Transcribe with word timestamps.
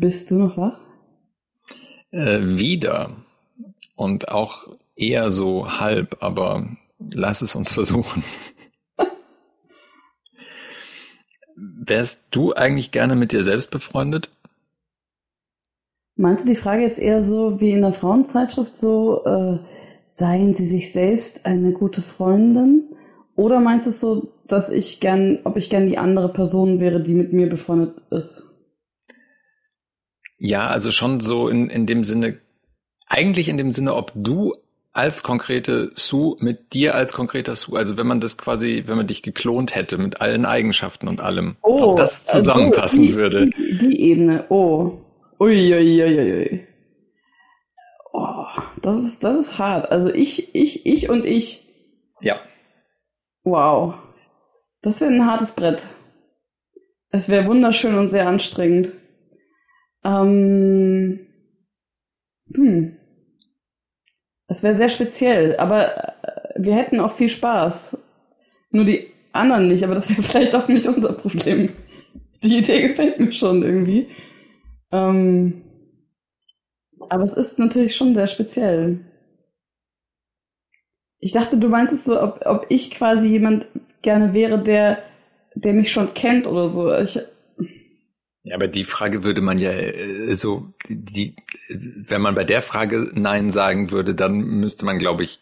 Bist 0.00 0.30
du 0.30 0.36
noch 0.36 0.56
wach? 0.56 0.78
Äh, 2.12 2.56
wieder. 2.56 3.16
Und 3.96 4.28
auch 4.28 4.68
eher 4.94 5.28
so 5.28 5.80
halb, 5.80 6.18
aber 6.20 6.68
lass 7.00 7.42
es 7.42 7.56
uns 7.56 7.72
versuchen. 7.78 8.22
Wärst 11.56 12.28
du 12.30 12.52
eigentlich 12.52 12.92
gerne 12.92 13.16
mit 13.16 13.32
dir 13.32 13.42
selbst 13.42 13.72
befreundet? 13.72 14.30
Meinst 16.14 16.44
du 16.44 16.48
die 16.48 16.56
Frage 16.56 16.82
jetzt 16.82 17.00
eher 17.00 17.24
so 17.24 17.60
wie 17.60 17.72
in 17.72 17.82
der 17.82 17.92
Frauenzeitschrift 17.92 18.76
so, 18.76 19.24
äh, 19.24 19.58
seien 20.06 20.54
sie 20.54 20.66
sich 20.66 20.92
selbst 20.92 21.44
eine 21.44 21.72
gute 21.72 22.02
Freundin? 22.02 22.84
Oder 23.34 23.58
meinst 23.58 23.86
du 23.86 23.90
es 23.90 24.00
so, 24.00 24.28
dass 24.46 24.70
ich 24.70 25.00
gern, 25.00 25.40
ob 25.42 25.56
ich 25.56 25.70
gern 25.70 25.88
die 25.88 25.98
andere 25.98 26.32
Person 26.32 26.78
wäre, 26.78 27.00
die 27.02 27.14
mit 27.14 27.32
mir 27.32 27.48
befreundet 27.48 28.00
ist? 28.10 28.48
Ja, 30.38 30.68
also 30.68 30.90
schon 30.90 31.20
so 31.20 31.48
in, 31.48 31.68
in 31.68 31.86
dem 31.86 32.04
Sinne, 32.04 32.38
eigentlich 33.06 33.48
in 33.48 33.56
dem 33.58 33.72
Sinne, 33.72 33.94
ob 33.94 34.12
du 34.14 34.54
als 34.92 35.22
konkrete 35.22 35.90
Sue 35.94 36.36
mit 36.40 36.72
dir 36.72 36.94
als 36.94 37.12
konkreter 37.12 37.54
Sue, 37.54 37.78
also 37.78 37.96
wenn 37.96 38.06
man 38.06 38.20
das 38.20 38.38
quasi, 38.38 38.84
wenn 38.86 38.96
man 38.96 39.06
dich 39.06 39.22
geklont 39.22 39.74
hätte 39.74 39.98
mit 39.98 40.20
allen 40.20 40.44
Eigenschaften 40.44 41.08
und 41.08 41.20
allem, 41.20 41.56
oh, 41.62 41.90
ob 41.90 41.96
das 41.98 42.24
zusammenpassen 42.24 43.00
also 43.00 43.12
die, 43.12 43.14
würde. 43.14 43.46
Die, 43.50 43.78
die 43.78 44.00
Ebene, 44.00 44.46
oh. 44.48 44.98
Uiuiuiui. 45.40 46.02
Ui, 46.02 46.18
ui, 46.18 46.32
ui. 46.32 46.66
Oh, 48.12 48.46
das 48.82 49.04
ist, 49.04 49.22
das 49.22 49.36
ist 49.36 49.58
hart. 49.58 49.90
Also 49.92 50.12
ich, 50.12 50.54
ich, 50.54 50.86
ich 50.86 51.08
und 51.08 51.24
ich. 51.24 51.68
Ja. 52.20 52.40
Wow. 53.44 53.94
Das 54.82 55.00
wäre 55.00 55.12
ein 55.12 55.26
hartes 55.26 55.52
Brett. 55.52 55.86
Es 57.10 57.28
wäre 57.28 57.46
wunderschön 57.46 57.94
und 57.94 58.08
sehr 58.08 58.26
anstrengend. 58.26 58.92
Ähm, 60.08 61.20
hm. 62.54 62.96
Es 64.46 64.62
wäre 64.62 64.74
sehr 64.74 64.88
speziell, 64.88 65.56
aber 65.58 66.24
äh, 66.24 66.52
wir 66.56 66.74
hätten 66.74 67.00
auch 67.00 67.14
viel 67.14 67.28
Spaß. 67.28 67.98
Nur 68.70 68.84
die 68.86 69.08
anderen 69.32 69.68
nicht, 69.68 69.84
aber 69.84 69.94
das 69.94 70.08
wäre 70.08 70.22
vielleicht 70.22 70.54
auch 70.54 70.68
nicht 70.68 70.86
unser 70.86 71.12
Problem. 71.12 71.70
Die 72.42 72.58
Idee 72.58 72.88
gefällt 72.88 73.20
mir 73.20 73.32
schon 73.32 73.62
irgendwie. 73.62 74.08
Ähm, 74.90 75.62
aber 77.10 77.24
es 77.24 77.34
ist 77.34 77.58
natürlich 77.58 77.94
schon 77.94 78.14
sehr 78.14 78.26
speziell. 78.26 79.00
Ich 81.20 81.32
dachte, 81.32 81.58
du 81.58 81.68
meinst 81.68 81.92
es 81.92 82.04
so, 82.04 82.20
ob, 82.20 82.40
ob 82.46 82.66
ich 82.68 82.90
quasi 82.92 83.26
jemand 83.26 83.66
gerne 84.02 84.32
wäre, 84.32 84.62
der, 84.62 85.02
der 85.54 85.74
mich 85.74 85.90
schon 85.90 86.14
kennt 86.14 86.46
oder 86.46 86.68
so. 86.68 86.94
Ich, 86.94 87.18
ja, 88.48 88.54
aber 88.54 88.68
die 88.68 88.84
Frage 88.84 89.22
würde 89.24 89.40
man 89.40 89.58
ja 89.58 89.72
äh, 89.72 90.34
so, 90.34 90.72
die, 90.88 91.34
wenn 91.68 92.22
man 92.22 92.34
bei 92.34 92.44
der 92.44 92.62
Frage 92.62 93.10
Nein 93.14 93.50
sagen 93.50 93.90
würde, 93.90 94.14
dann 94.14 94.38
müsste 94.40 94.84
man, 94.84 94.98
glaube 94.98 95.24
ich, 95.24 95.40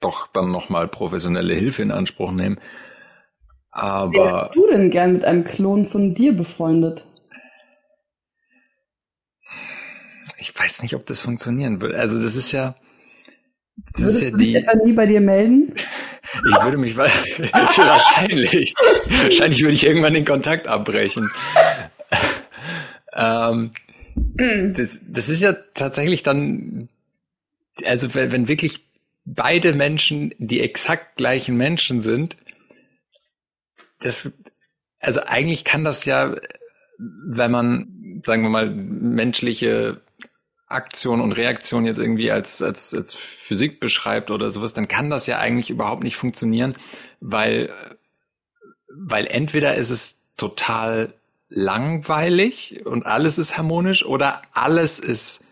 doch 0.00 0.26
dann 0.26 0.50
nochmal 0.50 0.88
professionelle 0.88 1.54
Hilfe 1.54 1.82
in 1.82 1.90
Anspruch 1.90 2.32
nehmen. 2.32 2.58
Aber. 3.70 4.12
Wärst 4.12 4.54
du 4.54 4.66
denn 4.66 4.90
gern 4.90 5.12
mit 5.14 5.24
einem 5.24 5.44
Klon 5.44 5.86
von 5.86 6.14
dir 6.14 6.34
befreundet? 6.34 7.06
Ich 10.36 10.58
weiß 10.58 10.82
nicht, 10.82 10.94
ob 10.94 11.06
das 11.06 11.22
funktionieren 11.22 11.80
würde. 11.80 11.98
Also 11.98 12.20
das 12.20 12.36
ist 12.36 12.52
ja. 12.52 12.74
Das 13.92 14.02
Würdest 14.02 14.16
ist 14.16 14.22
ja 14.22 14.30
du 14.30 14.36
dich 14.36 14.48
die, 14.48 14.56
etwa 14.56 14.84
nie 14.84 14.92
bei 14.92 15.06
dir 15.06 15.20
melden? 15.20 15.74
Ich 16.48 16.62
würde 16.62 16.78
mich 16.78 16.96
wahrscheinlich. 16.96 18.72
wahrscheinlich 19.22 19.60
würde 19.60 19.74
ich 19.74 19.84
irgendwann 19.84 20.14
den 20.14 20.24
Kontakt 20.24 20.66
abbrechen. 20.66 21.30
Ähm, 23.14 23.72
das, 24.36 25.02
das 25.06 25.28
ist 25.28 25.42
ja 25.42 25.52
tatsächlich 25.74 26.22
dann, 26.22 26.88
also 27.84 28.14
wenn, 28.14 28.32
wenn 28.32 28.48
wirklich 28.48 28.84
beide 29.24 29.74
Menschen 29.74 30.34
die 30.38 30.60
exakt 30.60 31.16
gleichen 31.16 31.56
Menschen 31.56 32.00
sind, 32.00 32.36
das, 34.00 34.38
also 34.98 35.20
eigentlich 35.22 35.64
kann 35.64 35.84
das 35.84 36.04
ja, 36.04 36.34
wenn 36.98 37.50
man, 37.50 38.22
sagen 38.24 38.42
wir 38.42 38.50
mal, 38.50 38.70
menschliche 38.70 40.00
Aktion 40.66 41.20
und 41.20 41.32
Reaktion 41.32 41.84
jetzt 41.84 41.98
irgendwie 41.98 42.30
als, 42.30 42.62
als, 42.62 42.94
als 42.94 43.12
Physik 43.12 43.78
beschreibt 43.78 44.30
oder 44.30 44.48
sowas, 44.48 44.72
dann 44.72 44.88
kann 44.88 45.10
das 45.10 45.26
ja 45.26 45.38
eigentlich 45.38 45.70
überhaupt 45.70 46.02
nicht 46.02 46.16
funktionieren, 46.16 46.74
weil, 47.20 47.72
weil 48.88 49.26
entweder 49.26 49.76
ist 49.76 49.90
es 49.90 50.22
total 50.36 51.12
langweilig 51.54 52.80
und 52.84 53.04
alles 53.06 53.38
ist 53.38 53.56
harmonisch 53.58 54.04
oder 54.04 54.42
alles 54.52 54.98
ist 54.98 55.44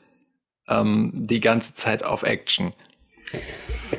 ähm, 0.68 1.10
die 1.14 1.40
ganze 1.40 1.74
Zeit 1.74 2.02
auf 2.02 2.22
Action. 2.22 2.72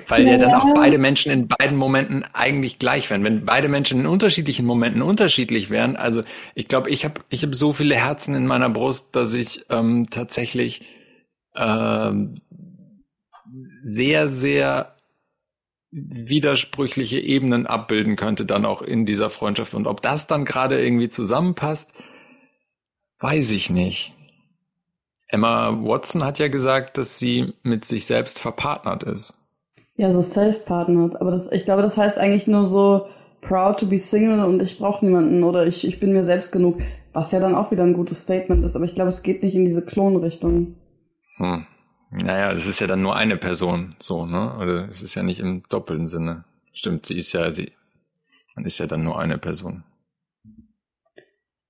Weil 0.07 0.25
ja. 0.25 0.33
ja 0.33 0.37
dann 0.39 0.53
auch 0.53 0.73
beide 0.73 0.97
Menschen 0.97 1.31
in 1.31 1.47
beiden 1.47 1.77
Momenten 1.77 2.25
eigentlich 2.33 2.79
gleich 2.79 3.09
wären. 3.09 3.23
Wenn 3.23 3.45
beide 3.45 3.69
Menschen 3.69 4.01
in 4.01 4.07
unterschiedlichen 4.07 4.65
Momenten 4.65 5.01
unterschiedlich 5.01 5.69
wären, 5.69 5.95
also 5.95 6.23
ich 6.55 6.67
glaube, 6.67 6.89
ich 6.89 7.05
habe 7.05 7.21
ich 7.29 7.43
hab 7.43 7.55
so 7.55 7.71
viele 7.71 7.95
Herzen 7.95 8.35
in 8.35 8.47
meiner 8.47 8.69
Brust, 8.69 9.15
dass 9.15 9.33
ich 9.33 9.65
ähm, 9.69 10.05
tatsächlich 10.09 10.89
ähm, 11.55 12.35
sehr, 13.83 14.29
sehr 14.29 14.95
widersprüchliche 15.91 17.19
Ebenen 17.19 17.67
abbilden 17.67 18.15
könnte, 18.15 18.45
dann 18.45 18.65
auch 18.65 18.81
in 18.81 19.05
dieser 19.05 19.29
Freundschaft. 19.29 19.73
Und 19.73 19.87
ob 19.87 20.01
das 20.01 20.27
dann 20.27 20.45
gerade 20.45 20.81
irgendwie 20.81 21.09
zusammenpasst, 21.09 21.93
weiß 23.19 23.51
ich 23.51 23.69
nicht. 23.69 24.13
Emma 25.27 25.77
Watson 25.83 26.23
hat 26.23 26.39
ja 26.39 26.47
gesagt, 26.47 26.97
dass 26.97 27.19
sie 27.19 27.53
mit 27.63 27.85
sich 27.85 28.05
selbst 28.05 28.39
verpartnert 28.39 29.03
ist. 29.03 29.37
Ja, 29.97 30.11
so 30.11 30.21
self-partnered. 30.21 31.19
Aber 31.19 31.31
das, 31.31 31.51
ich 31.51 31.65
glaube, 31.65 31.81
das 31.81 31.97
heißt 31.97 32.17
eigentlich 32.17 32.47
nur 32.47 32.65
so 32.65 33.07
proud 33.41 33.79
to 33.79 33.87
be 33.87 33.99
single 33.99 34.43
und 34.43 34.61
ich 34.61 34.77
brauche 34.77 35.05
niemanden 35.05 35.43
oder 35.43 35.65
ich, 35.67 35.87
ich 35.87 35.99
bin 35.99 36.13
mir 36.13 36.23
selbst 36.23 36.51
genug. 36.51 36.79
Was 37.13 37.31
ja 37.33 37.41
dann 37.41 37.55
auch 37.55 37.71
wieder 37.71 37.83
ein 37.83 37.93
gutes 37.93 38.23
Statement 38.23 38.63
ist. 38.63 38.75
Aber 38.75 38.85
ich 38.85 38.95
glaube, 38.95 39.09
es 39.09 39.21
geht 39.21 39.43
nicht 39.43 39.55
in 39.55 39.65
diese 39.65 39.85
Klonrichtung. 39.85 40.75
Hm. 41.35 41.65
Naja, 42.11 42.51
es 42.51 42.65
ist 42.65 42.81
ja 42.81 42.87
dann 42.87 43.01
nur 43.01 43.15
eine 43.15 43.37
Person, 43.37 43.95
so, 43.99 44.25
ne? 44.25 44.57
Oder 44.59 44.89
es 44.89 45.01
ist 45.01 45.15
ja 45.15 45.23
nicht 45.23 45.39
im 45.39 45.63
doppelten 45.69 46.07
Sinne. 46.07 46.43
Stimmt, 46.73 47.05
sie 47.05 47.17
ist 47.17 47.31
ja, 47.31 47.51
sie, 47.51 47.71
man 48.55 48.65
ist 48.65 48.79
ja 48.79 48.87
dann 48.87 49.03
nur 49.03 49.17
eine 49.17 49.37
Person. 49.37 49.83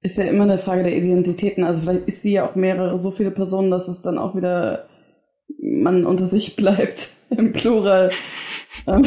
Ist 0.02 0.18
ja 0.18 0.24
immer 0.24 0.44
eine 0.44 0.58
Frage 0.58 0.82
der 0.82 0.98
Identitäten. 0.98 1.64
Also 1.64 1.82
vielleicht 1.82 2.08
ist 2.08 2.24
sie 2.24 2.34
ja 2.34 2.50
auch 2.50 2.56
mehrere, 2.56 3.00
so 3.00 3.12
viele 3.12 3.30
Personen, 3.30 3.70
dass 3.70 3.88
es 3.88 4.02
dann 4.02 4.18
auch 4.18 4.36
wieder 4.36 4.90
man 5.62 6.06
unter 6.08 6.26
sich 6.26 6.56
bleibt, 6.56 7.12
im 7.30 7.52
Plural. 7.52 8.12
Ähm, 8.88 9.06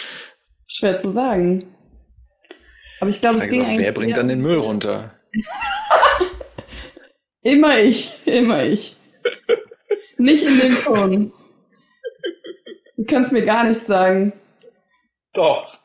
schwer 0.66 0.98
zu 0.98 1.10
sagen. 1.12 1.64
Aber 3.00 3.08
ich 3.08 3.20
glaube, 3.20 3.38
es 3.38 3.48
ging 3.48 3.62
auch, 3.62 3.68
eigentlich. 3.68 3.86
Wer 3.86 3.92
bringt 3.92 4.16
dann 4.18 4.28
den 4.28 4.42
Müll 4.42 4.58
runter? 4.58 5.14
immer 7.42 7.78
ich, 7.78 8.12
immer 8.26 8.64
ich. 8.64 8.96
Nicht 10.18 10.44
in 10.44 10.58
dem 10.58 10.74
Ton. 10.74 11.32
Du 12.96 13.04
kannst 13.04 13.32
mir 13.32 13.44
gar 13.44 13.64
nichts 13.64 13.86
sagen. 13.86 14.32
Doch. 15.32 15.78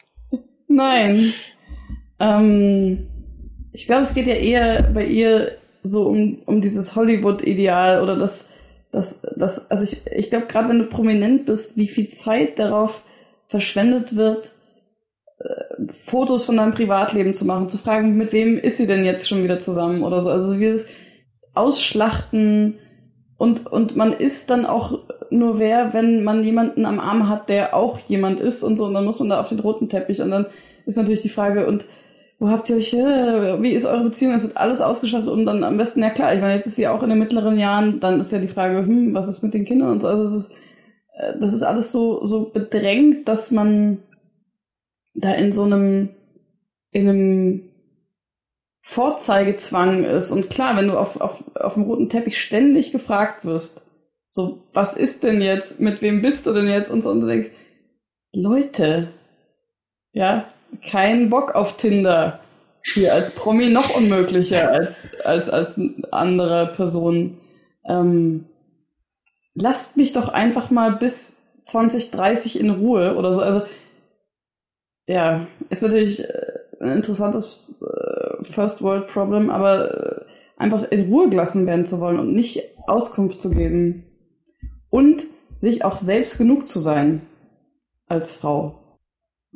Nein. 0.68 1.34
Ähm, 2.20 3.08
ich 3.72 3.86
glaube, 3.86 4.04
es 4.04 4.14
geht 4.14 4.28
ja 4.28 4.36
eher 4.36 4.84
bei 4.94 5.06
ihr 5.06 5.58
so 5.84 6.08
um, 6.08 6.42
um 6.46 6.62
dieses 6.62 6.96
Hollywood-Ideal 6.96 8.02
oder 8.02 8.16
das, 8.16 8.48
das, 8.92 9.22
das, 9.36 9.70
also 9.70 9.84
ich, 9.84 10.02
ich 10.12 10.30
glaube, 10.30 10.48
gerade 10.48 10.70
wenn 10.70 10.80
du 10.80 10.86
prominent 10.86 11.46
bist, 11.46 11.78
wie 11.78 11.88
viel 11.88 12.10
Zeit 12.10 12.58
darauf 12.58 13.04
verschwendet 13.48 14.16
wird, 14.16 14.54
äh, 15.40 15.92
Fotos 16.06 16.46
von 16.46 16.58
deinem 16.58 16.74
Privatleben 16.74 17.34
zu 17.34 17.46
machen, 17.46 17.70
zu 17.70 17.78
fragen, 17.78 18.16
mit 18.18 18.34
wem 18.34 18.58
ist 18.58 18.78
sie 18.78 18.88
denn 18.88 19.06
jetzt 19.06 19.28
schon 19.28 19.44
wieder 19.44 19.60
zusammen 19.60 20.04
oder 20.04 20.22
so. 20.22 20.30
Also 20.30 20.54
dieses 20.54 20.88
Ausschlachten 21.54 22.80
und, 23.44 23.68
und 23.68 23.98
man 23.98 24.14
ist 24.14 24.50
dann 24.50 24.66
auch 24.66 25.00
nur 25.30 25.60
wer, 25.60 25.94
wenn 25.94 26.24
man 26.24 26.46
jemanden 26.46 26.86
am 26.86 27.02
Arm 27.02 27.28
hat, 27.28 27.50
der 27.50 27.76
auch 27.76 28.00
jemand 28.08 28.40
ist 28.40 28.64
und 28.64 28.78
so. 28.78 28.86
Und 28.86 28.94
dann 28.94 29.04
muss 29.04 29.20
man 29.20 29.28
da 29.28 29.42
auf 29.42 29.50
den 29.50 29.60
roten 29.60 29.90
Teppich. 29.90 30.22
Und 30.22 30.32
dann 30.32 30.46
ist 30.86 30.96
natürlich 30.96 31.24
die 31.24 31.30
Frage, 31.30 31.68
und 31.68 31.86
wo 32.40 32.48
habt 32.48 32.70
ihr 32.70 32.78
euch, 32.78 32.94
wie 32.94 33.74
ist 33.74 33.86
eure 33.86 34.06
Beziehung? 34.06 34.34
Es 34.34 34.44
wird 34.44 34.56
alles 34.56 34.80
ausgestattet 34.80 35.28
und 35.28 35.46
dann 35.46 35.66
am 35.66 35.76
besten, 35.76 36.00
ja 36.00 36.10
klar, 36.10 36.34
ich 36.34 36.40
meine, 36.40 36.56
jetzt 36.56 36.68
ist 36.68 36.78
sie 36.78 36.88
auch 36.88 37.04
in 37.04 37.10
den 37.10 37.20
mittleren 37.20 37.60
Jahren, 37.60 38.00
dann 38.00 38.22
ist 38.22 38.32
ja 38.32 38.40
die 38.40 38.48
Frage, 38.48 38.78
hm, 38.78 39.14
was 39.14 39.28
ist 39.28 39.44
mit 39.44 39.54
den 39.54 39.66
Kindern 39.66 39.90
und 39.90 40.02
so. 40.02 40.08
Also 40.08 40.24
es 40.24 40.46
ist, 40.46 40.56
äh, 41.18 41.34
das 41.38 41.52
ist 41.52 41.64
alles 41.64 41.92
so, 41.92 42.26
so 42.26 42.46
bedrängt, 42.46 43.28
dass 43.28 43.52
man 43.52 43.98
da 45.16 45.34
in 45.34 45.52
so 45.52 45.64
einem, 45.64 46.12
in 46.92 47.10
einem 47.10 47.73
Vorzeigezwang 48.86 50.04
ist. 50.04 50.32
Und 50.32 50.50
klar, 50.50 50.76
wenn 50.76 50.90
du 50.90 50.98
auf, 50.98 51.20
auf, 51.22 51.44
auf 51.56 51.76
dem 51.76 51.84
roten 51.84 52.10
Teppich 52.10 52.40
ständig 52.40 52.92
gefragt 52.92 53.46
wirst, 53.46 53.84
so, 54.28 54.68
was 54.74 54.96
ist 54.96 55.24
denn 55.24 55.42
jetzt, 55.42 55.80
mit 55.80 56.02
wem 56.02 56.22
bist 56.22 56.46
du 56.46 56.54
denn 56.54 56.68
jetzt? 56.68 56.92
Und 56.92 57.02
so, 57.02 57.10
und 57.10 57.22
du 57.22 57.28
denkst, 57.28 57.52
Leute, 58.34 59.08
ja, 60.12 60.50
kein 60.86 61.30
Bock 61.30 61.56
auf 61.56 61.78
Tinder. 61.78 62.42
hier 62.84 63.14
als 63.14 63.32
Promi 63.32 63.70
noch 63.70 63.96
unmöglicher 63.96 64.70
als, 64.70 65.08
als, 65.24 65.50
als 65.50 65.80
andere 66.12 66.74
Personen. 66.76 67.40
Ähm, 67.88 68.50
lasst 69.54 69.96
mich 69.96 70.12
doch 70.12 70.28
einfach 70.28 70.72
mal 70.72 70.98
bis 70.98 71.38
2030 71.66 72.60
in 72.60 72.70
Ruhe 72.70 73.16
oder 73.16 73.34
so. 73.34 73.42
Also, 73.42 73.66
ja, 75.08 75.48
ist 75.70 75.82
natürlich 75.82 76.22
äh, 76.28 76.60
ein 76.82 76.98
interessantes 76.98 77.82
äh, 77.82 78.03
First 78.46 78.82
World 78.82 79.08
Problem, 79.08 79.50
aber 79.50 80.22
äh, 80.22 80.26
einfach 80.58 80.84
in 80.92 81.12
Ruhe 81.12 81.30
gelassen 81.30 81.68
werden 81.68 81.86
zu 81.86 82.00
wollen 82.00 82.20
und 82.20 82.34
nicht 82.34 82.62
Auskunft 82.88 83.42
zu 83.42 83.50
geben. 83.50 84.06
Und 84.90 85.26
sich 85.56 85.86
auch 85.86 85.98
selbst 85.98 86.38
genug 86.38 86.68
zu 86.68 86.80
sein 86.80 87.22
als 88.08 88.36
Frau. 88.36 88.98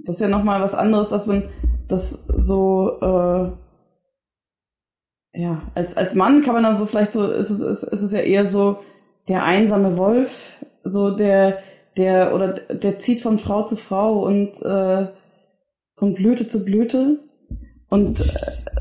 Das 0.06 0.16
ist 0.16 0.22
ja 0.22 0.28
nochmal 0.28 0.62
was 0.62 0.74
anderes, 0.74 1.10
dass 1.10 1.28
man 1.28 1.50
das 1.88 2.26
so, 2.28 2.98
äh, 3.02 3.52
ja, 5.40 5.62
als, 5.76 5.96
als 5.98 6.16
Mann 6.16 6.44
kann 6.44 6.54
man 6.54 6.64
dann 6.64 6.78
so 6.78 6.86
vielleicht 6.86 7.14
so, 7.14 7.32
ist 7.32 7.50
es, 7.50 7.62
ist, 7.62 7.84
ist 7.84 8.02
es 8.02 8.12
ja 8.12 8.20
eher 8.20 8.48
so 8.48 8.80
der 9.28 9.44
einsame 9.44 9.98
Wolf, 9.98 10.54
so 10.84 11.12
der, 11.12 11.60
der, 11.98 12.34
oder 12.34 12.54
der 12.54 13.00
zieht 13.00 13.22
von 13.22 13.40
Frau 13.40 13.64
zu 13.64 13.76
Frau 13.76 14.24
und 14.24 14.62
äh, 14.62 15.08
von 15.96 16.14
Blüte 16.14 16.48
zu 16.48 16.64
Blüte. 16.64 17.20
Und 17.90 18.20
äh, 18.20 18.26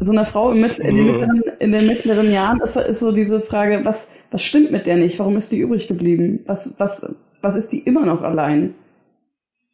so 0.00 0.12
eine 0.12 0.24
Frau 0.24 0.50
im 0.52 0.60
Mit 0.60 0.78
in, 0.78 0.96
den 0.96 1.06
mittleren, 1.06 1.42
in 1.60 1.72
den 1.72 1.86
mittleren 1.86 2.32
Jahren 2.32 2.60
ist, 2.60 2.76
ist 2.76 3.00
so 3.00 3.12
diese 3.12 3.40
Frage, 3.40 3.84
was, 3.84 4.08
was 4.30 4.42
stimmt 4.42 4.72
mit 4.72 4.86
der 4.86 4.96
nicht? 4.96 5.18
Warum 5.18 5.36
ist 5.36 5.52
die 5.52 5.58
übrig 5.58 5.86
geblieben? 5.86 6.40
Was, 6.46 6.74
was, 6.78 7.06
was 7.40 7.54
ist 7.54 7.72
die 7.72 7.80
immer 7.80 8.04
noch 8.04 8.22
allein? 8.22 8.74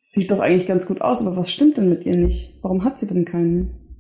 Sieht 0.09 0.31
doch 0.31 0.41
eigentlich 0.41 0.67
ganz 0.67 0.87
gut 0.87 1.01
aus, 1.01 1.23
aber 1.23 1.37
was 1.37 1.51
stimmt 1.51 1.79
denn 1.79 1.89
mit 1.89 2.05
ihr 2.05 2.17
nicht? 2.17 2.59
Warum 2.61 2.85
hat 2.85 2.99
sie 2.99 3.07
denn 3.07 3.25
keinen? 3.25 3.99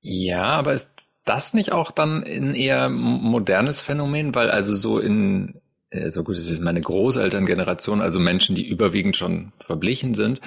Ja, 0.00 0.42
aber 0.42 0.74
ist 0.74 0.90
das 1.24 1.54
nicht 1.54 1.72
auch 1.72 1.90
dann 1.90 2.22
ein 2.24 2.54
eher 2.54 2.90
modernes 2.90 3.80
Phänomen? 3.80 4.34
Weil 4.34 4.50
also 4.50 4.74
so 4.74 4.98
in, 4.98 5.60
äh, 5.88 6.10
so 6.10 6.24
gut, 6.24 6.36
es 6.36 6.50
ist 6.50 6.60
meine 6.60 6.82
Großelterngeneration, 6.82 8.02
also 8.02 8.20
Menschen, 8.20 8.54
die 8.54 8.68
überwiegend 8.68 9.16
schon 9.16 9.52
verblichen 9.58 10.12
sind. 10.12 10.42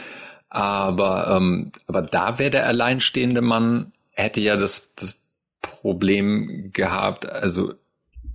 Aber, 0.50 1.36
ähm, 1.36 1.72
aber 1.88 2.04
da 2.04 2.38
wäre 2.38 2.52
der 2.52 2.68
alleinstehende 2.68 3.42
Mann, 3.42 3.93
hätte 4.14 4.42
ja 4.42 4.56
das, 4.56 4.90
das 4.96 5.22
Problem 5.62 6.72
gehabt, 6.74 7.30
also 7.30 7.74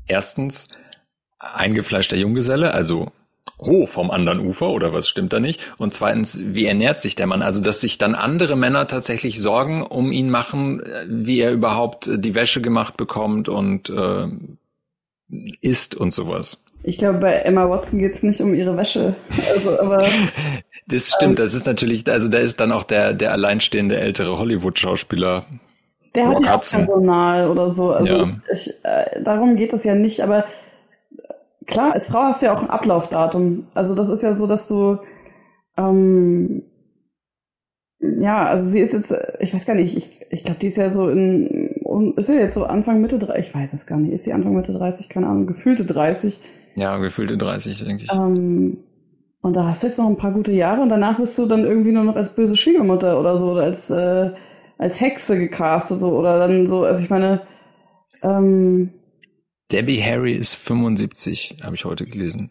erstens 0.06 0.68
eingefleischter 1.38 2.16
Junggeselle, 2.16 2.72
also 2.72 3.12
oh, 3.58 3.86
vom 3.86 4.10
anderen 4.10 4.40
Ufer 4.40 4.68
oder 4.70 4.92
was 4.92 5.08
stimmt 5.08 5.32
da 5.32 5.40
nicht? 5.40 5.60
Und 5.78 5.94
zweitens, 5.94 6.40
wie 6.42 6.66
ernährt 6.66 7.00
sich 7.00 7.16
der 7.16 7.26
Mann? 7.26 7.42
Also, 7.42 7.62
dass 7.62 7.80
sich 7.80 7.98
dann 7.98 8.14
andere 8.14 8.56
Männer 8.56 8.86
tatsächlich 8.86 9.40
Sorgen 9.40 9.82
um 9.82 10.12
ihn 10.12 10.30
machen, 10.30 10.82
wie 11.08 11.40
er 11.40 11.52
überhaupt 11.52 12.08
die 12.12 12.34
Wäsche 12.34 12.60
gemacht 12.60 12.96
bekommt 12.96 13.48
und 13.48 13.90
äh, 13.90 14.28
isst 15.60 15.96
und 15.96 16.12
sowas. 16.12 16.60
Ich 16.84 16.98
glaube, 16.98 17.18
bei 17.18 17.32
Emma 17.32 17.68
Watson 17.68 17.98
geht 17.98 18.12
es 18.12 18.22
nicht 18.22 18.40
um 18.40 18.54
ihre 18.54 18.76
Wäsche. 18.76 19.16
Also, 19.52 19.80
aber, 19.80 20.06
das 20.86 21.12
stimmt, 21.16 21.38
ähm, 21.38 21.44
das 21.44 21.54
ist 21.54 21.66
natürlich, 21.66 22.08
also 22.08 22.28
da 22.28 22.38
ist 22.38 22.60
dann 22.60 22.72
auch 22.72 22.84
der, 22.84 23.12
der 23.14 23.32
alleinstehende 23.32 23.98
ältere 23.98 24.38
Hollywood-Schauspieler. 24.38 25.46
Der 26.14 26.28
hat 26.28 26.40
ja 26.40 26.56
auch 26.56 26.60
Personal 26.60 27.50
oder 27.50 27.70
so. 27.70 27.92
Also 27.92 28.12
ja. 28.12 28.36
ich, 28.50 28.72
äh, 28.82 29.22
darum 29.22 29.56
geht 29.56 29.72
es 29.72 29.84
ja 29.84 29.94
nicht, 29.94 30.22
aber 30.22 30.44
klar, 31.66 31.92
als 31.92 32.08
Frau 32.08 32.20
hast 32.20 32.42
du 32.42 32.46
ja 32.46 32.56
auch 32.56 32.62
ein 32.62 32.70
Ablaufdatum. 32.70 33.66
Also 33.74 33.94
das 33.94 34.08
ist 34.08 34.22
ja 34.22 34.32
so, 34.32 34.46
dass 34.46 34.66
du 34.66 34.98
ähm, 35.76 36.62
ja, 38.00 38.46
also 38.46 38.64
sie 38.64 38.78
ist 38.78 38.92
jetzt, 38.92 39.14
ich 39.40 39.52
weiß 39.52 39.66
gar 39.66 39.74
nicht, 39.74 39.96
ich, 39.96 40.20
ich 40.30 40.44
glaube, 40.44 40.60
die 40.60 40.68
ist 40.68 40.76
ja 40.76 40.90
so 40.90 41.08
in, 41.08 41.74
ist 42.16 42.28
ja 42.28 42.36
jetzt 42.36 42.54
so 42.54 42.64
Anfang, 42.64 43.00
Mitte 43.00 43.18
30, 43.18 43.48
ich 43.48 43.54
weiß 43.54 43.72
es 43.72 43.86
gar 43.86 43.98
nicht, 43.98 44.12
ist 44.12 44.24
sie 44.24 44.32
Anfang, 44.32 44.54
Mitte 44.54 44.72
30, 44.72 45.08
keine 45.08 45.26
Ahnung, 45.26 45.46
gefühlte 45.46 45.84
30. 45.84 46.40
Ja, 46.76 46.96
gefühlte 46.98 47.36
30, 47.36 47.84
denke 47.84 48.04
ich. 48.04 48.12
Ähm, 48.12 48.78
und 49.40 49.56
da 49.56 49.66
hast 49.66 49.82
du 49.82 49.88
jetzt 49.88 49.98
noch 49.98 50.08
ein 50.08 50.16
paar 50.16 50.32
gute 50.32 50.52
Jahre 50.52 50.80
und 50.80 50.90
danach 50.90 51.18
bist 51.18 51.36
du 51.38 51.46
dann 51.46 51.64
irgendwie 51.64 51.90
nur 51.90 52.04
noch 52.04 52.14
als 52.14 52.34
böse 52.34 52.56
Schwiegermutter 52.56 53.18
oder 53.18 53.36
so, 53.36 53.50
oder 53.50 53.64
als, 53.64 53.90
äh, 53.90 54.30
als 54.78 55.00
Hexe 55.00 55.38
gecastet, 55.38 56.00
so, 56.00 56.16
oder 56.16 56.38
dann 56.38 56.66
so, 56.66 56.84
also 56.84 57.02
ich 57.02 57.10
meine, 57.10 57.42
ähm, 58.22 58.92
Debbie 59.70 60.02
Harry 60.02 60.32
ist 60.32 60.54
75, 60.54 61.58
habe 61.62 61.74
ich 61.74 61.84
heute 61.84 62.06
gelesen. 62.06 62.50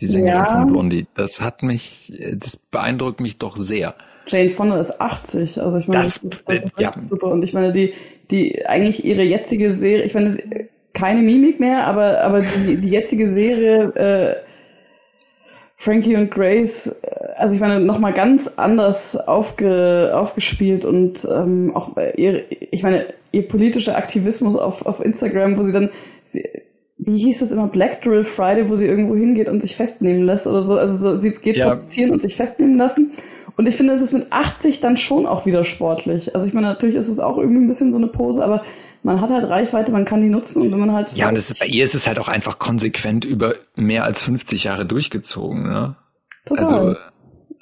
Die 0.00 0.06
Sängerin 0.06 0.36
ja. 0.36 0.46
von 0.46 0.66
Blondie. 0.66 1.06
Das 1.14 1.40
hat 1.40 1.62
mich, 1.62 2.12
das 2.34 2.56
beeindruckt 2.56 3.20
mich 3.20 3.38
doch 3.38 3.56
sehr. 3.56 3.94
Jane 4.26 4.50
Fonda 4.50 4.78
ist 4.78 5.00
80, 5.00 5.60
also 5.60 5.78
ich 5.78 5.88
meine, 5.88 6.04
das, 6.04 6.20
das, 6.22 6.44
das 6.44 6.62
ist 6.64 6.80
ja. 6.80 6.92
super. 7.02 7.28
Und 7.28 7.42
ich 7.42 7.52
meine, 7.52 7.72
die, 7.72 7.94
die, 8.30 8.66
eigentlich 8.66 9.04
ihre 9.04 9.22
jetzige 9.22 9.72
Serie, 9.72 10.04
ich 10.04 10.14
meine, 10.14 10.38
keine 10.92 11.22
Mimik 11.22 11.60
mehr, 11.60 11.86
aber, 11.86 12.20
aber 12.22 12.42
die, 12.42 12.76
die 12.76 12.90
jetzige 12.90 13.32
Serie, 13.32 13.94
äh, 13.94 14.47
Frankie 15.80 16.16
und 16.16 16.32
Grace, 16.32 16.88
äh, 16.88 16.92
also 17.36 17.54
ich 17.54 17.60
meine, 17.60 17.78
nochmal 17.78 18.12
ganz 18.12 18.50
anders 18.56 19.16
aufge, 19.16 20.10
aufgespielt 20.12 20.84
und 20.84 21.26
ähm, 21.32 21.70
auch 21.74 21.96
ihr, 22.16 22.42
ich 22.72 22.82
meine, 22.82 23.06
ihr 23.30 23.46
politischer 23.46 23.96
Aktivismus 23.96 24.56
auf, 24.56 24.84
auf 24.84 25.00
Instagram, 25.00 25.56
wo 25.56 25.62
sie 25.62 25.70
dann, 25.70 25.90
sie, 26.24 26.44
wie 26.98 27.18
hieß 27.18 27.38
das 27.38 27.52
immer, 27.52 27.68
Black 27.68 28.02
Drill 28.02 28.24
Friday, 28.24 28.68
wo 28.68 28.74
sie 28.74 28.86
irgendwo 28.86 29.14
hingeht 29.14 29.48
und 29.48 29.62
sich 29.62 29.76
festnehmen 29.76 30.24
lässt 30.24 30.48
oder 30.48 30.64
so. 30.64 30.76
Also 30.76 30.94
so, 30.94 31.18
sie 31.20 31.30
geht 31.30 31.56
ja. 31.56 31.68
protestieren 31.68 32.10
und 32.10 32.20
sich 32.20 32.34
festnehmen 32.34 32.76
lassen. 32.76 33.12
Und 33.56 33.68
ich 33.68 33.76
finde, 33.76 33.92
es 33.92 34.00
ist 34.00 34.12
mit 34.12 34.26
80 34.30 34.80
dann 34.80 34.96
schon 34.96 35.26
auch 35.26 35.46
wieder 35.46 35.62
sportlich. 35.62 36.34
Also 36.34 36.48
ich 36.48 36.54
meine, 36.54 36.66
natürlich 36.66 36.96
ist 36.96 37.08
es 37.08 37.20
auch 37.20 37.38
irgendwie 37.38 37.62
ein 37.62 37.68
bisschen 37.68 37.92
so 37.92 37.98
eine 37.98 38.08
Pose, 38.08 38.44
aber 38.44 38.62
man 39.02 39.20
hat 39.20 39.30
halt 39.30 39.48
Reichweite, 39.48 39.92
man 39.92 40.04
kann 40.04 40.20
die 40.20 40.28
nutzen 40.28 40.62
und 40.62 40.72
wenn 40.72 40.80
man 40.80 40.92
halt. 40.92 41.12
Ja, 41.14 41.28
und 41.28 41.36
ist, 41.36 41.58
bei 41.58 41.66
ihr 41.66 41.84
ist 41.84 41.94
es 41.94 42.06
halt 42.06 42.18
auch 42.18 42.28
einfach 42.28 42.58
konsequent 42.58 43.24
über 43.24 43.54
mehr 43.76 44.04
als 44.04 44.22
50 44.22 44.64
Jahre 44.64 44.86
durchgezogen, 44.86 45.62
ne? 45.62 45.96
Total. 46.44 46.64
Also, 46.64 46.96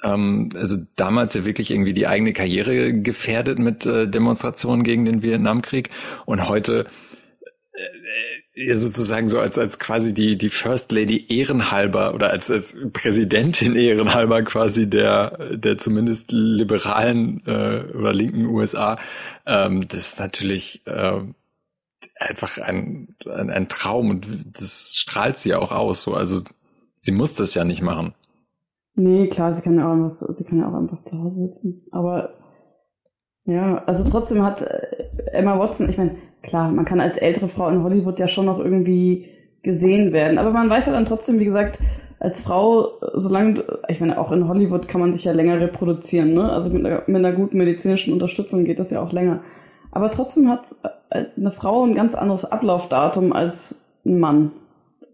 ähm, 0.03 0.49
also 0.55 0.77
damals 0.95 1.33
ja 1.33 1.45
wirklich 1.45 1.71
irgendwie 1.71 1.93
die 1.93 2.07
eigene 2.07 2.33
Karriere 2.33 2.93
gefährdet 2.93 3.59
mit 3.59 3.85
äh, 3.85 4.07
Demonstrationen 4.07 4.83
gegen 4.83 5.05
den 5.05 5.21
Vietnamkrieg 5.21 5.89
und 6.25 6.47
heute 6.47 6.85
sozusagen 8.73 9.29
so 9.29 9.39
als 9.39 9.57
als 9.57 9.79
quasi 9.79 10.13
die 10.13 10.37
die 10.37 10.49
First 10.49 10.91
Lady 10.91 11.25
ehrenhalber 11.29 12.13
oder 12.13 12.31
als 12.31 12.49
als 12.49 12.75
Präsidentin 12.93 13.75
ehrenhalber 13.75 14.43
quasi 14.43 14.89
der 14.89 15.55
der 15.55 15.77
zumindest 15.77 16.31
liberalen 16.31 17.45
äh, 17.45 17.83
oder 17.95 18.13
linken 18.13 18.45
USA 18.47 18.97
ähm, 19.45 19.87
das 19.87 19.99
ist 20.01 20.19
natürlich 20.19 20.81
äh, 20.85 21.21
einfach 22.19 22.57
ein, 22.57 23.15
ein 23.25 23.49
ein 23.49 23.67
Traum 23.67 24.09
und 24.09 24.27
das 24.53 24.95
strahlt 24.95 25.37
sie 25.39 25.53
auch 25.53 25.71
aus 25.71 26.01
so 26.01 26.13
also 26.13 26.41
sie 26.99 27.11
muss 27.11 27.35
das 27.35 27.53
ja 27.53 27.63
nicht 27.63 27.81
machen 27.81 28.13
Nee, 28.99 29.27
klar, 29.27 29.53
sie 29.53 29.61
kann 29.61 29.77
ja 29.77 29.87
auch 29.87 29.93
einfach, 29.93 30.09
sie 30.33 30.43
kann 30.43 30.57
ja 30.57 30.67
auch 30.67 30.73
einfach 30.73 31.03
zu 31.03 31.19
Hause 31.19 31.45
sitzen. 31.45 31.83
Aber 31.91 32.33
ja, 33.45 33.83
also 33.85 34.03
trotzdem 34.03 34.43
hat 34.43 34.63
äh, 34.63 34.87
Emma 35.33 35.57
Watson, 35.59 35.87
ich 35.87 35.99
meine, 35.99 36.17
klar, 36.47 36.71
man 36.71 36.85
kann 36.85 36.99
als 36.99 37.17
ältere 37.17 37.49
Frau 37.49 37.69
in 37.69 37.83
Hollywood 37.83 38.19
ja 38.19 38.27
schon 38.27 38.45
noch 38.45 38.59
irgendwie 38.59 39.29
gesehen 39.61 40.13
werden. 40.13 40.37
Aber 40.37 40.51
man 40.51 40.69
weiß 40.69 40.87
ja 40.87 40.93
dann 40.93 41.05
trotzdem, 41.05 41.39
wie 41.39 41.45
gesagt, 41.45 41.77
als 42.19 42.41
Frau, 42.41 42.93
solange, 43.13 43.63
ich 43.89 43.99
meine, 43.99 44.17
auch 44.17 44.31
in 44.31 44.47
Hollywood 44.47 44.87
kann 44.87 45.01
man 45.01 45.13
sich 45.13 45.25
ja 45.25 45.33
länger 45.33 45.59
reproduzieren, 45.59 46.33
ne? 46.33 46.51
Also 46.51 46.71
mit 46.71 46.83
einer, 46.85 47.03
mit 47.05 47.17
einer 47.17 47.33
guten 47.33 47.57
medizinischen 47.57 48.11
Unterstützung 48.11 48.63
geht 48.63 48.79
das 48.79 48.89
ja 48.89 49.01
auch 49.01 49.11
länger. 49.11 49.43
Aber 49.91 50.09
trotzdem 50.09 50.49
hat 50.49 50.67
äh, 51.09 51.25
eine 51.35 51.51
Frau 51.51 51.85
ein 51.85 51.93
ganz 51.93 52.15
anderes 52.15 52.45
Ablaufdatum 52.45 53.33
als 53.33 53.85
ein 54.05 54.19
Mann. 54.19 54.51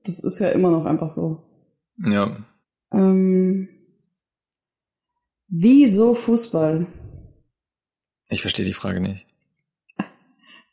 Das 0.05 0.19
ist 0.19 0.39
ja 0.39 0.49
immer 0.49 0.71
noch 0.71 0.85
einfach 0.85 1.09
so. 1.09 1.43
Ja. 1.97 2.37
Ähm, 2.93 3.67
wieso 5.47 6.13
Fußball? 6.13 6.85
Ich 8.29 8.41
verstehe 8.41 8.65
die 8.65 8.73
Frage 8.73 9.01
nicht. 9.01 9.25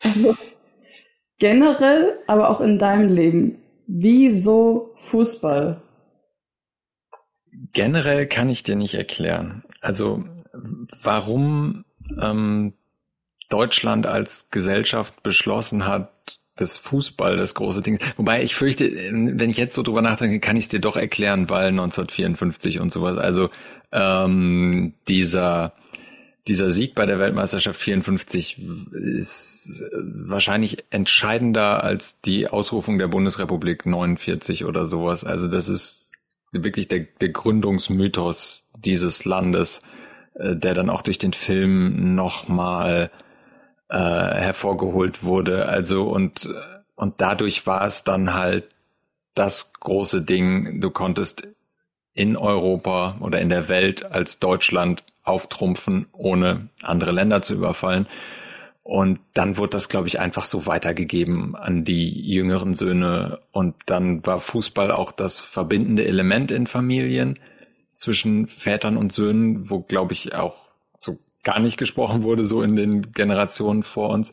Also, 0.00 0.37
generell, 1.38 2.19
aber 2.26 2.50
auch 2.50 2.61
in 2.61 2.78
deinem 2.78 3.09
Leben. 3.09 3.59
Wieso 3.87 4.95
Fußball? 4.99 5.83
Generell 7.73 8.26
kann 8.26 8.49
ich 8.49 8.62
dir 8.62 8.76
nicht 8.76 8.95
erklären. 8.95 9.64
Also, 9.80 10.25
warum 11.02 11.85
ähm, 12.21 12.75
Deutschland 13.49 14.07
als 14.07 14.50
Gesellschaft 14.50 15.23
beschlossen 15.23 15.87
hat, 15.87 16.40
das 16.57 16.76
Fußball 16.76 17.37
das 17.37 17.54
große 17.54 17.83
Ding. 17.83 17.99
Wobei 18.16 18.42
ich 18.42 18.54
fürchte, 18.54 18.90
wenn 18.90 19.50
ich 19.50 19.57
jetzt 19.57 19.75
so 19.75 19.83
drüber 19.83 20.02
nachdenke, 20.02 20.40
kann 20.40 20.57
ich 20.57 20.64
es 20.64 20.69
dir 20.69 20.80
doch 20.80 20.97
erklären, 20.97 21.49
weil 21.49 21.69
1954 21.69 22.80
und 22.80 22.92
sowas. 22.92 23.16
Also 23.16 23.50
ähm, 23.92 24.95
dieser 25.09 25.73
dieser 26.50 26.69
Sieg 26.69 26.97
bei 26.97 27.07
der 27.07 27.21
Weltmeisterschaft 27.21 27.80
54 27.80 28.59
ist 28.59 29.85
wahrscheinlich 29.92 30.85
entscheidender 30.90 31.85
als 31.85 32.21
die 32.23 32.49
Ausrufung 32.49 32.99
der 32.99 33.07
Bundesrepublik 33.07 33.87
49 33.87 34.64
oder 34.64 34.85
sowas. 34.85 35.23
Also 35.25 35.47
das 35.47 35.69
ist 35.69 36.16
wirklich 36.50 36.88
der, 36.88 37.07
der 37.21 37.28
Gründungsmythos 37.28 38.69
dieses 38.76 39.25
Landes, 39.25 39.83
äh, 40.35 40.57
der 40.57 40.75
dann 40.75 40.90
auch 40.90 41.02
durch 41.02 41.19
den 41.19 41.35
Film 41.35 42.16
nochmal 42.16 43.12
äh, 43.88 43.97
hervorgeholt 43.97 45.23
wurde. 45.23 45.66
Also 45.66 46.11
und, 46.11 46.52
und 46.97 47.21
dadurch 47.21 47.64
war 47.69 47.85
es 47.85 48.02
dann 48.02 48.35
halt 48.35 48.64
das 49.37 49.73
große 49.75 50.23
Ding. 50.23 50.80
Du 50.80 50.90
konntest 50.90 51.47
in 52.12 52.37
Europa 52.37 53.19
oder 53.21 53.40
in 53.40 53.50
der 53.50 53.69
Welt 53.69 54.04
als 54.04 54.40
Deutschland 54.40 55.04
auftrumpfen, 55.30 56.06
ohne 56.12 56.68
andere 56.82 57.12
Länder 57.12 57.42
zu 57.42 57.54
überfallen. 57.54 58.06
Und 58.82 59.20
dann 59.34 59.56
wurde 59.56 59.70
das, 59.70 59.88
glaube 59.88 60.08
ich, 60.08 60.18
einfach 60.18 60.46
so 60.46 60.66
weitergegeben 60.66 61.54
an 61.54 61.84
die 61.84 62.10
jüngeren 62.28 62.75
Söhne. 62.75 63.40
Und 63.52 63.76
dann 63.87 64.26
war 64.26 64.40
Fußball 64.40 64.90
auch 64.90 65.12
das 65.12 65.40
verbindende 65.40 66.04
Element 66.06 66.50
in 66.50 66.66
Familien 66.66 67.38
zwischen 67.94 68.49
Vätern 68.49 68.96
und 68.96 69.12
Söhnen, 69.12 69.70
wo, 69.70 69.80
glaube 69.80 70.14
ich, 70.14 70.34
auch 70.34 70.56
so 71.00 71.18
gar 71.44 71.60
nicht 71.60 71.76
gesprochen 71.76 72.22
wurde, 72.22 72.44
so 72.44 72.62
in 72.62 72.75
den 72.75 73.12
Generationen 73.12 73.82
vor 73.82 74.10
uns. 74.10 74.32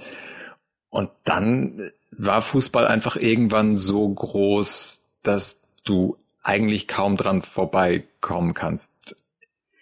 Und 0.90 1.10
dann 1.26 1.92
war 2.12 2.42
Fußball 2.42 2.88
einfach 2.88 3.18
irgendwann 3.18 3.76
so 3.76 4.08
groß, 4.08 5.04
dass 5.22 5.62
du 5.84 6.18
eigentlich 6.42 6.88
kaum 6.88 7.18
dran 7.18 7.42
vorbeikommen 7.42 8.54
kannst. 8.54 9.18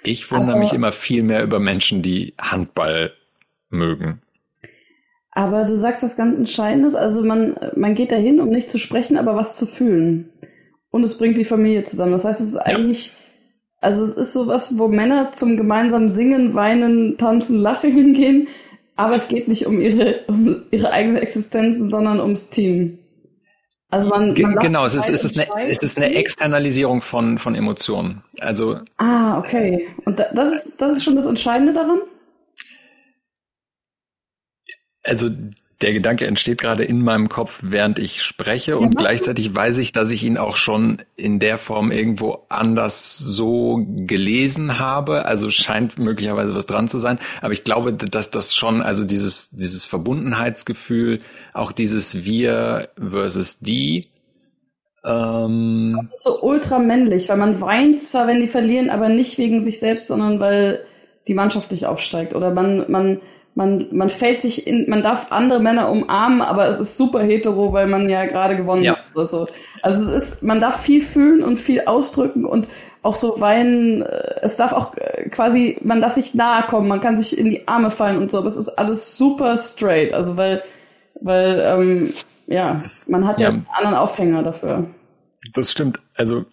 Ich 0.07 0.31
wundere 0.31 0.51
Aber 0.51 0.59
mich 0.59 0.73
immer 0.73 0.91
viel 0.91 1.23
mehr 1.23 1.43
über 1.43 1.59
Menschen, 1.59 2.01
die 2.01 2.33
Handball 2.39 3.13
mögen. 3.69 4.21
Aber 5.31 5.65
du 5.65 5.75
sagst 5.75 6.01
was 6.01 6.15
ganz 6.15 6.37
Entscheidendes, 6.37 6.95
also 6.95 7.21
man, 7.23 7.55
man 7.75 7.93
geht 7.93 8.11
dahin, 8.11 8.39
um 8.39 8.49
nicht 8.49 8.69
zu 8.69 8.79
sprechen, 8.79 9.17
aber 9.17 9.35
was 9.35 9.57
zu 9.57 9.65
fühlen. 9.65 10.29
Und 10.91 11.03
es 11.03 11.17
bringt 11.17 11.37
die 11.37 11.43
Familie 11.43 11.83
zusammen. 11.83 12.13
Das 12.13 12.23
heißt, 12.23 12.39
es 12.39 12.47
ist 12.47 12.57
eigentlich, 12.57 13.11
also 13.81 14.03
es 14.03 14.15
ist 14.15 14.33
sowas, 14.33 14.77
wo 14.77 14.87
Männer 14.87 15.33
zum 15.33 15.57
gemeinsamen 15.57 16.09
Singen, 16.09 16.53
Weinen, 16.53 17.17
Tanzen, 17.17 17.57
Lachen 17.57 17.91
hingehen, 17.93 18.47
aber 18.95 19.17
es 19.17 19.27
geht 19.27 19.49
nicht 19.49 19.65
um 19.65 19.81
ihre, 19.81 20.21
um 20.27 20.63
ihre 20.71 20.91
eigene 20.91 21.19
Existenz, 21.19 21.79
sondern 21.79 22.21
ums 22.21 22.49
Team. 22.49 22.99
Also 23.95 24.09
man, 24.09 24.33
man 24.33 24.55
genau, 24.55 24.83
es 24.83 24.93
ist, 24.93 25.07
es, 25.07 25.23
ist 25.23 25.39
eine, 25.39 25.69
es 25.69 25.77
ist 25.77 25.95
eine 25.95 26.13
Externalisierung 26.15 27.01
von, 27.01 27.37
von 27.37 27.55
Emotionen. 27.55 28.23
Also 28.41 28.81
ah, 28.97 29.37
okay. 29.37 29.87
Und 30.03 30.19
das 30.19 30.53
ist, 30.53 30.81
das 30.81 30.97
ist 30.97 31.03
schon 31.05 31.15
das 31.15 31.25
Entscheidende 31.25 31.71
daran? 31.71 31.99
Also 35.01 35.29
der 35.81 35.93
Gedanke 35.93 36.27
entsteht 36.27 36.59
gerade 36.59 36.83
in 36.83 37.03
meinem 37.03 37.29
Kopf, 37.29 37.59
während 37.63 37.97
ich 37.97 38.21
spreche 38.21 38.77
und 38.77 38.95
ja, 38.95 38.97
gleichzeitig 38.97 39.55
weiß 39.55 39.77
ich, 39.77 39.93
dass 39.93 40.11
ich 40.11 40.23
ihn 40.23 40.37
auch 40.37 40.57
schon 40.57 41.01
in 41.15 41.39
der 41.39 41.57
Form 41.57 41.89
irgendwo 41.89 42.45
anders 42.49 43.17
so 43.17 43.85
gelesen 43.87 44.77
habe. 44.77 45.23
Also 45.23 45.49
scheint 45.49 45.97
möglicherweise 45.97 46.53
was 46.53 46.65
dran 46.65 46.89
zu 46.89 46.97
sein. 46.97 47.17
Aber 47.39 47.53
ich 47.53 47.63
glaube, 47.63 47.93
dass 47.93 48.29
das 48.29 48.55
schon, 48.55 48.81
also 48.81 49.05
dieses, 49.05 49.51
dieses 49.51 49.85
Verbundenheitsgefühl, 49.85 51.21
auch 51.55 51.71
dieses 51.71 52.25
Wir 52.25 52.89
versus 52.97 53.59
die, 53.59 54.07
ähm, 55.05 55.99
das 56.01 56.15
ist 56.15 56.23
so 56.23 56.41
ultra 56.41 56.79
männlich, 56.79 57.29
weil 57.29 57.37
man 57.37 57.61
weint 57.61 58.03
zwar, 58.03 58.27
wenn 58.27 58.39
die 58.39 58.47
verlieren, 58.47 58.89
aber 58.89 59.07
nicht 59.09 59.37
wegen 59.37 59.61
sich 59.61 59.79
selbst, 59.79 60.07
sondern 60.07 60.39
weil 60.39 60.79
die 61.27 61.35
Mannschaft 61.35 61.71
nicht 61.71 61.85
aufsteigt 61.85 62.35
oder 62.35 62.51
man, 62.51 62.85
man, 62.89 63.21
man, 63.53 63.87
man 63.91 64.09
fällt 64.09 64.41
sich 64.41 64.67
in, 64.67 64.89
man 64.89 65.03
darf 65.03 65.31
andere 65.31 65.59
Männer 65.59 65.89
umarmen, 65.89 66.41
aber 66.41 66.69
es 66.69 66.79
ist 66.79 66.97
super 66.97 67.21
hetero, 67.21 67.71
weil 67.71 67.87
man 67.87 68.09
ja 68.09 68.25
gerade 68.25 68.57
gewonnen 68.57 68.83
ja. 68.83 68.95
hat 68.95 69.05
oder 69.13 69.25
so. 69.25 69.47
Also 69.81 70.09
es 70.11 70.23
ist, 70.23 70.43
man 70.43 70.59
darf 70.59 70.81
viel 70.81 71.01
fühlen 71.01 71.43
und 71.43 71.59
viel 71.59 71.81
ausdrücken 71.81 72.45
und 72.45 72.67
auch 73.03 73.15
so 73.15 73.39
weinen. 73.39 74.01
Es 74.41 74.57
darf 74.57 74.73
auch 74.73 74.97
äh, 74.97 75.29
quasi, 75.29 75.77
man 75.83 76.01
darf 76.01 76.13
sich 76.13 76.33
nahe 76.33 76.63
kommen, 76.63 76.87
man 76.87 77.01
kann 77.01 77.19
sich 77.19 77.37
in 77.37 77.49
die 77.49 77.67
Arme 77.67 77.91
fallen 77.91 78.17
und 78.17 78.31
so, 78.31 78.39
aber 78.39 78.47
es 78.47 78.57
ist 78.57 78.69
alles 78.69 79.15
super 79.15 79.57
straight. 79.57 80.13
Also 80.13 80.35
weil, 80.35 80.63
weil, 81.21 81.59
ähm, 81.59 82.13
ja, 82.47 82.79
man 83.07 83.27
hat 83.27 83.39
ja, 83.39 83.49
ja 83.49 83.53
einen 83.53 83.67
anderen 83.71 83.95
Aufhänger 83.95 84.43
dafür. 84.43 84.87
Das 85.53 85.71
stimmt. 85.71 85.99
Also 86.15 86.45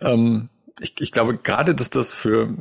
ähm, 0.00 0.48
ich, 0.80 1.00
ich 1.00 1.12
glaube 1.12 1.38
gerade, 1.38 1.74
dass 1.74 1.90
das 1.90 2.12
für 2.12 2.54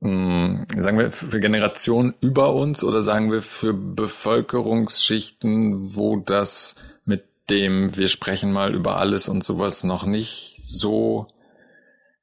hm, 0.00 0.66
sagen 0.76 0.98
wir, 0.98 1.10
für 1.10 1.40
Generationen 1.40 2.14
über 2.20 2.54
uns 2.54 2.84
oder 2.84 3.02
sagen 3.02 3.32
wir 3.32 3.42
für 3.42 3.74
Bevölkerungsschichten, 3.74 5.96
wo 5.96 6.16
das 6.16 6.76
mit 7.04 7.24
dem 7.50 7.96
wir 7.96 8.06
sprechen 8.08 8.52
mal 8.52 8.74
über 8.74 8.98
alles 8.98 9.28
und 9.28 9.42
sowas 9.42 9.82
noch 9.82 10.04
nicht 10.04 10.54
so 10.56 11.26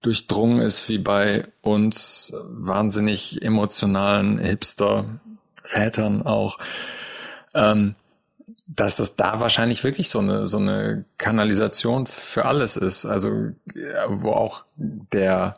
durchdrungen 0.01 0.61
ist 0.61 0.87
wie 0.87 0.99
bei 0.99 1.47
uns 1.61 2.33
wahnsinnig 2.43 3.41
emotionalen 3.41 4.37
Hipster-Vätern 4.37 6.25
auch, 6.25 6.59
ähm, 7.55 7.95
dass 8.67 8.95
das 8.95 9.15
da 9.15 9.39
wahrscheinlich 9.39 9.84
wirklich 9.84 10.10
so 10.10 10.19
eine, 10.19 10.45
so 10.45 10.57
eine 10.57 11.05
Kanalisation 11.17 12.07
für 12.07 12.45
alles 12.45 12.77
ist. 12.77 13.05
Also, 13.05 13.29
wo 14.07 14.31
auch 14.31 14.65
der, 14.75 15.55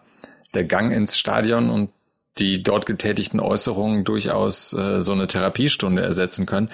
der 0.53 0.65
Gang 0.65 0.91
ins 0.91 1.17
Stadion 1.17 1.69
und 1.69 1.89
die 2.37 2.61
dort 2.61 2.85
getätigten 2.85 3.39
Äußerungen 3.39 4.03
durchaus 4.03 4.73
äh, 4.73 4.99
so 4.99 5.13
eine 5.13 5.27
Therapiestunde 5.27 6.01
ersetzen 6.01 6.45
können. 6.45 6.69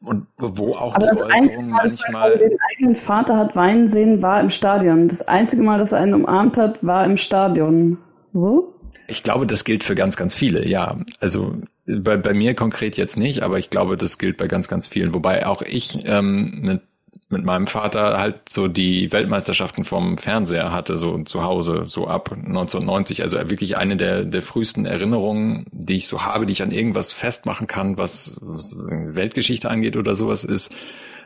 Und 0.00 0.26
wo 0.36 0.76
auch 0.76 0.94
Aber 0.94 1.06
die 1.06 1.22
Äußerungen 1.22 1.70
manchmal. 1.70 2.30
Mal, 2.30 2.38
den 2.38 2.56
eigenen 2.70 2.94
Vater 2.94 3.36
hat 3.36 3.56
weinen 3.56 3.88
sehen, 3.88 4.22
war 4.22 4.40
im 4.40 4.50
Stadion. 4.50 5.08
Das 5.08 5.26
einzige 5.26 5.62
Mal, 5.62 5.78
dass 5.78 5.90
er 5.90 5.98
einen 5.98 6.14
umarmt 6.14 6.56
hat, 6.56 6.84
war 6.86 7.04
im 7.04 7.16
Stadion. 7.16 7.98
So? 8.32 8.77
Ich 9.06 9.22
glaube, 9.22 9.46
das 9.46 9.64
gilt 9.64 9.84
für 9.84 9.94
ganz, 9.94 10.16
ganz 10.16 10.34
viele, 10.34 10.66
ja. 10.66 10.98
Also 11.20 11.56
bei, 11.86 12.16
bei 12.16 12.34
mir 12.34 12.54
konkret 12.54 12.96
jetzt 12.96 13.16
nicht, 13.16 13.42
aber 13.42 13.58
ich 13.58 13.70
glaube, 13.70 13.96
das 13.96 14.18
gilt 14.18 14.36
bei 14.36 14.48
ganz, 14.48 14.68
ganz 14.68 14.86
vielen. 14.86 15.14
Wobei 15.14 15.46
auch 15.46 15.62
ich 15.62 16.06
ähm, 16.06 16.60
mit 16.60 16.82
mit 17.30 17.44
meinem 17.44 17.66
Vater 17.66 18.18
halt 18.18 18.48
so 18.48 18.68
die 18.68 19.12
Weltmeisterschaften 19.12 19.84
vom 19.84 20.16
Fernseher 20.16 20.72
hatte, 20.72 20.96
so 20.96 21.22
zu 21.24 21.42
Hause, 21.42 21.84
so 21.86 22.06
ab 22.06 22.32
1990. 22.32 23.22
Also 23.22 23.38
wirklich 23.50 23.76
eine 23.76 23.96
der, 23.96 24.24
der 24.24 24.42
frühesten 24.42 24.86
Erinnerungen, 24.86 25.66
die 25.70 25.96
ich 25.96 26.06
so 26.06 26.22
habe, 26.22 26.46
die 26.46 26.52
ich 26.52 26.62
an 26.62 26.70
irgendwas 26.70 27.12
festmachen 27.12 27.66
kann, 27.66 27.98
was, 27.98 28.38
was 28.40 28.76
Weltgeschichte 28.78 29.68
angeht 29.68 29.96
oder 29.96 30.14
sowas, 30.14 30.42
ist 30.42 30.74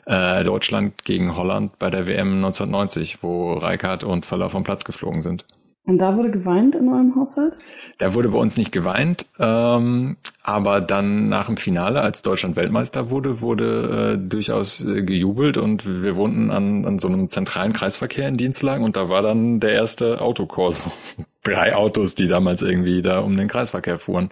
äh, 0.06 0.42
Deutschland 0.42 1.04
gegen 1.04 1.36
Holland 1.36 1.78
bei 1.78 1.88
der 1.88 2.06
WM 2.06 2.36
1990, 2.36 3.22
wo 3.22 3.54
Reikard 3.54 4.02
und 4.02 4.26
Völler 4.26 4.50
vom 4.50 4.64
Platz 4.64 4.84
geflogen 4.84 5.22
sind. 5.22 5.44
Und 5.84 5.98
da 5.98 6.16
wurde 6.16 6.30
geweint 6.30 6.76
in 6.76 6.88
eurem 6.88 7.16
Haushalt? 7.16 7.56
Da 7.98 8.14
wurde 8.14 8.28
bei 8.28 8.38
uns 8.38 8.56
nicht 8.56 8.72
geweint, 8.72 9.26
ähm, 9.38 10.16
aber 10.42 10.80
dann 10.80 11.28
nach 11.28 11.46
dem 11.46 11.56
Finale, 11.56 12.00
als 12.00 12.22
Deutschland 12.22 12.56
Weltmeister 12.56 13.10
wurde, 13.10 13.40
wurde 13.40 14.14
äh, 14.14 14.28
durchaus 14.28 14.84
äh, 14.84 15.02
gejubelt 15.02 15.56
und 15.56 15.84
wir 15.86 16.16
wohnten 16.16 16.50
an, 16.50 16.84
an 16.84 16.98
so 16.98 17.08
einem 17.08 17.28
zentralen 17.28 17.72
Kreisverkehr 17.72 18.28
in 18.28 18.36
Dienstlagen 18.36 18.84
und 18.84 18.96
da 18.96 19.08
war 19.08 19.22
dann 19.22 19.60
der 19.60 19.72
erste 19.72 20.20
Autokurs. 20.20 20.84
Drei 21.42 21.74
Autos, 21.74 22.14
die 22.14 22.28
damals 22.28 22.62
irgendwie 22.62 23.02
da 23.02 23.18
um 23.18 23.36
den 23.36 23.48
Kreisverkehr 23.48 23.98
fuhren. 23.98 24.30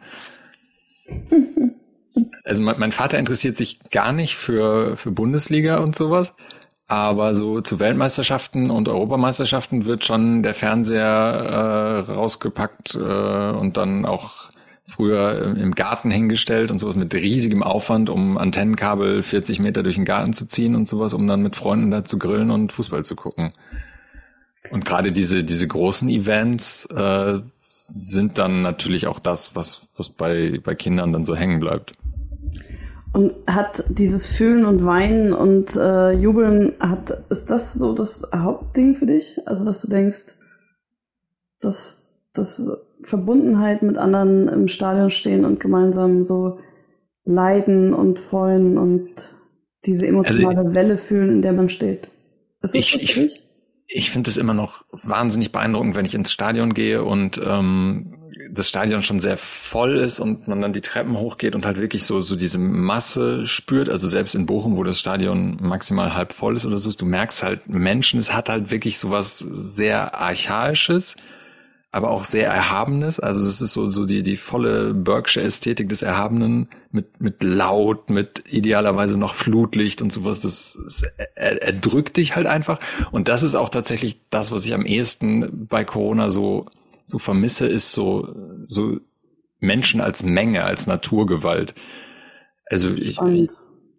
also 2.44 2.62
mein, 2.62 2.78
mein 2.78 2.92
Vater 2.92 3.18
interessiert 3.18 3.56
sich 3.56 3.80
gar 3.90 4.12
nicht 4.12 4.36
für, 4.36 4.96
für 4.96 5.10
Bundesliga 5.10 5.78
und 5.78 5.96
sowas. 5.96 6.34
Aber 6.90 7.36
so 7.36 7.60
zu 7.60 7.78
Weltmeisterschaften 7.78 8.68
und 8.68 8.88
Europameisterschaften 8.88 9.84
wird 9.84 10.04
schon 10.04 10.42
der 10.42 10.54
Fernseher 10.54 11.04
äh, 12.08 12.10
rausgepackt 12.10 12.96
äh, 12.96 12.98
und 12.98 13.76
dann 13.76 14.04
auch 14.04 14.50
früher 14.88 15.54
im 15.56 15.76
Garten 15.76 16.10
hingestellt 16.10 16.72
und 16.72 16.78
sowas 16.78 16.96
mit 16.96 17.14
riesigem 17.14 17.62
Aufwand, 17.62 18.10
um 18.10 18.36
Antennenkabel 18.36 19.22
40 19.22 19.60
Meter 19.60 19.84
durch 19.84 19.94
den 19.94 20.04
Garten 20.04 20.32
zu 20.32 20.48
ziehen 20.48 20.74
und 20.74 20.88
sowas, 20.88 21.14
um 21.14 21.28
dann 21.28 21.42
mit 21.42 21.54
Freunden 21.54 21.92
da 21.92 22.04
zu 22.04 22.18
grillen 22.18 22.50
und 22.50 22.72
Fußball 22.72 23.04
zu 23.04 23.14
gucken. 23.14 23.52
Und 24.72 24.84
gerade 24.84 25.12
diese, 25.12 25.44
diese 25.44 25.68
großen 25.68 26.08
Events 26.08 26.86
äh, 26.86 27.38
sind 27.68 28.36
dann 28.36 28.62
natürlich 28.62 29.06
auch 29.06 29.20
das, 29.20 29.54
was, 29.54 29.86
was 29.96 30.10
bei, 30.10 30.58
bei 30.60 30.74
Kindern 30.74 31.12
dann 31.12 31.24
so 31.24 31.36
hängen 31.36 31.60
bleibt. 31.60 31.92
Und 33.12 33.34
hat 33.46 33.84
dieses 33.88 34.28
Fühlen 34.28 34.64
und 34.64 34.84
Weinen 34.84 35.32
und 35.32 35.74
äh, 35.74 36.12
Jubeln, 36.12 36.74
hat, 36.78 37.24
ist 37.28 37.50
das 37.50 37.74
so 37.74 37.92
das 37.92 38.28
Hauptding 38.32 38.94
für 38.94 39.06
dich? 39.06 39.40
Also, 39.46 39.64
dass 39.64 39.82
du 39.82 39.88
denkst, 39.88 40.36
dass, 41.60 42.08
dass 42.32 42.70
Verbundenheit 43.02 43.82
mit 43.82 43.98
anderen 43.98 44.48
im 44.48 44.68
Stadion 44.68 45.10
stehen 45.10 45.44
und 45.44 45.58
gemeinsam 45.58 46.24
so 46.24 46.58
leiden 47.24 47.94
und 47.94 48.20
freuen 48.20 48.78
und 48.78 49.34
diese 49.84 50.06
emotionale 50.06 50.58
also, 50.58 50.74
Welle 50.74 50.98
fühlen, 50.98 51.30
in 51.30 51.42
der 51.42 51.52
man 51.52 51.68
steht. 51.68 52.10
Ist 52.62 52.74
das 52.74 52.74
ich, 52.74 53.02
ich, 53.02 53.42
ich 53.88 54.10
finde 54.10 54.30
es 54.30 54.36
immer 54.36 54.54
noch 54.54 54.84
wahnsinnig 55.02 55.50
beeindruckend, 55.50 55.96
wenn 55.96 56.04
ich 56.04 56.14
ins 56.14 56.30
Stadion 56.30 56.74
gehe 56.74 57.02
und 57.02 57.40
ähm, 57.42 58.19
das 58.52 58.68
Stadion 58.68 59.02
schon 59.02 59.20
sehr 59.20 59.36
voll 59.36 59.98
ist 59.98 60.20
und 60.20 60.48
man 60.48 60.60
dann 60.60 60.72
die 60.72 60.80
Treppen 60.80 61.16
hochgeht 61.16 61.54
und 61.54 61.66
halt 61.66 61.78
wirklich 61.80 62.04
so, 62.04 62.20
so 62.20 62.36
diese 62.36 62.58
Masse 62.58 63.46
spürt. 63.46 63.88
Also 63.88 64.08
selbst 64.08 64.34
in 64.34 64.46
Bochum, 64.46 64.76
wo 64.76 64.84
das 64.84 64.98
Stadion 64.98 65.58
maximal 65.60 66.14
halb 66.14 66.32
voll 66.32 66.56
ist 66.56 66.66
oder 66.66 66.76
so, 66.76 66.90
du 66.90 67.06
merkst 67.06 67.42
halt 67.42 67.68
Menschen, 67.68 68.18
es 68.18 68.32
hat 68.32 68.48
halt 68.48 68.70
wirklich 68.70 68.98
so 68.98 69.10
was 69.10 69.38
sehr 69.38 70.14
Archaisches. 70.14 71.16
aber 71.92 72.10
auch 72.10 72.22
sehr 72.22 72.48
Erhabenes. 72.48 73.18
Also 73.18 73.40
es 73.40 73.60
ist 73.60 73.72
so, 73.72 73.86
so 73.86 74.04
die, 74.04 74.22
die 74.22 74.36
volle 74.36 74.94
Berkshire 74.94 75.44
Ästhetik 75.44 75.88
des 75.88 76.02
Erhabenen 76.02 76.68
mit, 76.92 77.20
mit 77.20 77.42
laut, 77.42 78.10
mit 78.10 78.44
idealerweise 78.48 79.18
noch 79.18 79.34
Flutlicht 79.34 80.00
und 80.00 80.12
sowas. 80.12 80.40
Das, 80.40 80.78
das 80.84 81.02
er, 81.34 81.62
er 81.62 81.72
drückt 81.72 82.16
dich 82.16 82.36
halt 82.36 82.46
einfach. 82.46 82.78
Und 83.10 83.26
das 83.26 83.42
ist 83.42 83.56
auch 83.56 83.70
tatsächlich 83.70 84.20
das, 84.30 84.52
was 84.52 84.64
ich 84.66 84.74
am 84.74 84.86
ehesten 84.86 85.66
bei 85.66 85.84
Corona 85.84 86.28
so, 86.28 86.66
so 87.04 87.18
vermisse, 87.18 87.66
ist 87.66 87.92
so, 87.92 88.28
so 88.66 88.98
Menschen 89.58 90.00
als 90.00 90.22
Menge, 90.22 90.64
als 90.64 90.86
Naturgewalt. 90.86 91.74
Also 92.66 92.90
ich, 92.90 93.18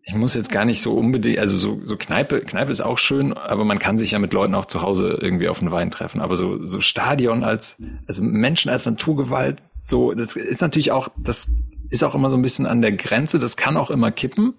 ich 0.04 0.16
muss 0.16 0.34
jetzt 0.34 0.52
gar 0.52 0.66
nicht 0.66 0.82
so 0.82 0.94
unbedingt, 0.94 1.40
also 1.40 1.58
so, 1.58 1.80
so 1.84 1.96
Kneipe, 1.98 2.42
Kneipe 2.42 2.72
ist 2.72 2.82
auch 2.82 2.98
schön, 2.98 3.34
aber 3.34 3.66
man 3.66 3.80
kann 3.80 3.98
sich 3.98 4.12
ja 4.12 4.20
mit 4.20 4.34
Leuten 4.34 4.56
auch 4.56 4.66
zu 4.66 4.82
Hause 4.82 5.20
irgendwie 5.22 5.50
auf 5.50 5.60
den 5.60 5.72
Wein 5.72 5.92
treffen. 5.92 6.22
Aber 6.22 6.36
so, 6.36 6.64
so 6.66 6.82
Stadion 6.82 7.44
als, 7.44 7.78
also 8.08 8.24
Menschen 8.24 8.70
als 8.72 8.86
Naturgewalt, 8.86 9.62
so, 9.82 10.14
das 10.14 10.36
ist 10.36 10.62
natürlich 10.62 10.92
auch, 10.92 11.10
das 11.18 11.52
ist 11.90 12.04
auch 12.04 12.16
immer 12.16 12.30
so 12.30 12.38
ein 12.38 12.42
bisschen 12.42 12.66
an 12.66 12.82
der 12.82 12.94
Grenze, 12.94 13.38
das 13.38 13.58
kann 13.58 13.78
auch 13.78 13.92
immer 13.92 14.12
kippen. 14.12 14.56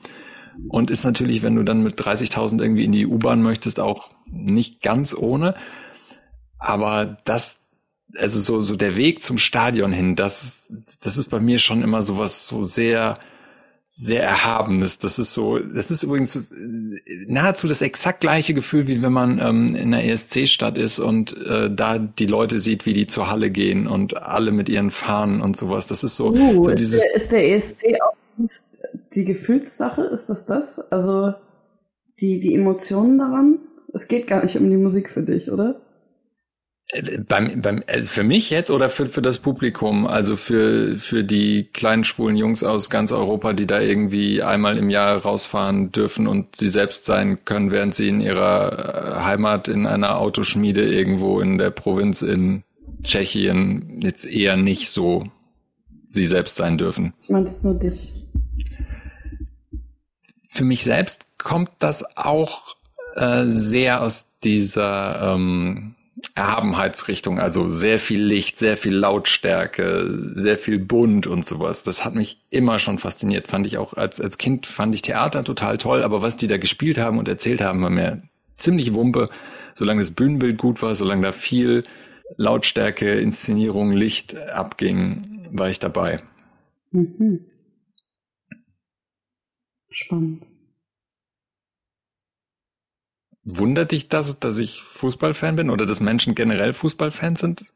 Und 0.68 0.90
ist 0.90 1.04
natürlich, 1.04 1.42
wenn 1.42 1.56
du 1.56 1.62
dann 1.62 1.82
mit 1.82 1.98
30.000 1.98 2.60
irgendwie 2.60 2.84
in 2.84 2.92
die 2.92 3.06
U-Bahn 3.06 3.42
möchtest, 3.42 3.80
auch 3.80 4.10
nicht 4.26 4.82
ganz 4.82 5.14
ohne. 5.14 5.54
Aber 6.58 7.16
das, 7.24 7.61
also 8.18 8.40
so, 8.40 8.60
so 8.60 8.76
der 8.76 8.96
Weg 8.96 9.22
zum 9.22 9.38
Stadion 9.38 9.92
hin, 9.92 10.16
das, 10.16 10.72
das 11.02 11.16
ist 11.16 11.30
bei 11.30 11.40
mir 11.40 11.58
schon 11.58 11.82
immer 11.82 12.02
so 12.02 12.18
was 12.18 12.46
so 12.46 12.60
sehr, 12.60 13.18
sehr 13.88 14.22
Erhabenes. 14.22 14.98
Das 14.98 15.18
ist 15.18 15.34
so, 15.34 15.58
das 15.58 15.90
ist 15.90 16.02
übrigens 16.02 16.52
äh, 16.52 16.56
nahezu 17.26 17.68
das 17.68 17.82
exakt 17.82 18.20
gleiche 18.20 18.54
Gefühl, 18.54 18.86
wie 18.86 19.02
wenn 19.02 19.12
man 19.12 19.38
ähm, 19.38 19.74
in 19.74 19.94
einer 19.94 20.04
ESC-Stadt 20.04 20.78
ist 20.78 20.98
und 20.98 21.36
äh, 21.36 21.70
da 21.74 21.98
die 21.98 22.26
Leute 22.26 22.58
sieht, 22.58 22.86
wie 22.86 22.94
die 22.94 23.06
zur 23.06 23.30
Halle 23.30 23.50
gehen 23.50 23.86
und 23.86 24.16
alle 24.16 24.50
mit 24.50 24.68
ihren 24.68 24.90
Fahnen 24.90 25.40
und 25.40 25.56
sowas. 25.56 25.86
Das 25.86 26.04
ist 26.04 26.16
so, 26.16 26.32
uh, 26.32 26.62
so 26.62 26.70
ist 26.70 26.80
dieses. 26.80 27.02
Der, 27.02 27.14
ist 27.14 27.32
der 27.32 27.50
ESC 27.50 27.82
auch 28.02 28.16
die 29.14 29.24
Gefühlssache? 29.24 30.02
Ist 30.02 30.26
das 30.26 30.46
das? 30.46 30.92
Also 30.92 31.34
die, 32.20 32.40
die 32.40 32.54
Emotionen 32.54 33.18
daran? 33.18 33.58
Es 33.92 34.08
geht 34.08 34.26
gar 34.26 34.42
nicht 34.42 34.56
um 34.56 34.70
die 34.70 34.76
Musik 34.76 35.10
für 35.10 35.22
dich, 35.22 35.52
oder? 35.52 35.80
Beim, 37.26 37.62
beim, 37.62 37.82
äh, 37.86 38.02
für 38.02 38.22
mich 38.22 38.50
jetzt 38.50 38.70
oder 38.70 38.90
für, 38.90 39.06
für 39.06 39.22
das 39.22 39.38
Publikum, 39.38 40.06
also 40.06 40.36
für, 40.36 40.98
für 40.98 41.24
die 41.24 41.64
kleinen 41.72 42.04
schwulen 42.04 42.36
Jungs 42.36 42.62
aus 42.62 42.90
ganz 42.90 43.12
Europa, 43.12 43.54
die 43.54 43.66
da 43.66 43.80
irgendwie 43.80 44.42
einmal 44.42 44.76
im 44.76 44.90
Jahr 44.90 45.16
rausfahren 45.16 45.90
dürfen 45.90 46.26
und 46.26 46.54
sie 46.54 46.68
selbst 46.68 47.06
sein 47.06 47.46
können, 47.46 47.70
während 47.70 47.94
sie 47.94 48.08
in 48.08 48.20
ihrer 48.20 49.16
äh, 49.16 49.20
Heimat 49.22 49.68
in 49.68 49.86
einer 49.86 50.18
Autoschmiede 50.18 50.84
irgendwo 50.84 51.40
in 51.40 51.56
der 51.56 51.70
Provinz 51.70 52.20
in 52.20 52.62
Tschechien 53.02 54.00
jetzt 54.02 54.26
eher 54.26 54.58
nicht 54.58 54.90
so 54.90 55.24
sie 56.08 56.26
selbst 56.26 56.56
sein 56.56 56.76
dürfen. 56.76 57.14
Ich 57.22 57.30
meine 57.30 57.46
jetzt 57.46 57.64
nur 57.64 57.74
dich. 57.74 58.12
Für 60.48 60.64
mich 60.64 60.84
selbst 60.84 61.26
kommt 61.38 61.70
das 61.78 62.18
auch 62.18 62.76
äh, 63.16 63.46
sehr 63.46 64.02
aus 64.02 64.28
dieser 64.44 65.34
ähm, 65.34 65.94
Erhabenheitsrichtung, 66.34 67.38
also 67.38 67.68
sehr 67.68 67.98
viel 67.98 68.22
Licht, 68.22 68.58
sehr 68.58 68.76
viel 68.78 68.94
Lautstärke, 68.94 70.08
sehr 70.32 70.56
viel 70.56 70.78
bunt 70.78 71.26
und 71.26 71.44
sowas. 71.44 71.82
Das 71.82 72.04
hat 72.04 72.14
mich 72.14 72.40
immer 72.48 72.78
schon 72.78 72.98
fasziniert. 72.98 73.48
Fand 73.48 73.66
ich 73.66 73.76
auch 73.76 73.92
als, 73.94 74.20
als 74.20 74.38
Kind 74.38 74.66
fand 74.66 74.94
ich 74.94 75.02
Theater 75.02 75.44
total 75.44 75.76
toll, 75.76 76.02
aber 76.02 76.22
was 76.22 76.38
die 76.38 76.46
da 76.46 76.56
gespielt 76.56 76.96
haben 76.96 77.18
und 77.18 77.28
erzählt 77.28 77.60
haben, 77.60 77.82
war 77.82 77.90
mir 77.90 78.22
ziemlich 78.56 78.94
Wumpe. 78.94 79.28
Solange 79.74 80.00
das 80.00 80.10
Bühnenbild 80.10 80.58
gut 80.58 80.80
war, 80.80 80.94
solange 80.94 81.22
da 81.22 81.32
viel 81.32 81.84
Lautstärke, 82.36 83.20
Inszenierung, 83.20 83.92
Licht 83.92 84.36
abging, 84.36 85.42
war 85.50 85.68
ich 85.68 85.78
dabei. 85.78 86.22
Mhm. 86.92 87.44
Spannend. 89.90 90.44
Wundert 93.44 93.90
dich 93.90 94.08
das, 94.08 94.38
dass 94.38 94.58
ich 94.58 94.82
Fußballfan 94.82 95.56
bin 95.56 95.70
oder 95.70 95.84
dass 95.84 96.00
Menschen 96.00 96.34
generell 96.34 96.72
Fußballfans 96.72 97.40
sind? 97.40 97.72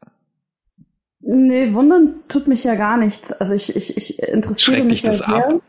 Nee, 1.19 1.73
wundern 1.73 2.15
tut 2.29 2.47
mich 2.47 2.63
ja 2.63 2.75
gar 2.75 2.97
nichts. 2.97 3.33
Also 3.33 3.53
ich, 3.53 3.75
ich, 3.75 3.97
ich 3.97 4.19
interessiere 4.23 4.77
Schreckt 4.77 4.89
mich 4.89 5.01
dich 5.01 5.09
das 5.09 5.17
sehr. 5.17 5.27
ab? 5.27 5.61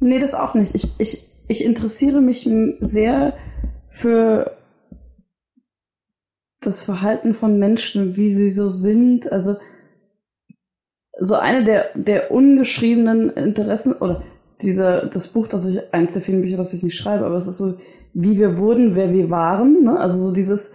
Nee, 0.00 0.18
das 0.18 0.32
auch 0.32 0.54
nicht. 0.54 0.74
Ich, 0.74 0.88
ich, 0.98 1.28
ich 1.46 1.62
interessiere 1.62 2.22
mich 2.22 2.48
sehr 2.80 3.36
für 3.90 4.56
das 6.60 6.84
Verhalten 6.84 7.34
von 7.34 7.58
Menschen, 7.58 8.16
wie 8.16 8.32
sie 8.32 8.50
so 8.50 8.68
sind. 8.68 9.30
Also 9.30 9.56
so 11.18 11.34
eine 11.34 11.64
der, 11.64 11.90
der 11.94 12.30
ungeschriebenen 12.30 13.30
Interessen, 13.30 13.92
oder 13.92 14.22
dieser, 14.62 15.06
das 15.06 15.28
Buch, 15.28 15.48
das 15.48 15.66
ich, 15.66 15.92
eins 15.92 16.12
der 16.12 16.22
vielen 16.22 16.42
Bücher, 16.42 16.56
das 16.56 16.72
ich 16.72 16.82
nicht 16.82 16.96
schreibe, 16.96 17.26
aber 17.26 17.36
es 17.36 17.46
ist 17.46 17.58
so 17.58 17.76
wie 18.20 18.36
wir 18.36 18.58
wurden, 18.58 18.96
wer 18.96 19.12
wir 19.12 19.30
waren. 19.30 19.84
Ne? 19.84 19.98
Also 19.98 20.18
so 20.18 20.32
dieses, 20.32 20.72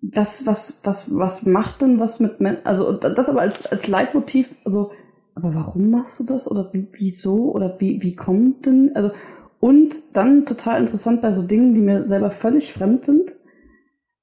was, 0.00 0.46
was, 0.46 0.80
was, 0.84 1.18
was 1.18 1.44
macht 1.44 1.82
denn 1.82 1.98
was 1.98 2.20
mit 2.20 2.40
Menschen? 2.40 2.64
Also 2.64 2.92
das 2.92 3.28
aber 3.28 3.40
als, 3.40 3.66
als 3.66 3.88
Leitmotiv, 3.88 4.54
also, 4.64 4.92
aber 5.34 5.54
warum 5.54 5.90
machst 5.90 6.20
du 6.20 6.24
das? 6.24 6.48
Oder 6.48 6.72
wie, 6.72 6.86
wieso? 6.92 7.50
Oder 7.50 7.80
wie, 7.80 8.00
wie 8.00 8.14
kommt 8.14 8.66
denn? 8.66 8.92
Also, 8.94 9.10
und 9.58 9.94
dann 10.12 10.46
total 10.46 10.80
interessant 10.80 11.20
bei 11.20 11.32
so 11.32 11.42
Dingen, 11.42 11.74
die 11.74 11.80
mir 11.80 12.04
selber 12.04 12.30
völlig 12.30 12.72
fremd 12.72 13.04
sind. 13.04 13.34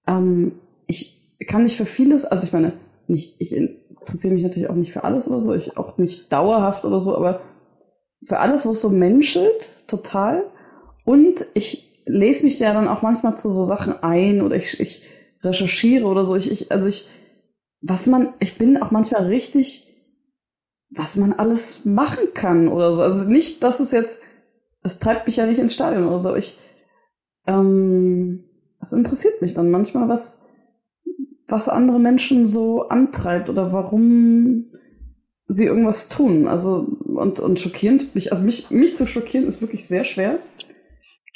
Ähm, 0.08 0.54
ich 0.88 1.38
kann 1.50 1.64
mich 1.64 1.76
für 1.76 1.86
vieles, 1.86 2.24
also 2.24 2.46
ich 2.46 2.54
meine, 2.54 2.72
nicht, 3.08 3.36
ich 3.40 3.54
interessiere 3.54 4.34
mich 4.34 4.44
natürlich 4.44 4.70
auch 4.70 4.76
nicht 4.76 4.94
für 4.94 5.04
alles 5.04 5.28
oder 5.28 5.42
so, 5.42 5.54
ich 5.54 5.76
auch 5.76 5.98
nicht 5.98 6.32
dauerhaft 6.32 6.86
oder 6.86 7.02
so, 7.02 7.18
aber 7.18 7.42
für 8.24 8.40
alles, 8.40 8.66
wo 8.66 8.72
es 8.72 8.82
so 8.82 8.90
menschelt, 8.90 9.74
total. 9.88 10.46
Und 11.04 11.46
ich 11.54 11.91
lese 12.06 12.46
mich 12.46 12.60
ja 12.60 12.74
dann 12.74 12.88
auch 12.88 13.02
manchmal 13.02 13.38
zu 13.38 13.50
so 13.50 13.64
Sachen 13.64 14.02
ein 14.04 14.42
oder 14.42 14.56
ich, 14.56 14.80
ich 14.80 15.04
recherchiere 15.44 16.06
oder 16.06 16.24
so. 16.24 16.36
Ich, 16.36 16.52
ich, 16.52 16.72
also 16.72 16.88
ich, 16.88 17.08
was 17.82 18.06
man, 18.06 18.34
ich 18.40 18.58
bin 18.58 18.82
auch 18.82 18.92
manchmal 18.92 19.26
richtig, 19.26 19.88
was 20.90 21.16
man 21.16 21.34
alles 21.34 21.86
machen 21.86 22.34
kann 22.34 22.68
oder 22.68 22.94
so. 22.94 23.02
Also 23.02 23.26
nicht, 23.26 23.64
dass 23.64 23.80
es 23.80 23.92
jetzt, 23.92 24.20
es 24.84 25.00
treibt 25.00 25.28
mich 25.28 25.38
ja 25.38 25.46
nicht 25.46 25.60
ins 25.60 25.74
Stadion 25.74 26.08
oder 26.08 26.20
so. 26.20 26.36
Ich, 26.36 26.60
ähm, 27.48 28.44
das 28.80 28.94
interessiert 28.94 29.42
mich 29.42 29.54
dann 29.54 29.72
manchmal, 29.72 30.10
was, 30.10 30.44
was 31.48 31.70
andere 31.70 32.00
Menschen 32.00 32.48
so 32.48 32.88
antreibt 32.90 33.50
oder 33.50 33.72
warum 33.72 34.72
sie 35.48 35.66
irgendwas 35.66 36.10
tun. 36.10 36.48
Also, 36.48 36.88
und, 37.06 37.40
und 37.40 37.60
schockierend, 37.60 38.16
mich, 38.16 38.32
also 38.32 38.44
mich, 38.44 38.72
mich 38.72 38.96
zu 38.96 39.06
schockieren 39.06 39.48
ist 39.48 39.62
wirklich 39.62 39.88
sehr 39.88 40.04
schwer. 40.04 40.40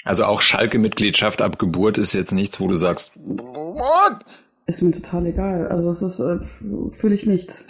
Also 0.05 0.23
auch 0.25 0.39
Schalke-Mitgliedschaft 0.39 1.41
ab 1.41 1.59
Geburt 1.59 1.97
ist 1.97 2.13
jetzt 2.13 2.31
nichts, 2.31 2.59
wo 2.59 2.67
du 2.67 2.75
sagst, 2.75 3.11
What? 3.15 4.23
Ist 4.67 4.81
mir 4.81 4.91
total 4.91 5.25
egal. 5.25 5.67
Also 5.67 5.89
es 5.89 6.01
ist, 6.01 6.19
äh, 6.19 6.39
fühle 6.91 7.15
ich 7.15 7.25
nichts. 7.25 7.67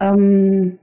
Ähm, 0.00 0.78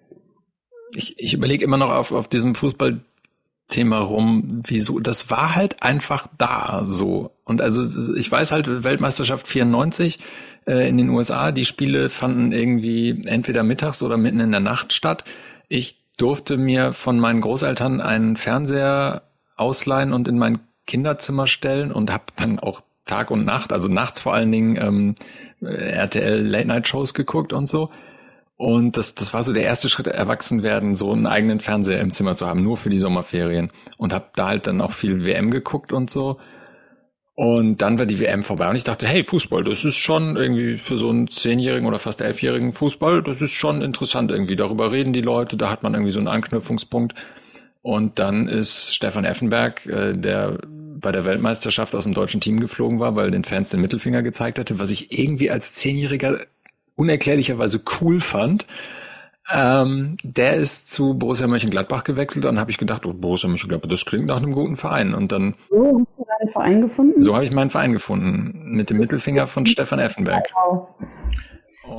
ich 0.94 1.16
ich 1.20 1.34
überlege 1.34 1.64
immer 1.64 1.78
noch 1.78 1.92
auf, 1.92 2.12
auf 2.12 2.28
diesem 2.28 2.56
Fußballthema 2.56 4.00
rum, 4.00 4.62
wieso, 4.66 5.00
das 5.00 5.30
war 5.30 5.56
halt 5.56 5.84
einfach 5.84 6.28
da 6.38 6.84
so. 6.86 7.32
Und 7.44 7.62
also 7.62 7.82
ich 8.16 8.32
weiß 8.32 8.52
halt, 8.52 8.84
Weltmeisterschaft 8.84 9.48
94 9.48 10.20
äh, 10.68 10.88
in 10.90 10.98
den 10.98 11.10
USA, 11.10 11.52
die 11.52 11.66
Spiele 11.66 12.10
fanden 12.10 12.52
irgendwie 12.52 13.22
entweder 13.26 13.64
mittags 13.64 14.02
oder 14.04 14.18
mitten 14.18 14.40
in 14.40 14.52
der 14.52 14.60
Nacht 14.60 14.94
statt. 14.94 15.24
Ich 15.70 15.98
durfte 16.18 16.58
mir 16.58 16.94
von 16.94 17.20
meinen 17.20 17.42
Großeltern 17.42 18.02
einen 18.02 18.38
Fernseher 18.38 19.24
ausleihen 19.56 20.14
und 20.14 20.28
in 20.28 20.38
mein 20.38 20.60
Kinderzimmer 20.86 21.48
stellen 21.48 21.92
und 21.92 22.12
habe 22.12 22.26
dann 22.36 22.60
auch 22.60 22.82
Tag 23.06 23.32
und 23.32 23.46
Nacht, 23.46 23.72
also 23.72 23.92
nachts 23.92 24.20
vor 24.20 24.34
allen 24.34 24.52
Dingen 24.52 24.78
ähm, 24.78 25.16
RTL 25.62 26.42
Late 26.42 26.68
Night 26.68 26.88
Shows 26.88 27.14
geguckt 27.14 27.54
und 27.54 27.68
so. 27.68 27.90
Und 28.58 28.96
das, 28.96 29.16
das 29.16 29.34
war 29.34 29.44
so 29.44 29.54
der 29.54 29.64
erste 29.64 29.90
Schritt, 29.90 30.08
erwachsen 30.08 30.64
werden, 30.64 30.96
so 30.96 31.12
einen 31.12 31.28
eigenen 31.28 31.60
Fernseher 31.60 32.00
im 32.00 32.12
Zimmer 32.12 32.36
zu 32.36 32.48
haben, 32.48 32.64
nur 32.64 32.78
für 32.78 32.90
die 32.90 32.98
Sommerferien. 32.98 33.72
Und 33.98 34.14
habe 34.14 34.30
da 34.36 34.48
halt 34.48 34.68
dann 34.68 34.82
auch 34.82 34.94
viel 34.94 35.26
WM 35.26 35.52
geguckt 35.52 35.92
und 35.92 36.10
so. 36.10 36.38
Und 37.36 37.82
dann 37.82 38.00
war 38.00 38.06
die 38.06 38.22
WM 38.22 38.44
vorbei 38.44 38.70
und 38.70 38.78
ich 38.78 38.86
dachte, 38.86 39.08
hey, 39.08 39.22
Fußball, 39.22 39.66
das 39.66 39.84
ist 39.84 39.98
schon 39.98 40.38
irgendwie 40.38 40.78
für 40.78 40.96
so 40.96 41.10
einen 41.10 41.28
zehnjährigen 41.28 41.86
oder 41.86 42.00
fast 42.00 42.22
elfjährigen 42.22 42.72
Fußball, 42.72 43.24
das 43.24 43.42
ist 43.42 43.52
schon 43.52 43.82
interessant 43.82 44.32
irgendwie. 44.32 44.56
Darüber 44.56 44.94
reden 44.94 45.12
die 45.12 45.22
Leute, 45.22 45.58
da 45.58 45.70
hat 45.70 45.84
man 45.84 45.94
irgendwie 45.94 46.14
so 46.14 46.20
einen 46.20 46.30
Anknüpfungspunkt. 46.30 47.14
Und 47.86 48.18
dann 48.18 48.48
ist 48.48 48.96
Stefan 48.96 49.26
Effenberg, 49.26 49.86
äh, 49.86 50.14
der 50.14 50.58
bei 50.66 51.12
der 51.12 51.24
Weltmeisterschaft 51.24 51.94
aus 51.94 52.06
dem 52.06 52.16
deutschen 52.16 52.42
Team 52.42 52.60
geflogen 52.60 53.00
war, 53.00 53.16
weil 53.16 53.30
den 53.30 53.44
Fans 53.44 53.70
den 53.70 53.80
Mittelfinger 53.80 54.24
gezeigt 54.24 54.58
hatte, 54.58 54.80
was 54.80 54.90
ich 54.90 55.16
irgendwie 55.16 55.52
als 55.52 55.74
Zehnjähriger 55.74 56.40
unerklärlicherweise 56.96 57.84
cool 58.02 58.22
fand. 58.22 58.66
Ähm, 59.54 60.18
der 60.24 60.56
ist 60.56 60.90
zu 60.90 61.14
Borussia 61.14 61.46
Mönchengladbach 61.46 62.04
gewechselt 62.04 62.46
und 62.46 62.60
habe 62.60 62.72
ich 62.72 62.80
gedacht, 62.80 63.06
oh, 63.06 63.14
Borussia 63.14 63.48
Mönchengladbach, 63.48 63.88
das 63.88 64.04
klingt 64.04 64.26
nach 64.26 64.38
einem 64.38 64.54
guten 64.54 64.78
Verein. 64.78 65.14
Und 65.14 65.32
dann. 65.32 65.54
So 65.70 66.00
hast 66.00 66.18
du 66.18 66.26
deinen 66.40 66.50
Verein 66.50 66.82
gefunden? 66.82 67.20
So 67.20 67.36
habe 67.36 67.44
ich 67.44 67.52
meinen 67.52 67.70
Verein 67.70 67.94
gefunden. 67.94 68.64
Mit 68.76 68.90
dem 68.90 68.98
Mittelfinger 68.98 69.46
von 69.46 69.68
Stefan 69.68 70.00
Effenberg. 70.00 70.48
Wow. 70.56 70.88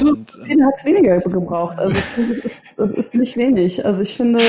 Du, 0.00 0.16
Fede 0.44 0.64
hat 0.64 0.74
es 0.78 0.84
weniger 0.84 1.20
gebraucht. 1.20 1.78
Also 1.78 1.94
das 1.94 2.08
ist, 2.42 2.58
das 2.76 2.90
ist 2.90 3.14
nicht 3.14 3.36
wenig. 3.36 3.86
Also 3.86 4.02
ich 4.02 4.16
finde, 4.16 4.40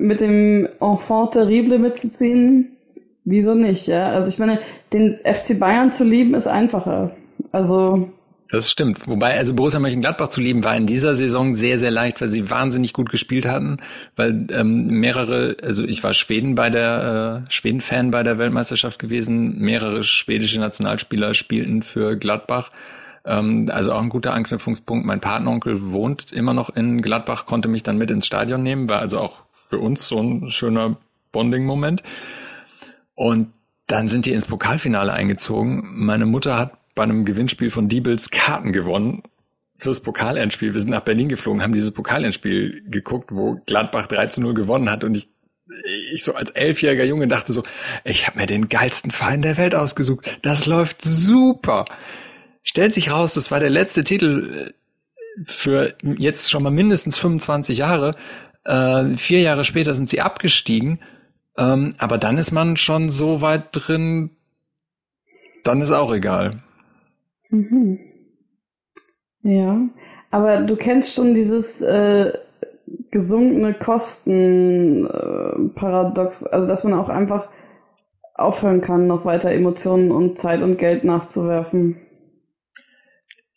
mit 0.00 0.20
dem 0.20 0.68
Enfant 0.80 1.32
terrible 1.32 1.78
mitzuziehen, 1.78 2.76
wieso 3.24 3.54
nicht, 3.54 3.86
ja? 3.86 4.08
Also 4.10 4.28
ich 4.28 4.38
meine, 4.38 4.60
den 4.92 5.18
FC 5.24 5.58
Bayern 5.58 5.92
zu 5.92 6.04
lieben 6.04 6.34
ist 6.34 6.46
einfacher. 6.46 7.12
Also 7.52 8.10
das 8.50 8.68
stimmt. 8.68 9.06
Wobei, 9.06 9.36
also 9.36 9.54
Borussia 9.54 9.78
Mönchengladbach 9.78 10.28
zu 10.28 10.40
lieben 10.40 10.64
war 10.64 10.76
in 10.76 10.86
dieser 10.86 11.14
Saison 11.14 11.54
sehr, 11.54 11.78
sehr 11.78 11.92
leicht, 11.92 12.20
weil 12.20 12.28
sie 12.28 12.50
wahnsinnig 12.50 12.92
gut 12.92 13.08
gespielt 13.08 13.46
hatten, 13.46 13.78
weil 14.16 14.48
ähm, 14.50 14.86
mehrere, 14.86 15.56
also 15.62 15.84
ich 15.84 16.02
war 16.02 16.14
Schweden 16.14 16.56
bei 16.56 16.68
der, 16.68 17.44
äh, 17.46 17.50
Schweden-Fan 17.52 18.10
bei 18.10 18.24
der 18.24 18.38
Weltmeisterschaft 18.38 18.98
gewesen, 18.98 19.58
mehrere 19.58 20.02
schwedische 20.02 20.58
Nationalspieler 20.58 21.34
spielten 21.34 21.82
für 21.82 22.16
Gladbach. 22.16 22.72
Ähm, 23.24 23.70
also 23.72 23.92
auch 23.92 24.02
ein 24.02 24.08
guter 24.08 24.32
Anknüpfungspunkt. 24.32 25.06
Mein 25.06 25.20
Patenonkel 25.20 25.92
wohnt 25.92 26.32
immer 26.32 26.52
noch 26.52 26.70
in 26.70 27.02
Gladbach, 27.02 27.46
konnte 27.46 27.68
mich 27.68 27.84
dann 27.84 27.98
mit 27.98 28.10
ins 28.10 28.26
Stadion 28.26 28.64
nehmen, 28.64 28.88
war 28.88 28.98
also 28.98 29.20
auch 29.20 29.44
für 29.70 29.78
uns 29.78 30.08
so 30.08 30.20
ein 30.20 30.50
schöner 30.50 30.98
Bonding-Moment. 31.32 32.02
Und 33.14 33.52
dann 33.86 34.08
sind 34.08 34.26
die 34.26 34.32
ins 34.32 34.46
Pokalfinale 34.46 35.12
eingezogen. 35.12 35.82
Meine 35.84 36.26
Mutter 36.26 36.58
hat 36.58 36.72
bei 36.94 37.04
einem 37.04 37.24
Gewinnspiel 37.24 37.70
von 37.70 37.88
Diebels 37.88 38.30
Karten 38.30 38.72
gewonnen 38.72 39.22
fürs 39.76 40.00
Pokalendspiel. 40.00 40.74
Wir 40.74 40.80
sind 40.80 40.90
nach 40.90 41.00
Berlin 41.00 41.28
geflogen, 41.28 41.62
haben 41.62 41.72
dieses 41.72 41.92
Pokalendspiel 41.92 42.82
geguckt, 42.88 43.30
wo 43.32 43.60
Gladbach 43.66 44.06
3 44.08 44.26
zu 44.26 44.40
0 44.42 44.54
gewonnen 44.54 44.90
hat 44.90 45.04
und 45.04 45.16
ich 45.16 45.28
ich 46.12 46.24
so 46.24 46.34
als 46.34 46.50
elfjähriger 46.50 47.04
Junge 47.04 47.28
dachte 47.28 47.52
so, 47.52 47.62
ich 48.02 48.26
habe 48.26 48.40
mir 48.40 48.46
den 48.46 48.68
geilsten 48.68 49.12
Verein 49.12 49.40
der 49.40 49.56
Welt 49.56 49.76
ausgesucht. 49.76 50.38
Das 50.42 50.66
läuft 50.66 51.00
super. 51.00 51.84
Stellt 52.64 52.92
sich 52.92 53.12
raus, 53.12 53.34
das 53.34 53.52
war 53.52 53.60
der 53.60 53.70
letzte 53.70 54.02
Titel 54.02 54.68
äh, 54.68 55.42
für 55.46 55.94
jetzt 56.02 56.50
schon 56.50 56.64
mal 56.64 56.70
mindestens 56.70 57.18
25 57.18 57.78
Jahre. 57.78 58.16
Äh, 58.70 59.16
vier 59.16 59.40
Jahre 59.40 59.64
später 59.64 59.96
sind 59.96 60.08
sie 60.08 60.20
abgestiegen. 60.20 61.00
Ähm, 61.58 61.96
aber 61.98 62.18
dann 62.18 62.38
ist 62.38 62.52
man 62.52 62.76
schon 62.76 63.08
so 63.08 63.40
weit 63.40 63.70
drin, 63.72 64.30
dann 65.64 65.82
ist 65.82 65.90
auch 65.90 66.12
egal. 66.12 66.62
Mhm. 67.48 67.98
Ja, 69.42 69.80
aber 70.30 70.60
du 70.60 70.76
kennst 70.76 71.16
schon 71.16 71.34
dieses 71.34 71.80
äh, 71.80 72.32
gesunkene 73.10 73.74
Kosten-Paradox, 73.74 76.42
äh, 76.42 76.50
also 76.50 76.68
dass 76.68 76.84
man 76.84 76.94
auch 76.94 77.08
einfach 77.08 77.48
aufhören 78.34 78.82
kann, 78.82 79.08
noch 79.08 79.24
weiter 79.24 79.50
Emotionen 79.50 80.12
und 80.12 80.38
Zeit 80.38 80.62
und 80.62 80.78
Geld 80.78 81.02
nachzuwerfen. 81.02 81.96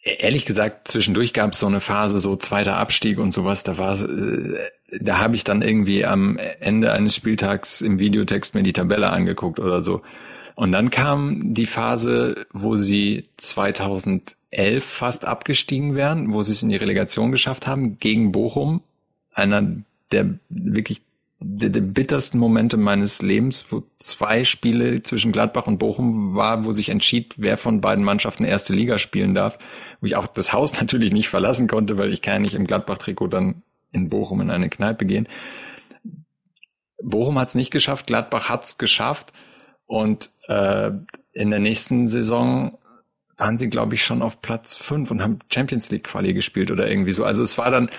E-, 0.03 0.17
ehrlich 0.19 0.45
gesagt, 0.45 0.87
zwischendurch 0.87 1.33
gab 1.33 1.53
es 1.53 1.59
so 1.59 1.67
eine 1.67 1.79
Phase, 1.79 2.19
so 2.19 2.35
zweiter 2.35 2.77
Abstieg 2.77 3.17
und 3.17 3.31
sowas, 3.31 3.63
da 3.63 3.77
war 3.77 3.99
äh, 4.01 4.57
da 5.01 5.17
habe 5.17 5.35
ich 5.35 5.43
dann 5.43 5.61
irgendwie 5.61 6.05
am 6.05 6.37
Ende 6.59 6.91
eines 6.91 7.15
Spieltags 7.15 7.81
im 7.81 7.99
Videotext 7.99 8.55
mir 8.55 8.63
die 8.63 8.73
Tabelle 8.73 9.09
angeguckt 9.09 9.59
oder 9.59 9.81
so. 9.81 10.01
Und 10.55 10.71
dann 10.71 10.91
kam 10.91 11.53
die 11.53 11.65
Phase, 11.65 12.45
wo 12.53 12.75
sie 12.75 13.23
2011 13.37 14.83
fast 14.83 15.25
abgestiegen 15.25 15.95
wären, 15.95 16.31
wo 16.31 16.43
sie 16.43 16.51
es 16.51 16.61
in 16.61 16.69
die 16.69 16.75
Relegation 16.75 17.31
geschafft 17.31 17.65
haben, 17.65 17.97
gegen 17.99 18.31
Bochum. 18.31 18.81
Einer 19.33 19.65
der 20.11 20.35
wirklich 20.49 21.01
der, 21.39 21.69
der 21.69 21.81
bittersten 21.81 22.37
Momente 22.37 22.77
meines 22.77 23.21
Lebens, 23.21 23.65
wo 23.69 23.83
zwei 23.99 24.43
Spiele 24.43 25.01
zwischen 25.01 25.31
Gladbach 25.31 25.65
und 25.65 25.79
Bochum 25.79 26.35
war, 26.35 26.65
wo 26.65 26.71
sich 26.71 26.89
entschied, 26.89 27.33
wer 27.37 27.57
von 27.57 27.81
beiden 27.81 28.03
Mannschaften 28.03 28.45
erste 28.45 28.73
Liga 28.73 28.99
spielen 28.99 29.33
darf. 29.33 29.57
Wo 30.03 30.07
ich 30.07 30.17
auch 30.17 30.27
das 30.27 30.51
Haus 30.51 30.73
natürlich 30.81 31.13
nicht 31.13 31.29
verlassen 31.29 31.67
konnte, 31.67 31.97
weil 31.97 32.11
ich 32.11 32.21
kann 32.21 32.33
ja 32.33 32.39
nicht 32.39 32.55
im 32.55 32.67
Gladbach-Trikot 32.67 33.27
dann 33.27 33.63
in 33.93 34.09
Bochum 34.09 34.41
in 34.41 34.49
eine 34.49 34.69
Kneipe 34.69 35.05
gehen. 35.05 35.29
Bochum 37.01 37.39
hat 37.39 37.47
es 37.47 37.55
nicht 37.55 37.71
geschafft, 37.71 38.07
Gladbach 38.07 38.49
hat 38.49 38.65
es 38.65 38.77
geschafft. 38.77 39.31
Und 39.85 40.29
äh, 40.49 40.91
in 41.31 41.51
der 41.51 41.59
nächsten 41.59 42.09
Saison 42.09 42.77
waren 43.37 43.57
sie, 43.57 43.69
glaube 43.69 43.95
ich, 43.95 44.03
schon 44.03 44.21
auf 44.21 44.41
Platz 44.41 44.75
fünf 44.75 45.09
und 45.09 45.21
haben 45.21 45.39
Champions 45.49 45.89
League 45.89 46.03
Quali 46.03 46.33
gespielt 46.33 46.69
oder 46.69 46.89
irgendwie 46.89 47.11
so. 47.11 47.23
Also 47.23 47.41
es 47.41 47.57
war 47.57 47.71
dann, 47.71 47.89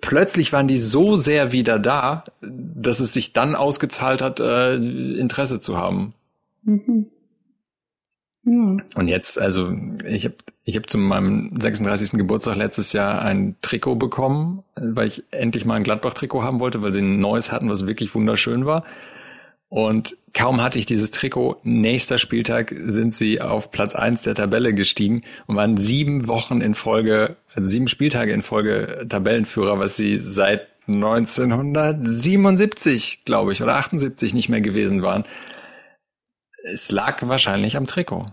plötzlich 0.00 0.52
waren 0.52 0.68
die 0.68 0.78
so 0.78 1.16
sehr 1.16 1.50
wieder 1.50 1.80
da, 1.80 2.22
dass 2.40 3.00
es 3.00 3.12
sich 3.12 3.32
dann 3.32 3.56
ausgezahlt 3.56 4.22
hat, 4.22 4.38
äh, 4.38 4.76
Interesse 4.76 5.58
zu 5.58 5.76
haben. 5.76 6.14
Mhm. 6.62 7.06
Ja. 8.44 8.76
Und 8.94 9.08
jetzt, 9.08 9.38
also 9.38 9.72
ich 10.06 10.24
habe 10.24 10.36
ich 10.64 10.76
hab 10.76 10.88
zu 10.88 10.98
meinem 10.98 11.60
36. 11.60 12.12
Geburtstag 12.12 12.56
letztes 12.56 12.92
Jahr 12.92 13.22
ein 13.22 13.56
Trikot 13.60 13.96
bekommen, 13.96 14.62
weil 14.76 15.08
ich 15.08 15.24
endlich 15.30 15.64
mal 15.64 15.74
ein 15.74 15.84
Gladbach-Trikot 15.84 16.42
haben 16.42 16.60
wollte, 16.60 16.80
weil 16.80 16.92
sie 16.92 17.02
ein 17.02 17.20
neues 17.20 17.52
hatten, 17.52 17.68
was 17.68 17.86
wirklich 17.86 18.14
wunderschön 18.14 18.66
war. 18.66 18.84
Und 19.68 20.16
kaum 20.34 20.60
hatte 20.60 20.78
ich 20.78 20.86
dieses 20.86 21.12
Trikot, 21.12 21.58
nächster 21.62 22.18
Spieltag 22.18 22.74
sind 22.86 23.14
sie 23.14 23.40
auf 23.40 23.70
Platz 23.70 23.94
eins 23.94 24.22
der 24.22 24.34
Tabelle 24.34 24.74
gestiegen 24.74 25.22
und 25.46 25.54
waren 25.56 25.76
sieben 25.76 26.26
Wochen 26.26 26.60
in 26.60 26.74
Folge, 26.74 27.36
also 27.54 27.68
sieben 27.68 27.86
Spieltage 27.86 28.32
in 28.32 28.42
Folge 28.42 29.06
Tabellenführer, 29.08 29.78
was 29.78 29.96
sie 29.96 30.16
seit 30.16 30.66
1977, 30.88 33.20
glaube 33.24 33.52
ich, 33.52 33.62
oder 33.62 33.76
78 33.76 34.34
nicht 34.34 34.48
mehr 34.48 34.60
gewesen 34.60 35.02
waren. 35.02 35.24
Es 36.64 36.90
lag 36.90 37.26
wahrscheinlich 37.26 37.76
am 37.76 37.86
Trikot. 37.86 38.26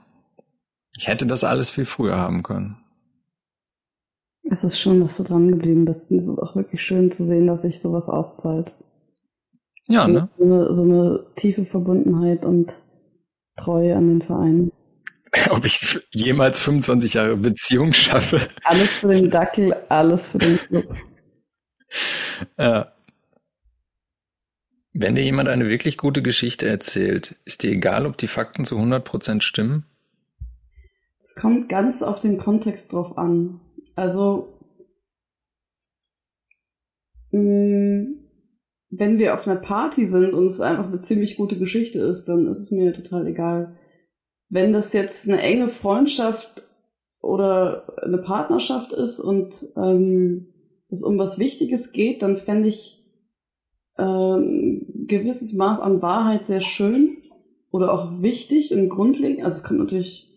Ich 0.98 1.08
hätte 1.08 1.26
das 1.26 1.44
alles 1.44 1.70
viel 1.70 1.86
früher 1.86 2.18
haben 2.18 2.44
können. 2.44 2.78
Es 4.50 4.64
ist 4.64 4.80
schön, 4.80 5.02
dass 5.02 5.18
du 5.18 5.24
dran 5.24 5.50
geblieben 5.50 5.86
bist. 5.86 6.10
Und 6.10 6.18
es 6.18 6.28
ist 6.28 6.40
auch 6.40 6.56
wirklich 6.56 6.82
schön 6.82 7.12
zu 7.12 7.26
sehen, 7.26 7.48
dass 7.48 7.64
sich 7.64 7.82
sowas 7.82 8.10
auszahlt. 8.10 8.76
Ja, 9.88 10.06
so, 10.06 10.12
ne? 10.12 10.30
So 10.38 10.44
eine, 10.44 10.74
so 10.74 10.84
eine 10.84 11.26
tiefe 11.36 11.66
Verbundenheit 11.66 12.46
und 12.46 12.82
Treue 13.56 13.96
an 13.96 14.08
den 14.08 14.22
Verein. 14.22 14.72
Ob 15.50 15.66
ich 15.66 16.00
jemals 16.12 16.60
25 16.60 17.14
Jahre 17.14 17.38
Beziehung 17.38 17.94
schaffe. 17.94 18.48
Alles 18.64 18.98
für 18.98 19.08
den 19.10 19.30
Dackel, 19.30 19.76
alles 19.90 20.32
für 20.32 20.38
den 20.38 20.58
Club. 20.68 20.96
Ja. 22.58 22.94
Wenn 25.00 25.14
dir 25.14 25.24
jemand 25.24 25.48
eine 25.48 25.70
wirklich 25.70 25.96
gute 25.96 26.24
Geschichte 26.24 26.68
erzählt, 26.68 27.36
ist 27.46 27.62
dir 27.62 27.70
egal, 27.70 28.08
ob 28.08 28.18
die 28.18 28.28
Fakten 28.28 28.66
zu 28.66 28.78
100% 28.78 29.42
stimmen? 29.42 29.86
Es 31.22 31.36
kommt 31.36 31.70
ganz 31.70 32.02
auf 32.02 32.20
den 32.20 32.40
Kontext 32.40 32.94
drauf 32.94 33.16
an. 33.16 33.60
Also, 33.96 34.58
mh, 37.30 37.40
mm, 37.40 38.16
wenn 38.90 39.20
wir 39.20 39.36
auf 39.36 39.48
einer 39.48 39.60
Party 39.60 40.08
sind 40.08 40.34
und 40.34 40.48
es 40.48 40.62
einfach 40.62 40.88
eine 40.88 40.98
ziemlich 40.98 41.38
gute 41.38 41.60
Geschichte 41.60 42.00
ist, 42.00 42.26
dann 42.26 42.48
ist 42.48 42.60
es 42.60 42.72
mir 42.72 42.92
total 42.92 43.28
egal. 43.28 43.78
Wenn 44.50 44.74
das 44.74 44.94
jetzt 44.94 45.30
eine 45.30 45.40
enge 45.40 45.70
Freundschaft 45.70 46.68
oder 47.22 48.02
eine 48.02 48.18
Partnerschaft 48.18 48.94
ist 48.94 49.20
und 49.20 49.54
ähm, 49.76 50.48
es 50.90 51.04
um 51.04 51.20
was 51.20 51.38
Wichtiges 51.38 51.92
geht, 51.92 52.24
dann 52.24 52.38
fände 52.38 52.70
ich 52.70 52.97
ähm, 53.98 54.86
gewisses 55.08 55.54
Maß 55.54 55.80
an 55.80 56.02
Wahrheit 56.02 56.46
sehr 56.46 56.62
schön 56.62 57.18
oder 57.72 57.94
auch 57.94 58.22
wichtig 58.22 58.74
und 58.74 58.90
grundlegend. 58.90 59.44
Also 59.44 59.58
es 59.58 59.64
kommt 59.64 59.80
natürlich 59.80 60.28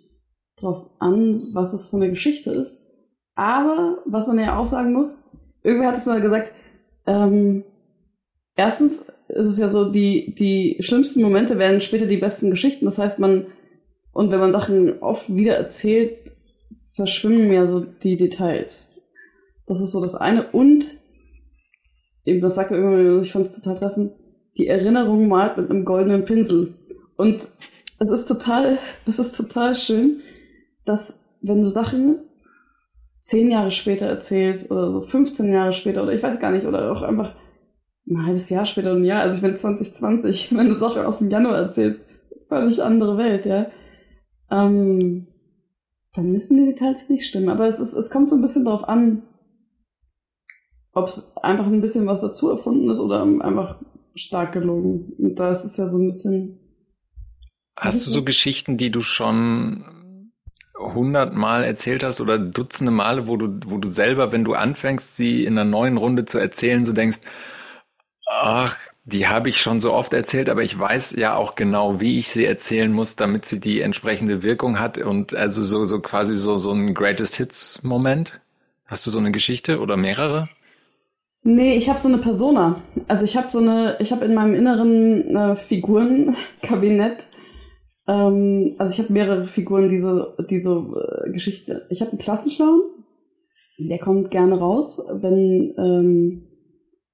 drauf 0.56 0.90
an, 0.98 1.48
was 1.52 1.72
es 1.72 1.88
von 1.88 2.00
der 2.00 2.10
Geschichte 2.10 2.52
ist. 2.52 2.86
Aber 3.34 3.98
was 4.04 4.26
man 4.26 4.38
ja 4.38 4.58
auch 4.58 4.66
sagen 4.66 4.92
muss, 4.92 5.30
irgendwer 5.62 5.88
hat 5.88 5.96
es 5.96 6.06
mal 6.06 6.20
gesagt, 6.20 6.52
ähm, 7.06 7.64
erstens 8.56 9.06
ist 9.28 9.46
es 9.46 9.58
ja 9.58 9.68
so, 9.68 9.90
die, 9.90 10.34
die 10.34 10.76
schlimmsten 10.80 11.22
Momente 11.22 11.58
werden 11.58 11.80
später 11.80 12.06
die 12.06 12.16
besten 12.16 12.50
Geschichten. 12.50 12.84
Das 12.84 12.98
heißt, 12.98 13.18
man, 13.18 13.46
und 14.12 14.30
wenn 14.30 14.40
man 14.40 14.52
Sachen 14.52 15.00
oft 15.00 15.34
wieder 15.34 15.56
erzählt, 15.56 16.18
verschwimmen 16.92 17.52
ja 17.52 17.66
so 17.66 17.80
die 17.80 18.16
Details. 18.16 18.92
Das 19.66 19.80
ist 19.80 19.92
so 19.92 20.00
das 20.00 20.14
eine. 20.14 20.50
Und, 20.50 20.99
eben, 22.24 22.40
das 22.40 22.54
sagt 22.54 22.70
er 22.70 22.78
irgendwann, 22.78 23.22
ich 23.22 23.32
fand 23.32 23.48
es 23.48 23.60
total 23.60 23.78
treffend, 23.78 24.12
die 24.56 24.66
Erinnerung 24.66 25.28
malt 25.28 25.56
mit 25.56 25.70
einem 25.70 25.84
goldenen 25.84 26.24
Pinsel. 26.24 26.74
Und 27.16 27.42
es 27.98 28.10
ist 28.10 28.26
total, 28.26 28.78
es 29.06 29.18
ist 29.18 29.36
total 29.36 29.74
schön, 29.74 30.20
dass 30.84 31.20
wenn 31.42 31.62
du 31.62 31.68
Sachen 31.68 32.20
zehn 33.20 33.50
Jahre 33.50 33.70
später 33.70 34.06
erzählst 34.06 34.70
oder 34.70 34.90
so 34.90 35.02
15 35.02 35.52
Jahre 35.52 35.72
später 35.72 36.02
oder 36.02 36.12
ich 36.12 36.22
weiß 36.22 36.40
gar 36.40 36.50
nicht, 36.50 36.66
oder 36.66 36.90
auch 36.90 37.02
einfach 37.02 37.34
ein 38.08 38.26
halbes 38.26 38.48
Jahr 38.50 38.64
später 38.64 38.92
ein 38.92 39.04
Jahr, 39.04 39.22
also 39.22 39.36
ich 39.36 39.42
bin 39.42 39.56
2020, 39.56 40.54
wenn 40.56 40.68
du 40.68 40.74
Sachen 40.74 41.04
aus 41.04 41.18
dem 41.18 41.30
Januar 41.30 41.56
erzählst, 41.56 42.00
völlig 42.48 42.82
andere 42.82 43.16
Welt, 43.16 43.46
ja. 43.46 43.66
Ähm, 44.50 45.28
dann 46.14 46.32
müssen 46.32 46.56
die 46.56 46.72
Details 46.72 47.08
nicht 47.08 47.26
stimmen. 47.26 47.48
Aber 47.48 47.66
es, 47.66 47.78
ist, 47.78 47.92
es 47.92 48.10
kommt 48.10 48.30
so 48.30 48.36
ein 48.36 48.42
bisschen 48.42 48.64
darauf 48.64 48.88
an, 48.88 49.22
ob 50.92 51.08
es 51.08 51.36
einfach 51.36 51.66
ein 51.66 51.80
bisschen 51.80 52.06
was 52.06 52.20
dazu 52.20 52.50
erfunden 52.50 52.90
ist 52.90 52.98
oder 52.98 53.22
einfach 53.22 53.76
stark 54.14 54.52
gelogen. 54.52 55.12
Und 55.18 55.36
da 55.36 55.52
ist 55.52 55.64
es 55.64 55.76
ja 55.76 55.86
so 55.86 55.98
ein 55.98 56.06
bisschen. 56.06 56.58
Hast 57.76 58.06
du 58.06 58.10
so 58.10 58.24
Geschichten, 58.24 58.76
die 58.76 58.90
du 58.90 59.00
schon 59.00 60.30
hundertmal 60.78 61.64
erzählt 61.64 62.02
hast 62.02 62.20
oder 62.20 62.38
dutzende 62.38 62.92
Male, 62.92 63.26
wo 63.26 63.36
du, 63.36 63.60
wo 63.66 63.78
du 63.78 63.88
selber, 63.88 64.32
wenn 64.32 64.44
du 64.44 64.54
anfängst, 64.54 65.16
sie 65.16 65.44
in 65.44 65.58
einer 65.58 65.68
neuen 65.68 65.96
Runde 65.96 66.24
zu 66.24 66.38
erzählen, 66.38 66.84
so 66.84 66.92
denkst, 66.92 67.20
ach, 68.26 68.76
die 69.04 69.28
habe 69.28 69.48
ich 69.48 69.60
schon 69.60 69.80
so 69.80 69.92
oft 69.92 70.12
erzählt, 70.12 70.48
aber 70.48 70.62
ich 70.62 70.78
weiß 70.78 71.16
ja 71.16 71.34
auch 71.34 71.54
genau, 71.54 72.00
wie 72.00 72.18
ich 72.18 72.30
sie 72.30 72.44
erzählen 72.44 72.92
muss, 72.92 73.16
damit 73.16 73.44
sie 73.44 73.60
die 73.60 73.80
entsprechende 73.80 74.42
Wirkung 74.42 74.78
hat 74.78 74.98
und 74.98 75.34
also 75.34 75.62
so, 75.62 75.84
so 75.84 76.00
quasi 76.00 76.36
so, 76.36 76.56
so 76.56 76.72
ein 76.72 76.94
Greatest 76.94 77.36
Hits 77.36 77.82
Moment. 77.82 78.40
Hast 78.86 79.06
du 79.06 79.10
so 79.10 79.18
eine 79.18 79.32
Geschichte 79.32 79.80
oder 79.80 79.96
mehrere? 79.96 80.48
Nee, 81.42 81.76
ich 81.76 81.88
habe 81.88 81.98
so 81.98 82.08
eine 82.08 82.18
Persona. 82.18 82.82
Also 83.08 83.24
ich 83.24 83.36
habe 83.36 83.50
so 83.50 83.60
eine, 83.60 83.96
ich 83.98 84.12
habe 84.12 84.24
in 84.24 84.34
meinem 84.34 84.54
inneren 84.54 85.34
äh, 85.34 85.56
Figurenkabinett, 85.56 87.24
ähm, 88.10 88.74
also 88.78 88.92
ich 88.92 88.98
habe 88.98 89.12
mehrere 89.12 89.46
Figuren, 89.46 89.88
die 89.88 90.00
so, 90.00 90.36
die 90.50 90.60
so 90.60 90.92
äh, 90.92 91.30
Geschichte. 91.30 91.86
Ich 91.90 92.00
habe 92.00 92.10
einen 92.10 92.18
Klassenclown, 92.18 92.80
der 93.78 93.98
kommt 93.98 94.30
gerne 94.30 94.58
raus, 94.58 95.06
wenn 95.12 95.74
ähm, 95.78 96.46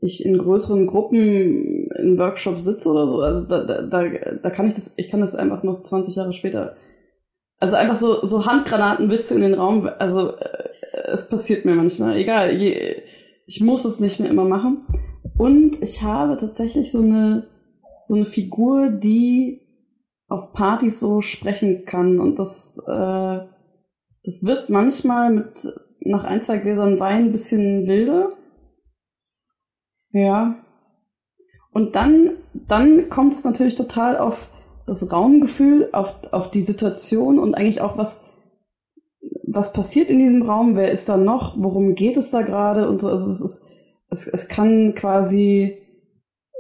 ich 0.01 0.25
in 0.25 0.39
größeren 0.39 0.87
Gruppen 0.87 1.91
in 1.99 2.19
Workshops 2.19 2.65
sitze 2.65 2.89
oder 2.89 3.07
so. 3.07 3.21
Also 3.21 3.45
da, 3.45 3.65
da, 3.65 3.83
da, 3.83 4.05
da 4.43 4.51
kann 4.51 4.69
ich 4.69 4.75
das, 4.75 4.95
ich 4.97 5.11
kann 5.11 5.21
das 5.21 5.35
einfach 5.35 5.63
noch 5.63 5.83
20 5.83 6.17
Jahre 6.17 6.33
später. 6.33 6.77
Also 7.59 7.77
einfach 7.77 7.97
so, 7.97 8.25
so 8.25 8.47
Handgranatenwitze 8.47 9.35
in 9.35 9.43
den 9.43 9.55
Raum. 9.55 9.89
Also 9.99 10.37
äh, 10.37 10.69
es 11.13 11.29
passiert 11.29 11.65
mir 11.65 11.75
manchmal. 11.75 12.17
Egal, 12.17 12.55
je, 12.57 13.03
ich 13.47 13.61
muss 13.61 13.85
es 13.85 14.01
nicht 14.01 14.21
mehr 14.21 14.31
immer 14.31 14.45
machen. 14.45 14.87
Und 15.39 15.83
ich 15.83 16.03
habe 16.03 16.37
tatsächlich 16.37 16.93
so 16.93 17.01
eine, 17.01 17.49
so 18.03 18.15
eine 18.15 18.27
Figur, 18.27 18.91
die 18.91 19.61
auf 20.29 20.53
Partys 20.53 20.99
so 20.99 21.21
sprechen 21.21 21.85
kann. 21.85 22.21
Und 22.21 22.39
das, 22.39 22.83
äh, 22.87 23.39
das 24.25 24.43
wird 24.43 24.69
manchmal 24.69 25.33
mit 25.33 25.69
nach 26.01 26.25
ein, 26.25 26.43
zwei 26.43 26.59
Gläsern 26.59 26.99
Wein 26.99 27.27
ein 27.27 27.33
bisschen 27.33 27.87
wilder. 27.87 28.33
Ja. 30.11 30.57
Und 31.71 31.95
dann, 31.95 32.31
dann 32.55 33.09
kommt 33.11 33.35
es 33.35 33.45
natürlich 33.45 33.75
total 33.75 34.17
auf 34.17 34.49
das 34.87 35.13
Raumgefühl, 35.13 35.91
auf, 35.93 36.15
auf 36.33 36.51
die 36.51 36.63
Situation 36.63 37.39
und 37.39 37.55
eigentlich 37.55 37.81
auch 37.81 37.99
was, 37.99 38.25
was 39.57 39.73
passiert 39.73 40.11
in 40.11 40.19
diesem 40.19 40.43
Raum, 40.43 40.77
wer 40.77 40.93
ist 40.93 41.09
da 41.09 41.17
noch, 41.17 41.57
worum 41.59 41.95
geht 41.95 42.17
es 42.17 42.31
da 42.31 42.43
gerade 42.43 42.89
und 42.89 43.01
so. 43.01 43.09
Also 43.09 43.31
es 43.31 43.41
ist, 43.41 43.65
es, 44.11 44.27
es 44.29 44.49
kann 44.49 44.95
quasi, 44.95 45.79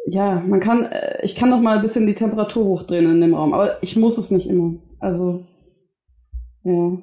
ja, 0.06 0.40
man 0.40 0.60
kann, 0.60 0.84
äh, 0.86 1.24
ich 1.24 1.36
kann 1.36 1.50
noch 1.50 1.60
mal 1.60 1.76
ein 1.76 1.82
bisschen 1.82 2.06
die 2.06 2.14
Temperatur 2.14 2.64
hochdrehen 2.64 3.10
in 3.10 3.20
dem 3.20 3.34
Raum, 3.34 3.52
aber 3.52 3.82
ich 3.82 3.96
muss 3.96 4.18
es 4.18 4.30
nicht 4.30 4.48
immer. 4.48 4.74
Also, 4.98 5.46
ja. 6.64 6.98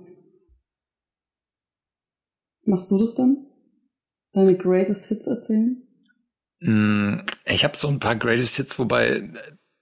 Machst 2.65 2.91
du 2.91 2.97
das 2.97 3.13
dann? 3.13 3.45
Deine 4.33 4.57
Greatest 4.57 5.05
Hits 5.05 5.27
erzählen? 5.27 5.83
Mm, 6.59 7.19
ich 7.45 7.63
habe 7.63 7.77
so 7.77 7.87
ein 7.87 7.99
paar 7.99 8.15
Greatest 8.15 8.55
Hits, 8.55 8.79
wobei 8.79 9.29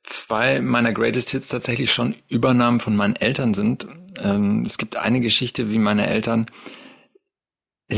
zwei 0.04 0.62
meiner 0.62 0.94
Greatest 0.94 1.30
Hits 1.30 1.48
tatsächlich 1.48 1.92
schon 1.92 2.16
Übernahmen 2.28 2.80
von 2.80 2.96
meinen 2.96 3.16
Eltern 3.16 3.54
sind. 3.54 3.88
Ähm, 4.22 4.64
es 4.66 4.78
gibt 4.78 4.96
eine 4.96 5.22
Geschichte, 5.22 5.72
wie 5.72 5.80
meine 5.80 6.08
Eltern 6.08 6.46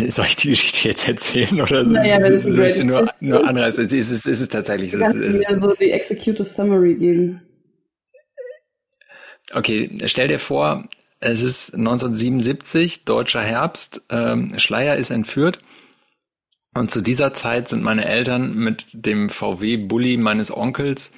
soll 0.07 0.25
ich 0.25 0.35
die 0.35 0.49
Geschichte 0.49 0.87
jetzt 0.89 1.07
erzählen 1.07 1.61
oder 1.61 1.83
naja, 1.83 2.17
wenn 2.21 2.33
es 2.33 2.45
soll 2.45 2.65
ich 2.65 2.73
sie 2.73 2.83
nur, 2.83 3.11
nur 3.19 3.47
anreißen? 3.47 3.85
Es 3.85 3.93
ist, 3.93 4.11
es 4.11 4.25
ist, 4.25 4.41
es 4.41 4.49
tatsächlich. 4.49 4.91
Du 4.91 4.99
kannst 4.99 5.15
es 5.15 5.35
ist, 5.35 5.51
mir 5.51 5.61
so 5.61 5.75
die 5.75 5.91
Executive 5.91 6.45
Summary 6.45 6.95
geben. 6.95 7.41
Okay, 9.53 9.91
stell 10.05 10.29
dir 10.29 10.39
vor, 10.39 10.87
es 11.19 11.43
ist 11.43 11.75
1977, 11.75 13.05
deutscher 13.05 13.41
Herbst, 13.41 14.01
ähm, 14.09 14.57
Schleier 14.57 14.95
ist 14.95 15.11
entführt 15.11 15.59
und 16.73 16.89
zu 16.89 17.01
dieser 17.01 17.33
Zeit 17.33 17.67
sind 17.67 17.83
meine 17.83 18.05
Eltern 18.05 18.55
mit 18.55 18.85
dem 18.93 19.29
VW-Bully 19.29 20.17
meines 20.17 20.55
Onkels 20.55 21.11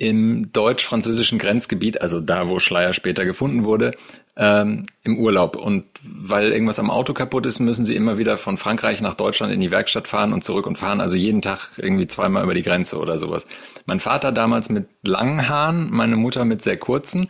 im 0.00 0.50
deutsch-französischen 0.50 1.38
Grenzgebiet, 1.38 2.00
also 2.00 2.20
da, 2.20 2.48
wo 2.48 2.58
Schleier 2.58 2.94
später 2.94 3.26
gefunden 3.26 3.64
wurde, 3.64 3.92
ähm, 4.34 4.86
im 5.02 5.18
Urlaub. 5.18 5.56
Und 5.56 5.84
weil 6.02 6.52
irgendwas 6.52 6.78
am 6.78 6.90
Auto 6.90 7.12
kaputt 7.12 7.44
ist, 7.44 7.60
müssen 7.60 7.84
sie 7.84 7.96
immer 7.96 8.16
wieder 8.16 8.38
von 8.38 8.56
Frankreich 8.56 9.02
nach 9.02 9.12
Deutschland 9.12 9.52
in 9.52 9.60
die 9.60 9.70
Werkstatt 9.70 10.08
fahren 10.08 10.32
und 10.32 10.42
zurück 10.42 10.66
und 10.66 10.78
fahren. 10.78 11.02
Also 11.02 11.18
jeden 11.18 11.42
Tag 11.42 11.68
irgendwie 11.76 12.06
zweimal 12.06 12.44
über 12.44 12.54
die 12.54 12.62
Grenze 12.62 12.96
oder 12.96 13.18
sowas. 13.18 13.46
Mein 13.84 14.00
Vater 14.00 14.32
damals 14.32 14.70
mit 14.70 14.86
langen 15.02 15.50
Haaren, 15.50 15.90
meine 15.90 16.16
Mutter 16.16 16.46
mit 16.46 16.62
sehr 16.62 16.78
kurzen. 16.78 17.28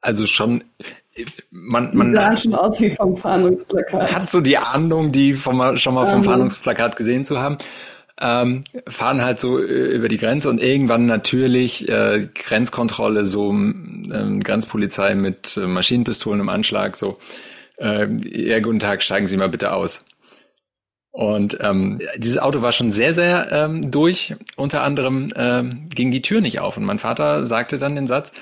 Also 0.00 0.24
schon 0.24 0.64
man, 1.50 1.94
man 1.94 2.14
die 2.14 2.40
schon 2.40 2.54
aus 2.54 2.80
wie 2.80 2.88
vom 2.88 3.18
Fahndungsplakat. 3.18 4.14
Hat 4.14 4.30
so 4.30 4.40
die 4.40 4.56
Ahnung, 4.56 5.12
die 5.12 5.34
vom, 5.34 5.76
schon 5.76 5.92
mal 5.92 6.06
vom 6.06 6.20
um. 6.20 6.24
Fahndungsplakat 6.24 6.96
gesehen 6.96 7.26
zu 7.26 7.38
haben 7.38 7.58
ähm, 8.20 8.64
fahren 8.88 9.22
halt 9.22 9.40
so 9.40 9.58
äh, 9.58 9.62
über 9.62 10.08
die 10.08 10.18
Grenze 10.18 10.48
und 10.50 10.60
irgendwann 10.60 11.06
natürlich 11.06 11.88
äh, 11.88 12.28
Grenzkontrolle, 12.34 13.24
so 13.24 13.50
ähm, 13.50 14.40
Grenzpolizei 14.42 15.14
mit 15.14 15.56
äh, 15.56 15.66
Maschinenpistolen 15.66 16.40
im 16.40 16.48
Anschlag, 16.48 16.96
so, 16.96 17.18
äh, 17.78 18.06
ja, 18.06 18.60
guten 18.60 18.80
Tag, 18.80 19.02
steigen 19.02 19.26
Sie 19.26 19.36
mal 19.36 19.48
bitte 19.48 19.72
aus. 19.72 20.04
Und 21.10 21.58
ähm, 21.60 22.00
dieses 22.16 22.38
Auto 22.38 22.62
war 22.62 22.72
schon 22.72 22.90
sehr, 22.90 23.12
sehr 23.12 23.52
ähm, 23.52 23.90
durch. 23.90 24.34
Unter 24.56 24.82
anderem 24.82 25.30
ähm, 25.36 25.88
ging 25.94 26.10
die 26.10 26.22
Tür 26.22 26.40
nicht 26.40 26.60
auf. 26.60 26.78
Und 26.78 26.84
mein 26.84 26.98
Vater 26.98 27.44
sagte 27.44 27.78
dann 27.78 27.94
den 27.94 28.06
Satz, 28.06 28.32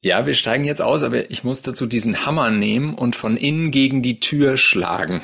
ja, 0.00 0.26
wir 0.26 0.34
steigen 0.34 0.64
jetzt 0.64 0.82
aus, 0.82 1.04
aber 1.04 1.30
ich 1.30 1.44
muss 1.44 1.62
dazu 1.62 1.86
diesen 1.86 2.26
Hammer 2.26 2.50
nehmen 2.50 2.94
und 2.94 3.14
von 3.14 3.36
innen 3.36 3.70
gegen 3.70 4.02
die 4.02 4.18
Tür 4.18 4.56
schlagen. 4.56 5.22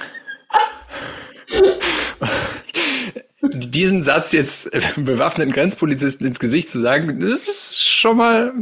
diesen 3.42 4.02
Satz 4.02 4.32
jetzt 4.32 4.70
bewaffneten 4.96 5.52
Grenzpolizisten 5.52 6.26
ins 6.26 6.38
Gesicht 6.38 6.70
zu 6.70 6.78
sagen, 6.78 7.20
das 7.20 7.48
ist 7.48 7.80
schon 7.80 8.16
mal 8.16 8.52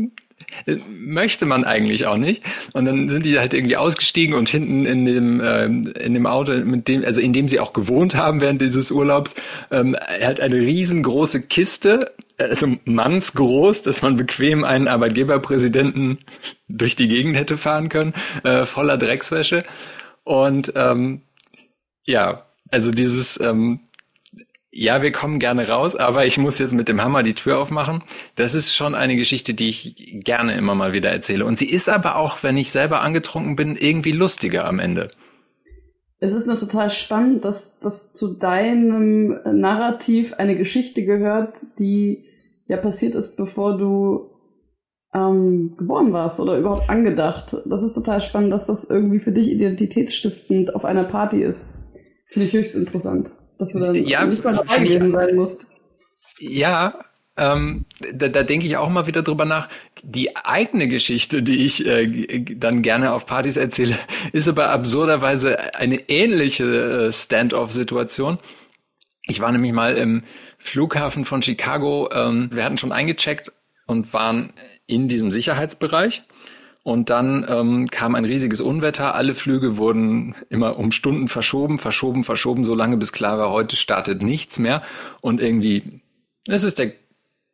möchte 0.89 1.47
man 1.47 1.65
eigentlich 1.65 2.07
auch 2.07 2.17
nicht. 2.17 2.43
Und 2.73 2.85
dann 2.85 3.09
sind 3.09 3.25
die 3.25 3.39
halt 3.39 3.55
irgendwie 3.55 3.77
ausgestiegen 3.77 4.35
und 4.35 4.49
hinten 4.49 4.87
in 4.87 5.05
dem 5.05 5.41
äh, 5.41 5.65
in 5.65 6.15
dem 6.15 6.27
Auto, 6.27 6.53
mit 6.53 6.89
dem 6.89 7.05
also 7.05 7.21
in 7.21 7.33
dem 7.33 7.49
sie 7.49 7.61
auch 7.61 7.73
gewohnt 7.73 8.15
haben 8.15 8.41
während 8.41 8.61
dieses 8.61 8.91
Urlaubs, 8.91 9.35
ähm, 9.71 9.97
halt 9.97 10.41
eine 10.41 10.57
riesengroße 10.57 11.43
Kiste, 11.43 12.13
also 12.39 12.77
mannsgroß, 12.85 13.83
dass 13.83 14.03
man 14.03 14.17
bequem 14.17 14.65
einen 14.65 14.89
Arbeitgeberpräsidenten 14.89 16.19
durch 16.69 16.97
die 16.97 17.09
Gegend 17.09 17.37
hätte 17.37 17.57
fahren 17.57 17.89
können, 17.89 18.15
äh, 18.45 18.67
voller 18.67 18.99
Dreckswäsche. 18.99 19.63
Und 20.25 20.73
ähm, 20.75 21.23
ja, 22.05 22.47
also 22.71 22.91
dieses 22.91 23.41
ähm, 23.41 23.81
ja, 24.79 25.01
wir 25.01 25.11
kommen 25.11 25.39
gerne 25.39 25.69
raus, 25.69 25.97
aber 25.97 26.27
ich 26.27 26.37
muss 26.37 26.59
jetzt 26.59 26.75
mit 26.75 26.89
dem 26.89 27.03
Hammer 27.03 27.23
die 27.23 27.33
Tür 27.33 27.59
aufmachen. 27.59 28.03
Das 28.35 28.55
ist 28.55 28.75
schon 28.75 28.95
eine 28.95 29.17
Geschichte, 29.17 29.55
die 29.55 29.69
ich 29.69 30.21
gerne 30.23 30.55
immer 30.55 30.75
mal 30.75 30.93
wieder 30.93 31.11
erzähle. 31.11 31.47
Und 31.47 31.57
sie 31.57 31.71
ist 31.71 31.89
aber 31.89 32.17
auch, 32.17 32.43
wenn 32.43 32.59
ich 32.59 32.71
selber 32.71 33.01
angetrunken 33.01 33.57
bin, 33.57 33.75
irgendwie 33.75 34.13
lustiger 34.13 34.67
am 34.67 34.79
Ende. 34.79 35.09
Es 36.19 36.35
ist 36.35 36.47
nur 36.47 36.57
total 36.57 36.91
spannend, 36.91 37.45
dass, 37.45 37.79
dass 37.79 38.13
zu 38.13 38.35
deinem 38.35 39.39
Narrativ 39.45 40.35
eine 40.35 40.57
Geschichte 40.57 41.05
gehört, 41.05 41.57
die 41.79 42.27
ja 42.67 42.77
passiert 42.77 43.15
ist, 43.15 43.37
bevor 43.37 43.79
du 43.79 44.31
ähm, 45.15 45.75
geboren 45.79 46.13
warst 46.13 46.39
oder 46.39 46.59
überhaupt 46.59 46.91
angedacht. 46.91 47.57
Das 47.65 47.83
ist 47.83 47.95
total 47.95 48.21
spannend, 48.21 48.53
dass 48.53 48.67
das 48.67 48.85
irgendwie 48.85 49.21
für 49.21 49.33
dich 49.33 49.49
identitätsstiftend 49.49 50.75
auf 50.75 50.85
einer 50.85 51.05
Party 51.05 51.43
ist. 51.43 51.73
Finde 52.29 52.47
ich 52.47 52.53
höchst 52.53 52.75
interessant. 52.75 53.31
Dass 53.59 53.73
du 53.73 53.81
dann 53.81 53.95
ja, 53.95 54.25
nicht 54.25 54.45
mal 54.45 54.55
dabei 54.55 54.79
gewesen 54.79 55.13
sein 55.13 55.35
musst. 55.35 55.67
Ja, 56.39 57.07
ähm, 57.37 57.85
da, 58.15 58.29
da 58.29 58.43
denke 58.43 58.67
ich 58.67 58.77
auch 58.77 58.89
mal 58.89 59.07
wieder 59.07 59.23
drüber 59.23 59.45
nach. 59.45 59.69
Die 60.03 60.37
eigene 60.37 60.89
Geschichte, 60.89 61.43
die 61.43 61.65
ich 61.65 61.85
äh, 61.87 62.41
dann 62.57 62.83
gerne 62.83 63.13
auf 63.13 63.27
Partys 63.27 63.57
erzähle, 63.57 63.99
ist 64.33 64.49
aber 64.49 64.71
absurderweise 64.71 65.75
eine 65.75 66.09
ähnliche 66.09 66.65
äh, 67.09 67.13
Stand-off-Situation. 67.13 68.39
Ich 69.23 69.41
war 69.41 69.53
nämlich 69.53 69.73
mal 69.73 69.97
im 69.97 70.25
Flughafen 70.59 71.25
von 71.25 71.43
Chicago. 71.43 72.11
Ähm, 72.13 72.51
wir 72.53 72.65
hatten 72.65 72.79
schon 72.79 72.93
eingecheckt 72.93 73.53
und 73.87 74.13
waren 74.15 74.53
in 74.87 75.09
diesem 75.09 75.31
Sicherheitsbereich. 75.31 76.23
Und 76.87 77.11
dann 77.11 77.45
ähm, 77.49 77.89
kam 77.91 78.15
ein 78.15 78.25
riesiges 78.25 78.61
Unwetter. 78.61 79.17
Alle 79.17 79.35
Flüge 79.35 79.77
wurden 79.77 80.37
immer 80.51 80.79
um 80.79 80.93
Stunden 80.93 81.27
verschoben, 81.27 81.81
verschoben, 81.81 82.23
verschoben, 82.23 82.63
so 82.63 82.77
lange 82.77 82.97
bis 82.97 83.13
klar 83.13 83.39
war, 83.39 83.51
heute 83.51 83.75
startet 83.75 84.23
nichts 84.23 84.61
mehr. 84.61 84.83
Und 85.21 85.41
irgendwie, 85.41 86.01
es 86.47 86.63
ist 86.63 86.79
der 86.79 86.93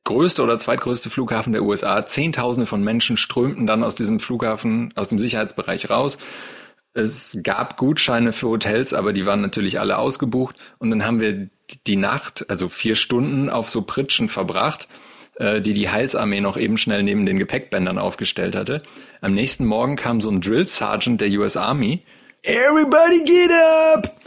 größte 0.04 0.42
oder 0.42 0.58
zweitgrößte 0.58 1.08
Flughafen 1.08 1.54
der 1.54 1.62
USA. 1.62 2.04
Zehntausende 2.04 2.66
von 2.66 2.84
Menschen 2.84 3.16
strömten 3.16 3.66
dann 3.66 3.84
aus 3.84 3.94
diesem 3.94 4.20
Flughafen, 4.20 4.92
aus 4.96 5.08
dem 5.08 5.18
Sicherheitsbereich 5.18 5.88
raus. 5.88 6.18
Es 6.92 7.34
gab 7.42 7.78
Gutscheine 7.78 8.34
für 8.34 8.48
Hotels, 8.48 8.92
aber 8.92 9.14
die 9.14 9.24
waren 9.24 9.40
natürlich 9.40 9.80
alle 9.80 9.96
ausgebucht. 9.96 10.56
Und 10.76 10.90
dann 10.90 11.06
haben 11.06 11.20
wir 11.20 11.48
die 11.86 11.96
Nacht, 11.96 12.44
also 12.50 12.68
vier 12.68 12.96
Stunden 12.96 13.48
auf 13.48 13.70
so 13.70 13.80
Pritschen 13.80 14.28
verbracht 14.28 14.88
äh, 15.36 15.60
die 15.60 15.74
die 15.74 15.88
Heilsarmee 15.88 16.40
noch 16.40 16.56
eben 16.56 16.76
schnell 16.76 17.02
neben 17.02 17.26
den 17.26 17.38
Gepäckbändern 17.38 17.98
aufgestellt 17.98 18.54
hatte. 18.54 18.82
Am 19.20 19.34
nächsten 19.34 19.64
Morgen 19.64 19.96
kam 19.96 20.20
so 20.20 20.30
ein 20.30 20.40
Drill 20.40 20.66
Sergeant 20.66 21.20
der 21.20 21.30
US 21.30 21.56
Army. 21.56 22.04
Everybody 22.42 23.24
get 23.24 23.50
up! 23.94 24.20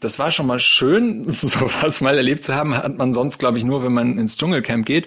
Das 0.00 0.18
war 0.18 0.30
schon 0.30 0.46
mal 0.46 0.58
schön, 0.58 1.24
sowas 1.30 2.00
mal 2.00 2.16
erlebt 2.16 2.44
zu 2.44 2.54
haben. 2.54 2.76
Hat 2.76 2.96
man 2.96 3.12
sonst, 3.12 3.38
glaube 3.38 3.58
ich, 3.58 3.64
nur, 3.64 3.84
wenn 3.84 3.92
man 3.92 4.18
ins 4.18 4.36
Dschungelcamp 4.36 4.86
geht. 4.86 5.06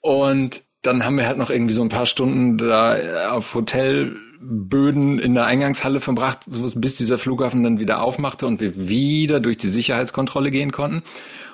Und 0.00 0.62
dann 0.82 1.04
haben 1.04 1.16
wir 1.16 1.26
halt 1.26 1.38
noch 1.38 1.50
irgendwie 1.50 1.72
so 1.72 1.82
ein 1.82 1.88
paar 1.88 2.06
Stunden 2.06 2.58
da 2.58 3.30
auf 3.30 3.54
Hotelböden 3.54 5.18
in 5.18 5.34
der 5.34 5.46
Eingangshalle 5.46 6.00
verbracht, 6.00 6.40
bis 6.76 6.96
dieser 6.96 7.16
Flughafen 7.16 7.62
dann 7.62 7.78
wieder 7.78 8.02
aufmachte 8.02 8.46
und 8.46 8.60
wir 8.60 8.88
wieder 8.88 9.40
durch 9.40 9.56
die 9.56 9.68
Sicherheitskontrolle 9.68 10.50
gehen 10.50 10.72
konnten. 10.72 11.02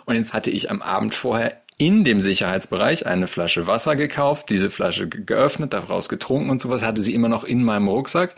Und 0.06 0.16
jetzt 0.16 0.34
hatte 0.34 0.50
ich 0.50 0.70
am 0.70 0.82
Abend 0.82 1.14
vorher 1.14 1.59
in 1.80 2.04
dem 2.04 2.20
Sicherheitsbereich 2.20 3.06
eine 3.06 3.26
Flasche 3.26 3.66
Wasser 3.66 3.96
gekauft, 3.96 4.50
diese 4.50 4.68
Flasche 4.68 5.08
geöffnet, 5.08 5.72
daraus 5.72 6.10
getrunken 6.10 6.50
und 6.50 6.60
sowas, 6.60 6.82
hatte 6.82 7.00
sie 7.00 7.14
immer 7.14 7.30
noch 7.30 7.42
in 7.42 7.64
meinem 7.64 7.88
Rucksack 7.88 8.34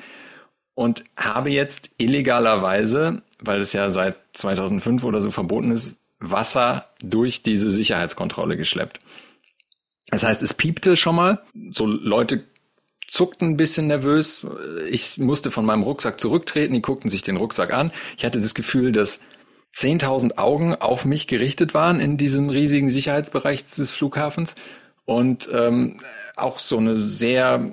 und 0.74 1.02
habe 1.16 1.50
jetzt 1.50 1.90
illegalerweise, 1.98 3.22
weil 3.40 3.58
es 3.58 3.72
ja 3.72 3.90
seit 3.90 4.16
2005 4.34 5.02
oder 5.02 5.20
so 5.20 5.32
verboten 5.32 5.72
ist, 5.72 5.96
Wasser 6.20 6.86
durch 7.02 7.42
diese 7.42 7.72
Sicherheitskontrolle 7.72 8.56
geschleppt. 8.56 9.00
Das 10.06 10.22
heißt, 10.22 10.40
es 10.44 10.54
piepte 10.54 10.94
schon 10.94 11.16
mal, 11.16 11.42
so 11.70 11.84
Leute 11.84 12.44
zuckten 13.08 13.48
ein 13.48 13.56
bisschen 13.56 13.88
nervös. 13.88 14.46
Ich 14.88 15.18
musste 15.18 15.50
von 15.50 15.66
meinem 15.66 15.82
Rucksack 15.82 16.20
zurücktreten, 16.20 16.74
die 16.74 16.80
guckten 16.80 17.10
sich 17.10 17.24
den 17.24 17.38
Rucksack 17.38 17.72
an. 17.72 17.90
Ich 18.16 18.24
hatte 18.24 18.40
das 18.40 18.54
Gefühl, 18.54 18.92
dass 18.92 19.20
10.000 19.74 20.38
Augen 20.38 20.74
auf 20.74 21.04
mich 21.04 21.26
gerichtet 21.26 21.74
waren 21.74 22.00
in 22.00 22.16
diesem 22.16 22.50
riesigen 22.50 22.90
Sicherheitsbereich 22.90 23.64
des 23.64 23.90
Flughafens 23.90 24.54
und 25.04 25.48
ähm, 25.52 25.98
auch 26.36 26.58
so 26.58 26.78
eine 26.78 26.96
sehr 26.96 27.72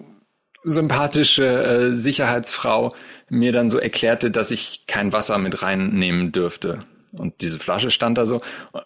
sympathische 0.64 1.46
äh, 1.46 1.94
Sicherheitsfrau 1.94 2.94
mir 3.30 3.52
dann 3.52 3.70
so 3.70 3.78
erklärte, 3.78 4.32
dass 4.32 4.52
ich 4.52 4.86
kein 4.88 5.14
Wasser 5.14 5.38
mit 5.38 5.62
reinnehmen 5.62 6.32
dürfte. 6.32 6.86
Und 7.12 7.42
diese 7.42 7.58
Flasche 7.58 7.90
stand 7.90 8.18
da 8.18 8.26
so 8.26 8.42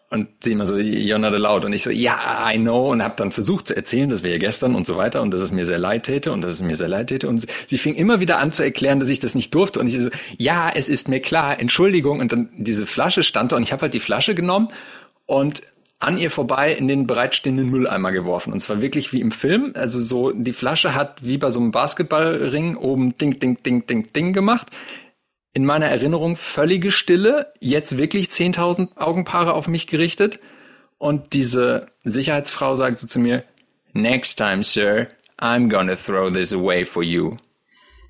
und 0.10 0.28
sie 0.42 0.54
immer 0.54 0.66
so, 0.66 0.76
you're 0.76 1.18
not 1.18 1.34
allowed. 1.34 1.66
Und 1.66 1.74
ich 1.74 1.84
so, 1.84 1.90
ja, 1.90 2.50
I 2.50 2.58
know. 2.58 2.92
Und 2.92 3.04
habe 3.04 3.16
dann 3.18 3.32
versucht 3.32 3.68
zu 3.68 3.76
erzählen, 3.76 4.10
das 4.10 4.24
wäre 4.24 4.40
gestern 4.40 4.76
und 4.76 4.86
so 4.86 4.96
weiter 4.96 5.22
und 5.22 5.34
dass 5.34 5.42
es 5.42 5.52
mir 5.52 5.66
sehr 5.66 5.80
leid 5.80 6.04
täte 6.04 6.32
und 6.32 6.42
dass 6.42 6.54
es 6.54 6.62
mir 6.62 6.76
sehr 6.76 6.88
leid 6.88 7.08
täte. 7.08 7.28
Und 7.28 7.46
sie 7.68 7.78
fing 7.78 7.96
immer 7.96 8.20
wieder 8.20 8.40
an 8.40 8.52
zu 8.52 8.64
erklären, 8.64 9.00
dass 9.00 9.10
ich 9.10 9.20
das 9.20 9.36
nicht 9.36 9.54
durfte. 9.54 9.80
Und 9.80 9.88
ich 9.88 10.00
so, 10.00 10.10
ja, 10.38 10.70
es 10.74 10.90
ist 10.90 11.10
mir 11.10 11.20
klar, 11.20 11.60
Entschuldigung. 11.60 12.20
Und 12.20 12.32
dann 12.32 12.50
diese 12.58 12.86
Flasche 12.86 13.24
stand 13.24 13.52
da 13.52 13.58
und 13.58 13.64
ich 13.64 13.74
habe 13.74 13.84
halt 13.84 13.94
die 13.94 14.00
Flasche 14.00 14.36
genommen 14.36 14.70
und 15.26 15.64
an 16.00 16.18
ihr 16.18 16.32
vorbei 16.32 16.74
in 16.74 16.90
den 16.90 17.08
bereitstehenden 17.08 17.70
Mülleimer 17.70 18.12
geworfen. 18.12 18.52
Und 18.52 18.60
zwar 18.60 18.82
wirklich 18.82 19.14
wie 19.14 19.22
im 19.22 19.32
Film. 19.32 19.72
Also 19.76 20.02
so, 20.02 20.32
die 20.32 20.52
Flasche 20.52 20.94
hat 20.94 21.26
wie 21.26 21.38
bei 21.38 21.50
so 21.50 21.62
einem 21.62 21.72
Basketballring 21.72 22.76
oben 22.76 23.18
Ding, 23.18 23.40
Ding, 23.40 23.64
Ding, 23.64 23.88
Ding, 23.88 24.12
Ding 24.12 24.34
gemacht 24.34 24.68
in 25.54 25.66
meiner 25.66 25.86
Erinnerung 25.86 26.36
völlige 26.36 26.92
Stille, 26.92 27.54
jetzt 27.60 27.98
wirklich 27.98 28.28
10.000 28.28 28.98
Augenpaare 28.98 29.54
auf 29.54 29.68
mich 29.68 29.88
gerichtet. 29.88 30.38
Und 30.98 31.34
diese 31.34 31.88
Sicherheitsfrau 32.04 32.76
sagt 32.76 32.98
so 32.98 33.08
zu 33.08 33.20
mir, 33.20 33.44
Next 33.94 34.38
time, 34.38 34.64
sir, 34.64 35.08
I'm 35.40 35.70
gonna 35.70 35.96
throw 35.96 36.32
this 36.32 36.52
away 36.52 36.84
for 36.84 37.04
you. 37.04 37.38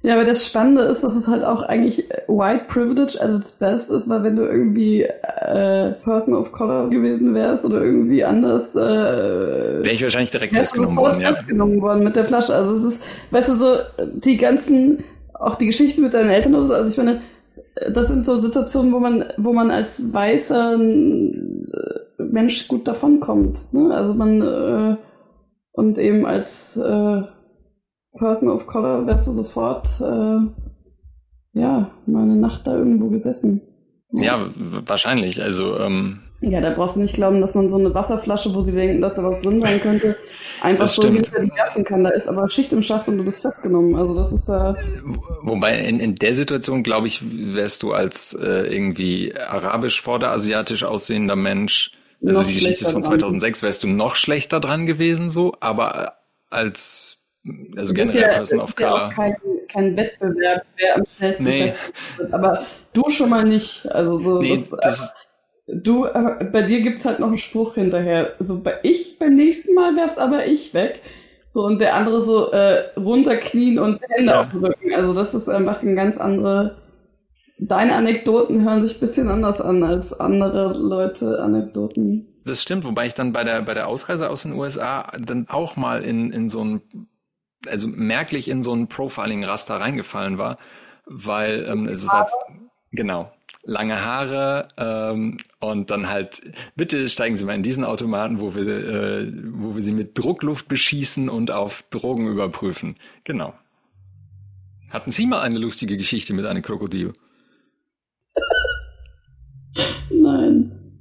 Ja, 0.01 0.15
aber 0.15 0.25
das 0.25 0.45
Spannende 0.45 0.82
ist, 0.84 1.01
dass 1.01 1.15
es 1.15 1.27
halt 1.27 1.45
auch 1.45 1.62
eigentlich 1.62 2.10
White 2.27 2.65
Privilege 2.67 3.19
at 3.21 3.29
its 3.29 3.53
best 3.53 3.89
ist, 3.89 4.10
weil 4.10 4.23
wenn 4.23 4.36
du 4.36 4.43
irgendwie 4.43 5.03
äh, 5.03 5.91
Person 6.03 6.36
of 6.36 6.51
Color 6.51 6.89
gewesen 6.89 7.34
wärst 7.34 7.63
oder 7.63 7.82
irgendwie 7.82 8.23
anders, 8.23 8.75
äh, 8.75 8.79
wäre 8.79 9.91
ich 9.91 10.01
wahrscheinlich 10.01 10.32
direkt 10.32 10.56
festgenommen 10.56 10.97
worden. 10.97 11.21
Ja. 11.21 11.29
festgenommen 11.29 11.82
worden 11.82 12.03
mit 12.03 12.17
der 12.17 12.25
Flasche. 12.25 12.53
Also 12.53 12.75
es 12.75 12.95
ist, 12.95 13.03
weißt 13.32 13.49
du, 13.49 13.56
so 13.56 13.77
die 14.13 14.36
ganzen, 14.36 15.06
auch 15.34 15.56
die 15.56 15.67
Geschichte 15.67 16.01
mit 16.01 16.13
deinen 16.13 16.29
Eltern 16.29 16.56
oder 16.56 16.67
so, 16.67 16.73
also 16.73 16.89
ich 16.89 16.97
meine, 16.97 17.21
das 17.91 18.07
sind 18.07 18.25
so 18.25 18.39
Situationen, 18.39 18.91
wo 18.93 18.99
man, 18.99 19.25
wo 19.38 19.53
man 19.53 19.71
als 19.71 20.13
weißer 20.13 20.75
äh, 20.75 22.23
Mensch 22.23 22.67
gut 22.67 22.88
davonkommt. 22.88 23.73
Ne? 23.73 23.93
Also 23.93 24.13
man 24.13 24.41
äh, 24.41 24.97
und 25.71 25.97
eben 25.97 26.25
als 26.25 26.77
äh, 26.77 27.21
Person 28.17 28.49
of 28.49 28.67
Color 28.67 29.07
wärst 29.07 29.27
du 29.27 29.33
sofort 29.33 29.88
äh, 30.01 30.39
ja 31.53 31.91
mal 32.05 32.23
eine 32.23 32.36
Nacht 32.36 32.67
da 32.67 32.77
irgendwo 32.77 33.09
gesessen. 33.09 33.62
Ja, 34.12 34.43
ja 34.43 34.47
wahrscheinlich. 34.55 35.41
Also 35.41 35.77
ähm, 35.77 36.22
ja, 36.43 36.60
da 36.60 36.71
brauchst 36.71 36.97
du 36.97 37.01
nicht 37.01 37.15
glauben, 37.15 37.39
dass 37.39 37.56
man 37.56 37.69
so 37.69 37.77
eine 37.77 37.93
Wasserflasche, 37.93 38.53
wo 38.53 38.62
sie 38.62 38.73
denken, 38.73 39.01
dass 39.01 39.13
da 39.13 39.23
was 39.23 39.41
drin 39.41 39.62
sein 39.62 39.79
könnte, 39.79 40.17
einfach 40.62 40.82
das 40.82 40.95
so 40.95 41.01
stimmt. 41.01 41.27
hinter 41.27 41.41
die 41.41 41.56
werfen 41.56 41.84
kann. 41.86 42.03
Da 42.03 42.10
ist 42.10 42.27
aber 42.27 42.49
Schicht 42.49 42.73
im 42.73 42.84
Schacht 42.84 43.08
und 43.08 43.17
du 43.17 43.23
bist 43.23 43.41
festgenommen. 43.41 43.95
Also 43.95 44.13
das 44.13 44.34
ist 44.34 44.49
da. 44.49 44.71
Äh 44.71 44.75
Wobei 45.41 45.79
in, 45.79 45.99
in 45.99 46.15
der 46.15 46.34
Situation, 46.34 46.84
glaube 46.84 47.08
ich, 47.08 47.21
wärst 47.23 47.82
du 47.84 47.93
als 47.93 48.34
äh, 48.34 48.73
irgendwie 48.73 49.34
arabisch 49.36 50.01
vorderasiatisch 50.01 50.84
aussehender 50.84 51.38
Mensch, 51.38 51.91
also 52.25 52.43
die 52.43 52.53
Geschichte 52.53 52.86
ist 52.86 52.91
von 52.91 53.03
2006, 53.03 53.60
dran. 53.60 53.67
wärst 53.67 53.84
du 53.84 53.88
noch 53.88 54.15
schlechter 54.15 54.60
dran 54.60 54.86
gewesen 54.86 55.29
so, 55.29 55.53
aber 55.60 56.17
als 56.49 57.23
also 57.75 57.93
generell 57.93 58.21
ja, 58.21 58.27
Person 58.29 58.60
of 58.62 58.75
Color. 58.75 58.89
Ja 58.89 59.08
auch 59.08 59.13
kein, 59.13 59.36
kein 59.67 59.97
Wettbewerb, 59.97 60.65
wer 60.77 60.95
am 60.95 61.03
schnellsten 61.17 61.43
nee. 61.43 61.71
wird. 62.17 62.34
Aber 62.34 62.65
du 62.93 63.10
schon 63.10 63.29
mal 63.29 63.43
nicht. 63.43 63.86
Also 63.91 64.17
so 64.17 64.41
nee, 64.41 64.65
das, 64.82 64.99
das 64.99 65.13
Du, 65.67 66.06
äh, 66.06 66.49
bei 66.52 66.63
dir 66.63 66.82
gibt's 66.82 67.06
halt 67.06 67.19
noch 67.19 67.28
einen 67.28 67.38
Spruch 67.38 67.76
hinterher. 67.76 68.36
So, 68.39 68.62
bei 68.62 68.80
ich 68.84 69.17
beim 69.17 69.36
nächsten 69.36 69.73
Mal 69.73 69.95
wär's 69.95 70.17
aber 70.17 70.45
ich 70.45 70.73
weg. 70.73 71.02
So, 71.47 71.63
und 71.65 71.80
der 71.80 71.95
andere 71.95 72.26
so 72.26 72.52
äh, 72.52 72.89
runterknien 72.99 73.80
und 73.80 74.02
Hände 74.10 74.32
ja. 74.32 74.41
auf 74.41 74.49
den 74.49 74.65
Rücken. 74.65 74.93
Also 74.93 75.13
das 75.13 75.34
ist 75.34 75.47
einfach 75.47 75.82
ein 75.82 75.95
ganz 75.95 76.17
andere. 76.17 76.82
Deine 77.60 77.95
Anekdoten 77.95 78.65
hören 78.65 78.86
sich 78.86 78.99
bisschen 78.99 79.30
anders 79.30 79.62
an 79.62 79.84
als 79.84 80.12
andere 80.19 80.73
Leute 80.73 81.39
Anekdoten. 81.39 82.41
Das 82.45 82.62
stimmt, 82.62 82.84
wobei 82.84 83.06
ich 83.06 83.13
dann 83.13 83.32
bei 83.32 83.43
der 83.43 83.62
bei 83.62 83.73
der 83.73 83.88
Ausreise 83.88 84.30
aus 84.30 84.43
den 84.43 84.54
USA 84.54 85.12
dann 85.17 85.47
auch 85.47 85.78
mal 85.78 86.04
in 86.04 86.32
in 86.32 86.49
so 86.49 86.63
ein 86.63 86.82
also 87.67 87.88
merklich 87.88 88.49
in 88.49 88.63
so 88.63 88.73
ein 88.73 88.88
Profiling-Raster 88.89 89.80
reingefallen 89.80 90.38
war, 90.38 90.58
weil 91.06 91.65
ähm, 91.69 91.88
es 91.88 92.08
war 92.08 92.21
jetzt, 92.21 92.36
genau 92.93 93.32
lange 93.63 94.03
Haare 94.03 94.67
ähm, 94.77 95.38
und 95.60 95.89
dann 95.89 96.10
halt, 96.10 96.41
bitte 96.75 97.08
steigen 97.10 97.36
Sie 97.36 97.45
mal 97.45 97.56
in 97.56 97.63
diesen 97.63 97.86
Automaten, 97.86 98.39
wo 98.39 98.53
wir, 98.53 98.67
äh, 98.67 99.32
wo 99.53 99.75
wir 99.75 99.82
Sie 99.82 99.93
mit 99.93 100.17
Druckluft 100.17 100.67
beschießen 100.67 101.29
und 101.29 101.49
auf 101.49 101.84
Drogen 101.89 102.27
überprüfen. 102.27 102.97
Genau. 103.23 103.53
Hatten 104.89 105.12
Sie 105.12 105.25
mal 105.25 105.41
eine 105.41 105.58
lustige 105.58 105.97
Geschichte 105.97 106.34
mit 106.34 106.45
einem 106.45 106.62
Krokodil? 106.62 107.13
Nein. 110.12 110.99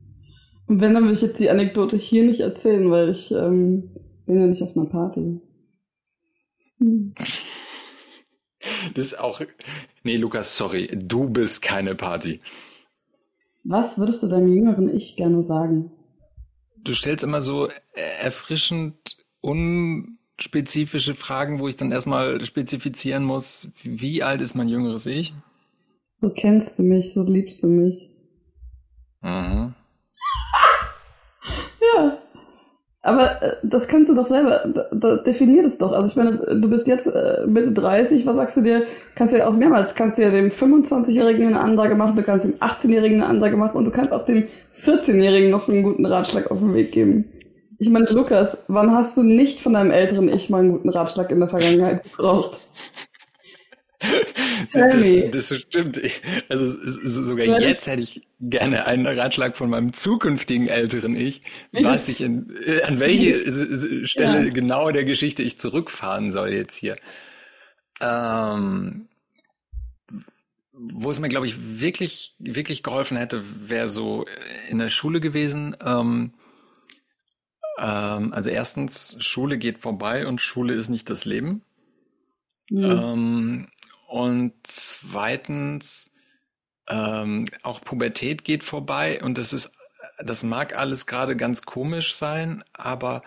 Und 0.66 0.80
wenn, 0.80 0.94
dann 0.94 1.04
will 1.04 1.12
ich 1.12 1.20
jetzt 1.20 1.40
die 1.40 1.50
Anekdote 1.50 1.96
hier 1.96 2.22
nicht 2.22 2.40
erzählen, 2.40 2.90
weil 2.90 3.10
ich 3.10 3.30
ähm, 3.32 3.90
bin 4.24 4.38
ja 4.38 4.46
nicht 4.46 4.62
auf 4.62 4.74
einer 4.76 4.86
Party. 4.86 5.40
Hm. 6.78 7.14
Das 8.94 9.06
ist 9.06 9.18
auch. 9.18 9.42
Nee, 10.02 10.16
Lukas, 10.16 10.56
sorry. 10.56 10.88
Du 10.92 11.28
bist 11.28 11.62
keine 11.62 11.94
Party. 11.94 12.40
Was 13.64 13.98
würdest 13.98 14.22
du 14.22 14.28
deinem 14.28 14.48
jüngeren 14.48 14.88
Ich 14.94 15.16
gerne 15.16 15.42
sagen? 15.42 15.92
Du 16.76 16.94
stellst 16.94 17.22
immer 17.22 17.40
so 17.40 17.68
erfrischend 17.92 19.16
unspezifische 19.40 21.14
Fragen, 21.14 21.60
wo 21.60 21.68
ich 21.68 21.76
dann 21.76 21.92
erstmal 21.92 22.44
spezifizieren 22.44 23.24
muss, 23.24 23.68
wie 23.82 24.22
alt 24.22 24.40
ist 24.40 24.54
mein 24.54 24.68
jüngeres 24.68 25.06
Ich? 25.06 25.32
So 26.12 26.30
kennst 26.30 26.78
du 26.78 26.82
mich, 26.82 27.12
so 27.12 27.22
liebst 27.22 27.62
du 27.62 27.68
mich. 27.68 28.10
Mhm. 29.20 29.74
ja. 31.94 32.21
Aber 33.02 33.42
äh, 33.42 33.56
das 33.64 33.88
kannst 33.88 34.10
du 34.10 34.14
doch 34.14 34.26
selber, 34.26 34.64
da, 34.72 34.86
da, 34.92 35.16
definier 35.16 35.64
das 35.64 35.76
doch. 35.76 35.92
Also 35.92 36.08
ich 36.08 36.16
meine, 36.16 36.38
du 36.38 36.70
bist 36.70 36.86
jetzt 36.86 37.06
äh, 37.08 37.44
Mitte 37.46 37.72
30, 37.72 38.24
was 38.26 38.36
sagst 38.36 38.56
du 38.56 38.60
dir? 38.62 38.84
Kannst 39.16 39.34
du 39.34 39.38
ja 39.38 39.48
auch 39.48 39.54
mehrmals, 39.54 39.96
kannst 39.96 40.18
du 40.18 40.22
ja 40.22 40.30
dem 40.30 40.50
25-Jährigen 40.50 41.48
eine 41.48 41.60
Ansage 41.60 41.96
machen, 41.96 42.14
du 42.14 42.22
kannst 42.22 42.44
dem 42.44 42.54
18-Jährigen 42.54 43.20
eine 43.20 43.28
Ansage 43.28 43.56
machen 43.56 43.76
und 43.76 43.86
du 43.86 43.90
kannst 43.90 44.14
auch 44.14 44.24
dem 44.24 44.46
14-Jährigen 44.76 45.50
noch 45.50 45.68
einen 45.68 45.82
guten 45.82 46.06
Ratschlag 46.06 46.50
auf 46.50 46.60
den 46.60 46.74
Weg 46.74 46.92
geben. 46.92 47.24
Ich 47.78 47.90
meine, 47.90 48.06
Lukas, 48.10 48.56
wann 48.68 48.92
hast 48.92 49.16
du 49.16 49.24
nicht 49.24 49.58
von 49.58 49.72
deinem 49.72 49.90
älteren 49.90 50.28
Ich 50.28 50.48
mal 50.48 50.60
einen 50.60 50.70
guten 50.70 50.88
Ratschlag 50.88 51.32
in 51.32 51.40
der 51.40 51.48
Vergangenheit 51.48 52.04
gebraucht? 52.04 52.60
Das, 54.72 55.18
das 55.30 55.56
stimmt. 55.58 56.00
Also 56.48 56.76
sogar 57.22 57.60
jetzt 57.60 57.86
hätte 57.86 58.02
ich 58.02 58.22
gerne 58.40 58.86
einen 58.86 59.06
Ratschlag 59.06 59.56
von 59.56 59.70
meinem 59.70 59.92
zukünftigen 59.92 60.68
älteren 60.68 61.16
Ich, 61.16 61.42
was 61.72 62.08
ich 62.08 62.20
in, 62.20 62.54
äh, 62.64 62.82
an 62.82 63.00
welche 63.00 64.06
Stelle 64.06 64.44
ja. 64.44 64.48
genau 64.50 64.90
der 64.90 65.04
Geschichte 65.04 65.42
ich 65.42 65.58
zurückfahren 65.58 66.30
soll 66.30 66.52
jetzt 66.52 66.74
hier. 66.76 66.96
Ähm, 68.00 69.08
wo 70.72 71.10
es 71.10 71.20
mir, 71.20 71.28
glaube 71.28 71.46
ich, 71.46 71.80
wirklich, 71.80 72.34
wirklich 72.38 72.82
geholfen 72.82 73.16
hätte, 73.16 73.44
wäre 73.68 73.88
so 73.88 74.26
in 74.68 74.78
der 74.78 74.88
Schule 74.88 75.20
gewesen. 75.20 75.76
Ähm, 75.84 76.32
Ähm, 77.78 78.34
also 78.34 78.50
erstens, 78.50 79.16
Schule 79.20 79.56
geht 79.56 79.78
vorbei 79.78 80.26
und 80.26 80.40
Schule 80.42 80.74
ist 80.74 80.90
nicht 80.90 81.08
das 81.08 81.24
Leben. 81.24 81.62
Mhm. 82.70 83.68
Und 84.12 84.52
zweitens, 84.64 86.12
ähm, 86.86 87.46
auch 87.62 87.80
Pubertät 87.80 88.44
geht 88.44 88.62
vorbei 88.62 89.22
und 89.22 89.38
das 89.38 89.54
ist, 89.54 89.72
das 90.18 90.42
mag 90.42 90.76
alles 90.76 91.06
gerade 91.06 91.34
ganz 91.34 91.62
komisch 91.62 92.14
sein, 92.14 92.62
aber 92.74 93.22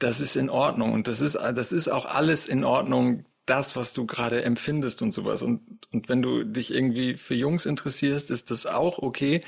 das 0.00 0.20
ist 0.20 0.34
in 0.34 0.50
Ordnung 0.50 0.94
und 0.94 1.06
das 1.06 1.20
ist, 1.20 1.36
das 1.36 1.70
ist 1.70 1.86
auch 1.86 2.06
alles 2.06 2.46
in 2.46 2.64
Ordnung, 2.64 3.24
das, 3.46 3.76
was 3.76 3.92
du 3.92 4.04
gerade 4.04 4.42
empfindest 4.42 5.00
und 5.00 5.12
sowas. 5.12 5.44
Und, 5.44 5.86
und 5.92 6.08
wenn 6.08 6.22
du 6.22 6.42
dich 6.42 6.72
irgendwie 6.72 7.16
für 7.16 7.36
Jungs 7.36 7.64
interessierst, 7.64 8.32
ist 8.32 8.50
das 8.50 8.66
auch 8.66 8.98
okay. 8.98 9.44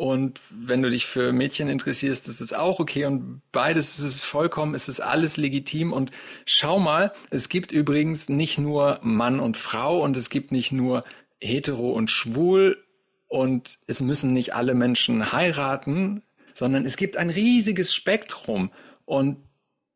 Und 0.00 0.40
wenn 0.48 0.80
du 0.80 0.88
dich 0.88 1.04
für 1.04 1.30
Mädchen 1.30 1.68
interessierst, 1.68 2.26
ist 2.26 2.40
es 2.40 2.54
auch 2.54 2.80
okay. 2.80 3.04
Und 3.04 3.42
beides 3.52 3.98
ist 3.98 4.04
es 4.04 4.20
vollkommen, 4.22 4.74
ist 4.74 4.88
es 4.88 4.98
alles 4.98 5.36
legitim. 5.36 5.92
Und 5.92 6.10
schau 6.46 6.78
mal, 6.78 7.12
es 7.28 7.50
gibt 7.50 7.70
übrigens 7.70 8.30
nicht 8.30 8.56
nur 8.56 8.98
Mann 9.02 9.40
und 9.40 9.58
Frau 9.58 10.02
und 10.02 10.16
es 10.16 10.30
gibt 10.30 10.52
nicht 10.52 10.72
nur 10.72 11.04
hetero 11.38 11.90
und 11.90 12.10
schwul 12.10 12.82
und 13.28 13.78
es 13.88 14.00
müssen 14.00 14.30
nicht 14.30 14.54
alle 14.54 14.72
Menschen 14.72 15.32
heiraten, 15.32 16.22
sondern 16.54 16.86
es 16.86 16.96
gibt 16.96 17.18
ein 17.18 17.28
riesiges 17.28 17.94
Spektrum 17.94 18.70
und 19.04 19.36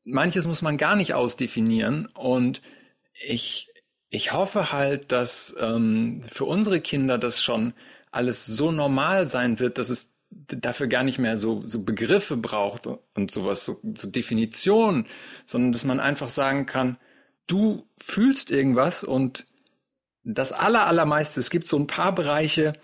manches 0.04 0.46
muss 0.46 0.60
man 0.60 0.76
gar 0.76 0.96
nicht 0.96 1.14
ausdefinieren. 1.14 2.08
Und 2.08 2.60
ich, 3.26 3.68
ich 4.10 4.34
hoffe 4.34 4.70
halt, 4.70 5.12
dass 5.12 5.56
ähm, 5.58 6.24
für 6.30 6.44
unsere 6.44 6.82
Kinder 6.82 7.16
das 7.16 7.42
schon 7.42 7.72
alles 8.14 8.46
so 8.46 8.70
normal 8.70 9.26
sein 9.26 9.58
wird, 9.58 9.78
dass 9.78 9.90
es 9.90 10.12
dafür 10.30 10.86
gar 10.86 11.04
nicht 11.04 11.18
mehr 11.18 11.36
so, 11.36 11.62
so 11.66 11.82
Begriffe 11.84 12.36
braucht 12.36 12.86
und 12.86 13.30
sowas, 13.30 13.64
so, 13.64 13.80
so 13.94 14.10
Definitionen, 14.10 15.06
sondern 15.44 15.72
dass 15.72 15.84
man 15.84 16.00
einfach 16.00 16.28
sagen 16.28 16.66
kann, 16.66 16.98
du 17.46 17.86
fühlst 17.98 18.50
irgendwas 18.50 19.04
und 19.04 19.46
das 20.24 20.52
aller, 20.52 20.86
allermeiste, 20.86 21.40
es 21.40 21.50
gibt 21.50 21.68
so 21.68 21.78
ein 21.78 21.86
paar 21.86 22.14
Bereiche, 22.14 22.74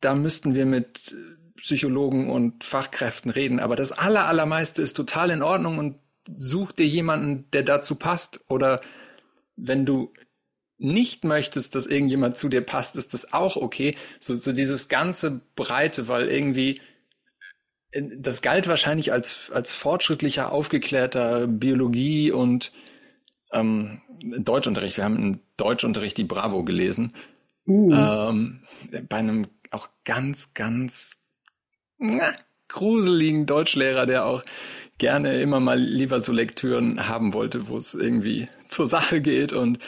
da 0.00 0.14
müssten 0.14 0.54
wir 0.54 0.66
mit 0.66 1.14
Psychologen 1.56 2.30
und 2.30 2.62
Fachkräften 2.62 3.30
reden, 3.30 3.58
aber 3.58 3.74
das 3.76 3.92
aller, 3.92 4.26
allermeiste 4.26 4.80
ist 4.80 4.96
total 4.96 5.30
in 5.30 5.42
Ordnung 5.42 5.78
und 5.78 5.96
such 6.36 6.72
dir 6.72 6.86
jemanden, 6.86 7.50
der 7.52 7.64
dazu 7.64 7.96
passt 7.96 8.40
oder 8.48 8.80
wenn 9.56 9.84
du 9.84 10.12
nicht 10.78 11.24
möchtest, 11.24 11.74
dass 11.74 11.86
irgendjemand 11.86 12.36
zu 12.36 12.48
dir 12.48 12.60
passt, 12.60 12.96
ist 12.96 13.12
das 13.12 13.32
auch 13.32 13.56
okay. 13.56 13.96
So, 14.20 14.34
so 14.34 14.52
dieses 14.52 14.88
ganze 14.88 15.40
Breite, 15.56 16.08
weil 16.08 16.28
irgendwie 16.28 16.80
äh, 17.90 18.02
das 18.16 18.42
galt 18.42 18.68
wahrscheinlich 18.68 19.12
als, 19.12 19.50
als 19.52 19.72
fortschrittlicher, 19.72 20.52
aufgeklärter 20.52 21.46
Biologie 21.46 22.30
und 22.30 22.72
ähm, 23.52 24.02
Deutschunterricht. 24.20 24.96
Wir 24.96 25.04
haben 25.04 25.16
im 25.16 25.40
Deutschunterricht 25.56 26.16
die 26.16 26.24
Bravo 26.24 26.64
gelesen. 26.64 27.12
Uh. 27.66 27.92
Ähm, 27.92 28.62
bei 29.08 29.16
einem 29.16 29.46
auch 29.70 29.88
ganz, 30.04 30.54
ganz 30.54 31.20
na, 31.98 32.32
gruseligen 32.68 33.46
Deutschlehrer, 33.46 34.06
der 34.06 34.24
auch 34.26 34.42
gerne 34.98 35.40
immer 35.40 35.60
mal 35.60 35.78
lieber 35.78 36.20
so 36.20 36.32
Lektüren 36.32 37.08
haben 37.08 37.34
wollte, 37.34 37.68
wo 37.68 37.76
es 37.76 37.94
irgendwie 37.94 38.48
zur 38.68 38.86
Sache 38.86 39.20
geht 39.20 39.52
und 39.52 39.78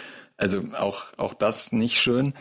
also 0.41 0.63
auch, 0.75 1.13
auch 1.19 1.35
das 1.35 1.71
nicht 1.71 1.99
schön. 2.01 2.33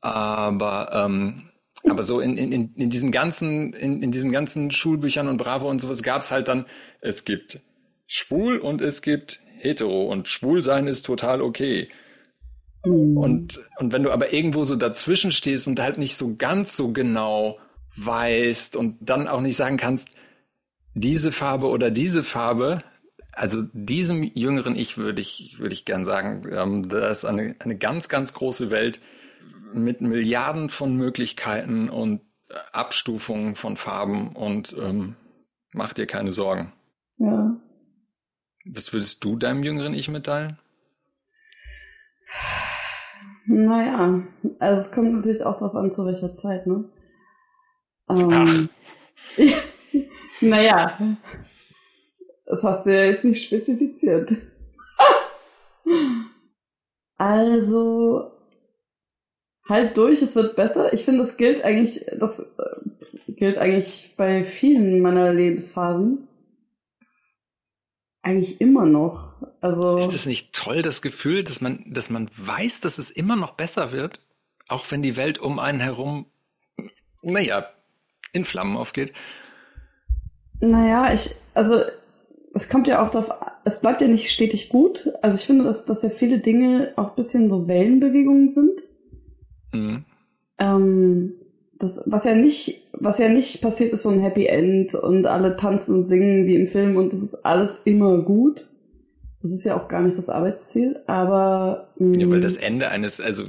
Aber, 0.00 0.90
ähm, 0.92 1.50
aber 1.88 2.02
so 2.02 2.20
in, 2.20 2.38
in, 2.38 2.74
in 2.74 2.90
diesen 2.90 3.12
ganzen, 3.12 3.74
in, 3.74 4.02
in 4.02 4.10
diesen 4.10 4.32
ganzen 4.32 4.70
Schulbüchern 4.70 5.28
und 5.28 5.36
Bravo 5.36 5.68
und 5.68 5.80
sowas 5.80 6.02
gab 6.02 6.22
es 6.22 6.30
halt 6.30 6.48
dann, 6.48 6.64
es 7.00 7.24
gibt 7.24 7.60
schwul 8.06 8.58
und 8.58 8.80
es 8.80 9.02
gibt 9.02 9.40
hetero 9.58 10.10
und 10.10 10.28
schwul 10.28 10.62
sein 10.62 10.86
ist 10.86 11.04
total 11.04 11.42
okay. 11.42 11.90
Mhm. 12.86 13.16
Und, 13.18 13.60
und 13.78 13.92
wenn 13.92 14.02
du 14.02 14.10
aber 14.10 14.32
irgendwo 14.32 14.64
so 14.64 14.74
dazwischen 14.74 15.30
stehst 15.30 15.68
und 15.68 15.78
halt 15.78 15.98
nicht 15.98 16.16
so 16.16 16.34
ganz 16.36 16.74
so 16.74 16.92
genau 16.92 17.58
weißt 17.96 18.76
und 18.76 18.96
dann 19.02 19.28
auch 19.28 19.42
nicht 19.42 19.56
sagen 19.56 19.76
kannst, 19.76 20.08
diese 20.94 21.32
Farbe 21.32 21.68
oder 21.68 21.90
diese 21.90 22.24
Farbe, 22.24 22.82
also 23.32 23.62
diesem 23.72 24.22
jüngeren 24.22 24.76
Ich 24.76 24.98
würde 24.98 25.20
ich, 25.20 25.56
würde 25.58 25.74
ich 25.74 25.84
gern 25.84 26.04
sagen, 26.04 26.46
ähm, 26.50 26.88
das 26.88 27.18
ist 27.18 27.24
eine, 27.24 27.56
eine 27.58 27.76
ganz, 27.76 28.08
ganz 28.08 28.32
große 28.32 28.70
Welt 28.70 29.00
mit 29.72 30.00
Milliarden 30.00 30.68
von 30.68 30.96
Möglichkeiten 30.96 31.88
und 31.88 32.20
Abstufungen 32.72 33.56
von 33.56 33.76
Farben 33.76 34.36
und 34.36 34.76
ähm, 34.78 35.16
mach 35.72 35.92
dir 35.92 36.06
keine 36.06 36.32
Sorgen. 36.32 36.72
Ja. 37.16 37.56
Was 38.66 38.92
würdest 38.92 39.24
du 39.24 39.36
deinem 39.36 39.62
jüngeren 39.62 39.94
Ich 39.94 40.08
mitteilen? 40.08 40.58
Naja, 43.46 44.22
also 44.60 44.80
es 44.80 44.92
kommt 44.92 45.12
natürlich 45.12 45.42
auch 45.44 45.58
darauf 45.58 45.74
an, 45.74 45.92
zu 45.92 46.06
welcher 46.06 46.32
Zeit, 46.32 46.66
ne? 46.66 46.88
Ähm, 48.08 48.68
naja, 50.40 50.98
das 52.52 52.62
hast 52.62 52.84
du 52.84 52.94
ja 52.94 53.04
jetzt 53.04 53.24
nicht 53.24 53.46
spezifiziert. 53.46 54.30
also, 57.16 58.30
halt 59.66 59.96
durch, 59.96 60.20
es 60.20 60.36
wird 60.36 60.54
besser. 60.54 60.92
Ich 60.92 61.06
finde, 61.06 61.20
das 61.20 61.38
gilt 61.38 61.64
eigentlich, 61.64 62.04
das 62.14 62.54
äh, 62.58 63.32
gilt 63.32 63.56
eigentlich 63.56 64.12
bei 64.18 64.44
vielen 64.44 65.00
meiner 65.00 65.32
Lebensphasen. 65.32 66.28
Eigentlich 68.20 68.60
immer 68.60 68.84
noch. 68.84 69.32
Also. 69.62 69.96
Ist 69.96 70.14
es 70.14 70.26
nicht 70.26 70.54
toll, 70.54 70.82
das 70.82 71.00
Gefühl, 71.00 71.44
dass 71.44 71.62
man, 71.62 71.82
dass 71.86 72.10
man 72.10 72.28
weiß, 72.36 72.82
dass 72.82 72.98
es 72.98 73.10
immer 73.10 73.34
noch 73.34 73.52
besser 73.52 73.92
wird? 73.92 74.20
Auch 74.68 74.90
wenn 74.90 75.00
die 75.00 75.16
Welt 75.16 75.38
um 75.38 75.58
einen 75.58 75.80
herum, 75.80 76.26
naja, 77.22 77.70
in 78.34 78.44
Flammen 78.44 78.76
aufgeht. 78.76 79.14
Naja, 80.60 81.14
ich, 81.14 81.30
also 81.54 81.82
es 82.54 82.68
kommt 82.68 82.86
ja 82.86 83.02
auch 83.02 83.10
darauf, 83.10 83.30
es 83.64 83.80
bleibt 83.80 84.00
ja 84.02 84.08
nicht 84.08 84.30
stetig 84.30 84.68
gut. 84.68 85.10
Also 85.22 85.36
ich 85.36 85.46
finde, 85.46 85.64
dass, 85.64 85.84
dass 85.84 86.02
ja 86.02 86.10
viele 86.10 86.38
Dinge 86.38 86.92
auch 86.96 87.10
ein 87.10 87.16
bisschen 87.16 87.48
so 87.48 87.66
Wellenbewegungen 87.66 88.50
sind. 88.50 88.82
Mhm. 89.72 90.04
Ähm, 90.58 91.34
das, 91.78 92.02
was 92.06 92.24
ja 92.24 92.34
nicht, 92.34 92.88
was 92.92 93.18
ja 93.18 93.28
nicht 93.28 93.62
passiert, 93.62 93.92
ist 93.92 94.02
so 94.02 94.10
ein 94.10 94.20
Happy 94.20 94.46
End 94.46 94.94
und 94.94 95.26
alle 95.26 95.56
tanzen 95.56 95.96
und 95.96 96.04
singen 96.06 96.46
wie 96.46 96.56
im 96.56 96.68
Film 96.68 96.96
und 96.96 97.12
das 97.12 97.22
ist 97.22 97.44
alles 97.44 97.80
immer 97.84 98.18
gut. 98.18 98.68
Das 99.40 99.50
ist 99.50 99.64
ja 99.64 99.76
auch 99.76 99.88
gar 99.88 100.02
nicht 100.02 100.16
das 100.16 100.28
Arbeitsziel, 100.28 101.00
aber. 101.08 101.88
Mh, 101.98 102.20
ja, 102.20 102.30
weil 102.30 102.38
mm. 102.38 102.42
das 102.42 102.56
Ende 102.56 102.88
eines, 102.90 103.20
also 103.20 103.44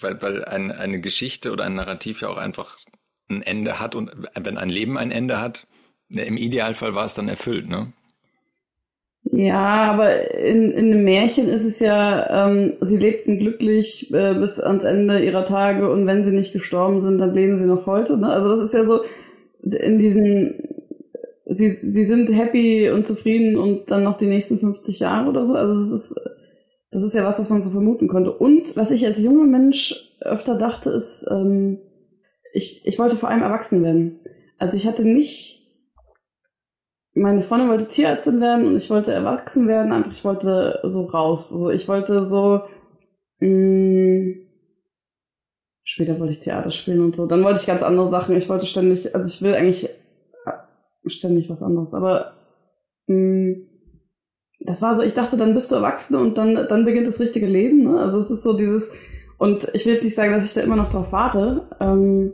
weil, 0.00 0.20
weil 0.20 0.44
ein, 0.44 0.72
eine 0.72 1.00
Geschichte 1.00 1.52
oder 1.52 1.64
ein 1.64 1.76
Narrativ 1.76 2.22
ja 2.22 2.28
auch 2.28 2.38
einfach 2.38 2.76
ein 3.28 3.42
Ende 3.42 3.78
hat 3.78 3.94
und 3.94 4.10
wenn 4.34 4.58
ein 4.58 4.70
Leben 4.70 4.98
ein 4.98 5.12
Ende 5.12 5.40
hat, 5.40 5.68
im 6.08 6.36
Idealfall 6.36 6.94
war 6.94 7.04
es 7.04 7.14
dann 7.14 7.28
erfüllt, 7.28 7.68
ne? 7.68 7.92
Ja, 9.24 9.92
aber 9.92 10.34
in, 10.38 10.70
in 10.72 10.92
einem 10.92 11.04
Märchen 11.04 11.48
ist 11.48 11.64
es 11.64 11.80
ja, 11.80 12.48
ähm, 12.48 12.74
sie 12.80 12.96
lebten 12.96 13.38
glücklich 13.38 14.12
äh, 14.12 14.34
bis 14.34 14.58
ans 14.58 14.84
Ende 14.84 15.22
ihrer 15.22 15.44
Tage 15.44 15.90
und 15.90 16.06
wenn 16.06 16.24
sie 16.24 16.30
nicht 16.30 16.52
gestorben 16.52 17.02
sind, 17.02 17.18
dann 17.18 17.34
leben 17.34 17.58
sie 17.58 17.66
noch 17.66 17.86
heute. 17.86 18.16
Ne? 18.16 18.28
Also 18.28 18.48
das 18.48 18.60
ist 18.60 18.74
ja 18.74 18.84
so 18.84 19.02
in 19.62 19.98
diesen, 19.98 20.62
sie, 21.46 21.70
sie 21.70 22.04
sind 22.04 22.30
happy 22.30 22.90
und 22.90 23.06
zufrieden 23.06 23.56
und 23.56 23.90
dann 23.90 24.04
noch 24.04 24.16
die 24.16 24.26
nächsten 24.26 24.60
50 24.60 25.00
Jahre 25.00 25.28
oder 25.28 25.46
so. 25.46 25.54
Also 25.54 25.74
das 25.74 26.00
ist, 26.00 26.14
das 26.90 27.02
ist 27.02 27.14
ja 27.14 27.24
was, 27.24 27.38
was 27.38 27.50
man 27.50 27.60
so 27.60 27.70
vermuten 27.70 28.08
konnte. 28.08 28.32
Und 28.32 28.76
was 28.76 28.90
ich 28.90 29.04
als 29.04 29.20
junger 29.20 29.44
Mensch 29.44 29.94
öfter 30.20 30.56
dachte, 30.56 30.90
ist, 30.90 31.26
ähm, 31.30 31.78
ich, 32.52 32.86
ich 32.86 32.98
wollte 32.98 33.16
vor 33.16 33.28
allem 33.28 33.42
erwachsen 33.42 33.82
werden. 33.82 34.20
Also 34.58 34.76
ich 34.76 34.86
hatte 34.86 35.04
nicht 35.04 35.57
meine 37.18 37.42
Freundin 37.42 37.68
wollte 37.68 37.88
Tierärztin 37.88 38.40
werden 38.40 38.66
und 38.66 38.76
ich 38.76 38.90
wollte 38.90 39.12
erwachsen 39.12 39.68
werden, 39.68 39.92
einfach 39.92 40.12
ich 40.12 40.24
wollte 40.24 40.80
so 40.84 41.04
raus. 41.04 41.52
Also 41.52 41.70
ich 41.70 41.88
wollte 41.88 42.24
so 42.24 42.62
mh, 43.40 43.48
mm, 43.48 44.48
später 45.84 46.18
wollte 46.20 46.32
ich 46.32 46.40
Theater 46.40 46.70
spielen 46.70 47.00
und 47.00 47.16
so. 47.16 47.26
Dann 47.26 47.44
wollte 47.44 47.60
ich 47.60 47.66
ganz 47.66 47.82
andere 47.82 48.10
Sachen. 48.10 48.36
Ich 48.36 48.48
wollte 48.48 48.66
ständig, 48.66 49.14
also 49.14 49.28
ich 49.28 49.42
will 49.42 49.54
eigentlich 49.54 49.84
äh, 49.88 50.52
ständig 51.06 51.48
was 51.50 51.62
anderes. 51.62 51.94
Aber 51.94 52.32
mh, 53.06 53.16
mm, 53.16 53.68
das 54.60 54.82
war 54.82 54.94
so, 54.94 55.02
ich 55.02 55.14
dachte, 55.14 55.36
dann 55.36 55.54
bist 55.54 55.70
du 55.70 55.76
erwachsen 55.76 56.16
und 56.16 56.36
dann, 56.36 56.54
dann 56.54 56.84
beginnt 56.84 57.06
das 57.06 57.20
richtige 57.20 57.46
Leben. 57.46 57.84
Ne? 57.84 58.00
Also 58.00 58.18
es 58.18 58.30
ist 58.30 58.42
so 58.42 58.54
dieses, 58.54 58.90
und 59.38 59.68
ich 59.72 59.86
will 59.86 59.94
jetzt 59.94 60.04
nicht 60.04 60.16
sagen, 60.16 60.32
dass 60.32 60.44
ich 60.44 60.54
da 60.54 60.60
immer 60.60 60.76
noch 60.76 60.90
drauf 60.90 61.12
warte, 61.12 61.68
ähm, 61.80 62.32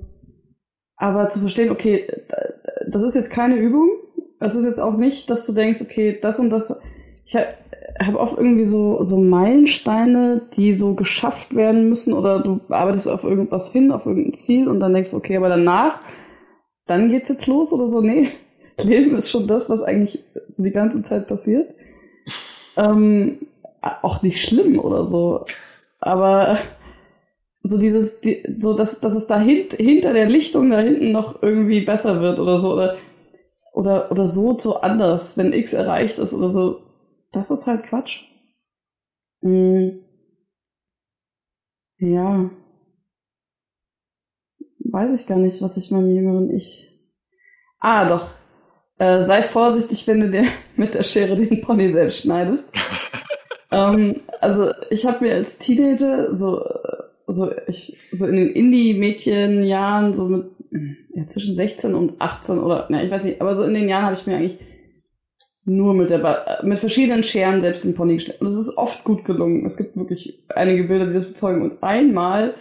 aber 0.96 1.28
zu 1.28 1.40
verstehen, 1.40 1.70
okay, 1.70 2.06
das 2.88 3.02
ist 3.02 3.14
jetzt 3.14 3.30
keine 3.30 3.56
Übung, 3.56 3.90
es 4.44 4.54
ist 4.54 4.64
jetzt 4.64 4.80
auch 4.80 4.96
nicht, 4.96 5.30
dass 5.30 5.46
du 5.46 5.52
denkst, 5.52 5.80
okay, 5.82 6.18
das 6.20 6.38
und 6.38 6.50
das. 6.50 6.80
Ich 7.24 7.34
habe 7.36 7.48
hab 7.98 8.14
oft 8.16 8.36
irgendwie 8.36 8.64
so, 8.64 9.02
so 9.02 9.16
Meilensteine, 9.16 10.42
die 10.56 10.74
so 10.74 10.94
geschafft 10.94 11.54
werden 11.54 11.88
müssen 11.88 12.12
oder 12.12 12.40
du 12.40 12.60
arbeitest 12.68 13.08
auf 13.08 13.24
irgendwas 13.24 13.72
hin, 13.72 13.92
auf 13.92 14.06
irgendein 14.06 14.34
Ziel 14.34 14.68
und 14.68 14.80
dann 14.80 14.92
denkst 14.92 15.14
okay, 15.14 15.36
aber 15.36 15.48
danach, 15.48 16.00
dann 16.86 17.08
geht's 17.08 17.28
jetzt 17.28 17.46
los 17.46 17.72
oder 17.72 17.86
so. 17.86 18.00
Nee, 18.00 18.30
Leben 18.82 19.16
ist 19.16 19.30
schon 19.30 19.46
das, 19.46 19.70
was 19.70 19.82
eigentlich 19.82 20.24
so 20.50 20.62
die 20.62 20.70
ganze 20.70 21.02
Zeit 21.02 21.26
passiert. 21.26 21.74
Ähm, 22.76 23.38
auch 23.80 24.22
nicht 24.22 24.42
schlimm 24.42 24.78
oder 24.78 25.06
so. 25.06 25.46
Aber 26.00 26.58
so 27.62 27.78
dieses, 27.78 28.20
die, 28.20 28.42
so 28.60 28.74
dass, 28.74 29.00
dass 29.00 29.14
es 29.14 29.26
da 29.26 29.40
hint, 29.40 29.74
hinter 29.74 30.12
der 30.12 30.28
Lichtung 30.28 30.70
da 30.70 30.80
hinten 30.80 31.12
noch 31.12 31.42
irgendwie 31.42 31.80
besser 31.80 32.20
wird 32.20 32.38
oder 32.38 32.58
so 32.58 32.72
oder 32.74 32.96
oder 33.74 34.10
oder 34.10 34.26
so 34.26 34.56
so 34.58 34.76
anders, 34.80 35.36
wenn 35.36 35.52
X 35.52 35.72
erreicht 35.72 36.18
ist 36.18 36.32
oder 36.32 36.48
so. 36.48 36.80
Das 37.32 37.50
ist 37.50 37.66
halt 37.66 37.84
Quatsch. 37.84 38.22
Hm. 39.42 40.00
Ja. 41.98 42.50
Weiß 44.78 45.20
ich 45.20 45.26
gar 45.26 45.38
nicht, 45.38 45.60
was 45.60 45.76
ich 45.76 45.90
meinem 45.90 46.14
jüngeren 46.14 46.50
Ich. 46.50 46.90
Ah, 47.80 48.08
doch. 48.08 48.30
Äh, 48.98 49.26
sei 49.26 49.42
vorsichtig, 49.42 50.06
wenn 50.06 50.20
du 50.20 50.30
dir 50.30 50.44
mit 50.76 50.94
der 50.94 51.02
Schere 51.02 51.34
den 51.36 51.60
Pony 51.60 51.92
selbst 51.92 52.20
schneidest. 52.20 52.64
ähm, 53.72 54.22
also 54.40 54.72
ich 54.90 55.04
habe 55.04 55.24
mir 55.24 55.34
als 55.34 55.58
Teenager 55.58 56.36
so 56.36 56.62
so, 57.26 57.50
ich, 57.66 57.96
so 58.12 58.26
in 58.26 58.36
den 58.36 58.50
Indie-Mädchen-Jahren, 58.50 60.14
so 60.14 60.26
mit 60.26 60.53
ja, 61.14 61.26
zwischen 61.26 61.54
16 61.54 61.94
und 61.94 62.20
18 62.20 62.58
oder, 62.58 62.86
na, 62.90 63.02
ich 63.02 63.10
weiß 63.10 63.24
nicht, 63.24 63.40
aber 63.40 63.56
so 63.56 63.62
in 63.62 63.74
den 63.74 63.88
Jahren 63.88 64.04
habe 64.04 64.14
ich 64.14 64.26
mir 64.26 64.36
eigentlich 64.36 64.58
nur 65.64 65.94
mit 65.94 66.10
der 66.10 66.18
ba 66.18 66.60
mit 66.62 66.78
verschiedenen 66.78 67.22
Scheren 67.22 67.60
selbst 67.60 67.84
den 67.84 67.94
Pony 67.94 68.14
geschnitten. 68.14 68.44
Und 68.44 68.52
es 68.52 68.58
ist 68.58 68.76
oft 68.76 69.02
gut 69.04 69.24
gelungen. 69.24 69.64
Es 69.64 69.76
gibt 69.76 69.96
wirklich 69.96 70.44
einige 70.54 70.84
Bilder, 70.84 71.06
die 71.06 71.14
das 71.14 71.26
bezeugen. 71.26 71.62
Und 71.62 71.82
einmal, 71.82 72.54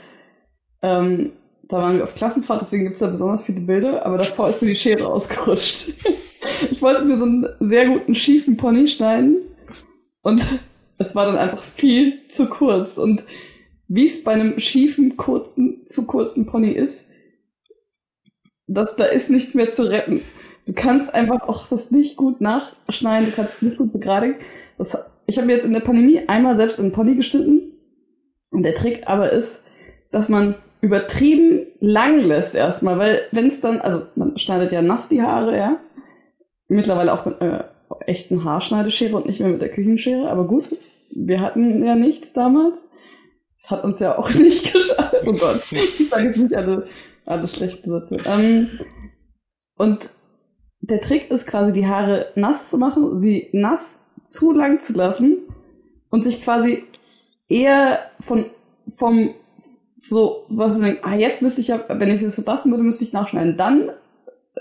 ähm, 0.82 1.34
da 1.64 1.78
waren 1.78 1.98
wir 1.98 2.04
auf 2.04 2.16
Klassenfahrt, 2.16 2.62
deswegen 2.62 2.84
gibt 2.84 2.96
es 2.96 3.00
da 3.00 3.08
besonders 3.08 3.44
viele 3.44 3.62
Bilder, 3.62 4.06
aber 4.06 4.18
davor 4.18 4.50
ist 4.50 4.62
mir 4.62 4.70
die 4.70 4.76
Schere 4.76 5.08
ausgerutscht. 5.08 5.94
ich 6.72 6.82
wollte 6.82 7.04
mir 7.04 7.18
so 7.18 7.26
einen 7.26 7.48
sehr 7.60 7.88
guten 7.88 8.16
schiefen 8.16 8.58
Pony 8.58 8.88
schneiden 8.88 9.38
und 10.22 10.46
es 10.98 11.16
war 11.16 11.26
dann 11.26 11.38
einfach 11.38 11.64
viel 11.64 12.28
zu 12.30 12.48
kurz. 12.48 12.98
Und 12.98 13.24
wie 13.88 14.08
es 14.08 14.24
bei 14.24 14.34
einem 14.34 14.60
schiefen, 14.60 15.18
kurzen, 15.18 15.88
zu 15.88 16.06
kurzen 16.06 16.46
Pony 16.46 16.72
ist, 16.72 17.10
dass 18.74 18.96
da 18.96 19.06
ist 19.06 19.30
nichts 19.30 19.54
mehr 19.54 19.70
zu 19.70 19.84
retten. 19.90 20.22
Du 20.66 20.74
kannst 20.74 21.14
einfach 21.14 21.42
auch 21.48 21.68
das 21.68 21.92
nicht 21.92 22.16
gut 22.16 22.40
nachschneiden, 22.42 23.30
du 23.30 23.36
kannst 23.36 23.56
es 23.56 23.62
nicht 23.62 23.78
gut 23.78 23.92
begradigen. 23.92 24.36
Das, 24.78 24.98
ich 25.26 25.38
habe 25.38 25.48
mir 25.48 25.56
jetzt 25.56 25.66
in 25.66 25.74
der 25.74 25.82
Pandemie 25.82 26.22
einmal 26.28 26.56
selbst 26.56 26.80
einen 26.80 26.92
Pony 26.92 27.16
geschnitten. 27.16 27.74
Und 28.52 28.64
der 28.64 28.76
Trick 28.76 29.04
aber 29.08 29.32
ist, 29.32 29.64
dass 30.12 30.30
man 30.30 30.56
übertrieben 30.80 31.68
lang 31.80 32.20
lässt 32.20 32.56
erstmal, 32.56 32.98
weil 32.98 33.22
wenn 33.32 33.48
es 33.48 33.62
dann, 33.62 33.80
also 33.80 34.04
man 34.16 34.38
schneidet 34.38 34.72
ja 34.72 34.82
nass 34.82 35.10
die 35.10 35.22
Haare, 35.22 35.58
ja. 35.58 35.80
Mittlerweile 36.68 37.14
auch 37.14 37.26
mit 37.26 37.42
äh, 37.42 37.64
echten 38.06 38.44
Haarschneideschere 38.44 39.16
und 39.16 39.26
nicht 39.26 39.40
mehr 39.40 39.50
mit 39.50 39.62
der 39.62 39.70
Küchenschere, 39.70 40.30
aber 40.30 40.46
gut, 40.46 40.76
wir 41.10 41.42
hatten 41.42 41.84
ja 41.84 41.96
nichts 41.96 42.34
damals. 42.34 42.78
Das 43.62 43.72
hat 43.72 43.84
uns 43.84 44.00
ja 44.00 44.18
auch 44.18 44.30
nicht 44.34 44.74
geschadet. 44.74 45.24
Oh 45.26 45.34
Gott, 45.34 45.62
ich 45.72 46.10
sage 46.10 46.28
jetzt 46.28 46.38
nicht 46.38 46.54
alle, 46.54 46.86
alle 47.26 47.48
schlechten 47.48 47.90
Sätze. 47.92 48.18
Ähm, 48.26 48.80
und 49.78 50.10
der 50.82 51.02
Trick 51.02 51.32
ist 51.32 51.48
quasi, 51.48 51.72
die 51.72 51.88
Haare 51.88 52.28
nass 52.36 52.70
zu 52.70 52.78
machen, 52.78 53.22
sie 53.22 53.50
nass 53.54 54.06
zu 54.26 54.52
lang 54.52 54.80
zu 54.80 54.94
lassen 54.94 55.38
und 56.10 56.24
sich 56.24 56.44
quasi 56.44 56.84
eher 57.48 58.00
von, 58.20 58.46
vom, 58.96 59.34
so, 60.02 60.46
was 60.50 60.76
du 60.76 60.82
denkst, 60.82 61.02
ah, 61.04 61.16
jetzt 61.16 61.42
müsste 61.42 61.62
ich 61.62 61.70
ja, 61.70 61.80
wenn 61.88 62.10
ich 62.10 62.22
es 62.22 62.36
so 62.36 62.44
lassen 62.46 62.72
würde, 62.72 62.84
müsste 62.84 63.04
ich 63.04 63.14
nachschneiden. 63.14 63.56
Dann 63.56 63.92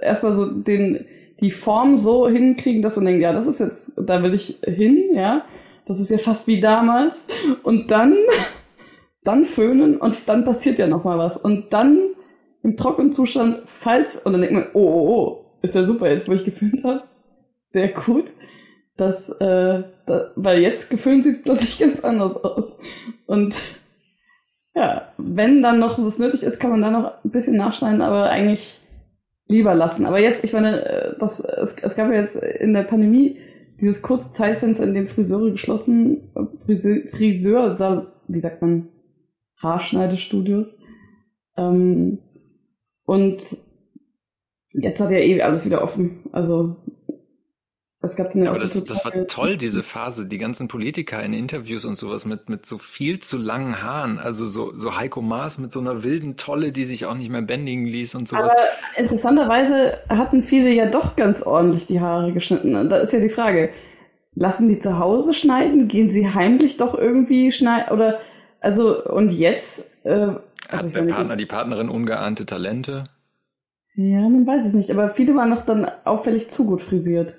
erstmal 0.01 0.35
so 0.35 0.47
den, 0.47 1.07
die 1.41 1.51
Form 1.51 1.97
so 1.97 2.29
hinkriegen, 2.29 2.83
dass 2.83 2.97
man 2.97 3.07
denkt, 3.07 3.23
ja, 3.23 3.33
das 3.33 3.47
ist 3.47 3.61
jetzt, 3.61 3.93
da 3.97 4.23
will 4.23 4.35
ich 4.35 4.59
hin, 4.65 5.11
ja. 5.15 5.45
Das 5.87 5.99
ist 5.99 6.11
ja 6.11 6.19
fast 6.19 6.47
wie 6.47 6.61
damals. 6.61 7.17
Und 7.65 7.91
dann 7.91 8.15
dann 9.25 9.45
föhnen 9.45 9.97
und 9.97 10.17
dann 10.27 10.45
passiert 10.45 10.79
ja 10.79 10.87
noch 10.87 11.05
mal 11.05 11.19
was. 11.19 11.37
Und 11.37 11.73
dann 11.73 11.99
im 12.63 12.77
trockenen 12.77 13.13
Zustand, 13.13 13.63
falls, 13.67 14.17
und 14.17 14.33
dann 14.33 14.41
denkt 14.41 14.55
man, 14.55 14.69
oh, 14.75 14.81
oh, 14.81 15.09
oh, 15.09 15.59
ist 15.63 15.75
ja 15.75 15.85
super, 15.85 16.11
jetzt 16.11 16.29
wo 16.29 16.33
ich 16.33 16.45
geföhnt 16.45 16.85
habe. 16.85 17.05
Sehr 17.67 17.89
gut. 17.89 18.27
Das, 18.97 19.29
äh, 19.29 19.83
da, 20.07 20.33
weil 20.37 20.61
jetzt 20.61 20.91
geföhnt 20.91 21.25
sieht 21.25 21.45
plötzlich 21.45 21.79
ganz 21.81 22.01
anders 22.01 22.37
aus. 22.37 22.79
Und 23.27 23.55
ja, 24.75 25.13
wenn 25.19 25.63
dann 25.63 25.79
noch 25.79 25.99
was 26.05 26.19
nötig 26.19 26.43
ist, 26.43 26.61
kann 26.61 26.71
man 26.71 26.83
da 26.83 26.91
noch 26.91 27.25
ein 27.25 27.31
bisschen 27.31 27.57
nachschneiden, 27.57 28.03
aber 28.03 28.31
eigentlich 28.31 28.81
lieber 29.49 29.75
lassen. 29.75 30.07
Aber 30.07 30.19
jetzt, 30.19 30.45
ich 30.45 30.53
meine, 30.53 30.85
äh, 30.85 31.19
das, 31.19 31.41
es, 31.41 31.77
es 31.83 31.97
gab 31.97 32.11
ja 32.11 32.23
jetzt 32.23 32.37
in 32.37 32.75
der 32.75 32.85
Pandemie 32.85 33.39
dieses 33.81 34.03
kurze 34.03 34.31
Zeitfenster, 34.33 34.85
in 34.85 34.95
dem 34.95 35.07
Friseure 35.09 35.51
geschlossen, 35.51 36.31
Friseur 36.65 38.07
wie 38.29 38.41
sagt 38.41 38.63
man, 38.63 38.89
Haarschneidestudios. 39.61 40.79
Ähm, 41.57 42.19
und 43.05 43.43
jetzt 44.73 45.01
hat 45.01 45.11
ja 45.11 45.19
eh 45.19 45.43
alles 45.43 45.65
wieder 45.65 45.83
offen. 45.83 46.29
Also 46.33 46.77
es 48.05 48.17
gab 48.17 48.33
dann 48.33 48.43
ja, 48.43 48.51
aber 48.51 48.59
das, 48.59 48.73
das 48.85 49.05
war 49.05 49.13
toll, 49.29 49.57
diese 49.57 49.85
Phase, 49.85 50.27
die 50.27 50.39
ganzen 50.39 50.67
Politiker 50.67 51.23
in 51.23 51.33
Interviews 51.33 51.85
und 51.85 51.95
sowas 51.95 52.27
mit, 52.27 52.49
mit 52.49 52.67
so 52.67 52.79
viel 52.79 53.21
zu 53.21 53.39
langen 53.39 53.81
Haaren. 53.81 54.19
Also 54.19 54.45
so, 54.45 54.77
so 54.77 54.97
Heiko 54.97 55.23
Maas 55.23 55.59
mit 55.59 55.73
so 55.73 55.79
einer 55.79 56.03
wilden 56.03 56.37
Tolle, 56.37 56.73
die 56.73 56.83
sich 56.83 57.07
auch 57.07 57.15
nicht 57.15 57.31
mehr 57.31 57.43
bändigen 57.43 57.87
ließ 57.87 58.17
und 58.17 58.27
sowas. 58.27 58.51
Aber 58.51 59.01
interessanterweise 59.01 59.99
hatten 60.09 60.43
viele 60.43 60.71
ja 60.73 60.87
doch 60.87 61.15
ganz 61.15 61.43
ordentlich 61.43 61.87
die 61.87 62.01
Haare 62.01 62.33
geschnitten. 62.33 62.75
Und 62.75 62.91
da 62.91 62.97
ist 62.97 63.13
ja 63.13 63.21
die 63.21 63.29
Frage, 63.29 63.71
lassen 64.35 64.69
die 64.69 64.81
zu 64.81 64.99
Hause 64.99 65.33
schneiden? 65.33 65.87
Gehen 65.87 66.11
sie 66.11 66.29
heimlich 66.29 66.79
doch 66.79 66.99
irgendwie 66.99 67.53
schneiden? 67.53 67.93
Oder 67.93 68.19
also, 68.61 69.05
und 69.05 69.31
jetzt. 69.31 69.89
Äh, 70.05 70.33
also 70.73 70.89
Hat 70.89 70.95
der 70.95 71.05
Partner, 71.13 71.37
die 71.37 71.47
Partnerin 71.47 71.89
ungeahnte 71.89 72.47
Talente? 72.47 73.05
Ja, 73.95 74.21
man 74.29 74.47
weiß 74.47 74.67
es 74.67 74.73
nicht, 74.73 74.91
aber 74.91 75.11
viele 75.11 75.35
waren 75.35 75.51
noch 75.51 75.63
dann 75.63 75.85
auffällig 76.05 76.49
zu 76.51 76.65
gut 76.65 76.83
frisiert. 76.83 77.35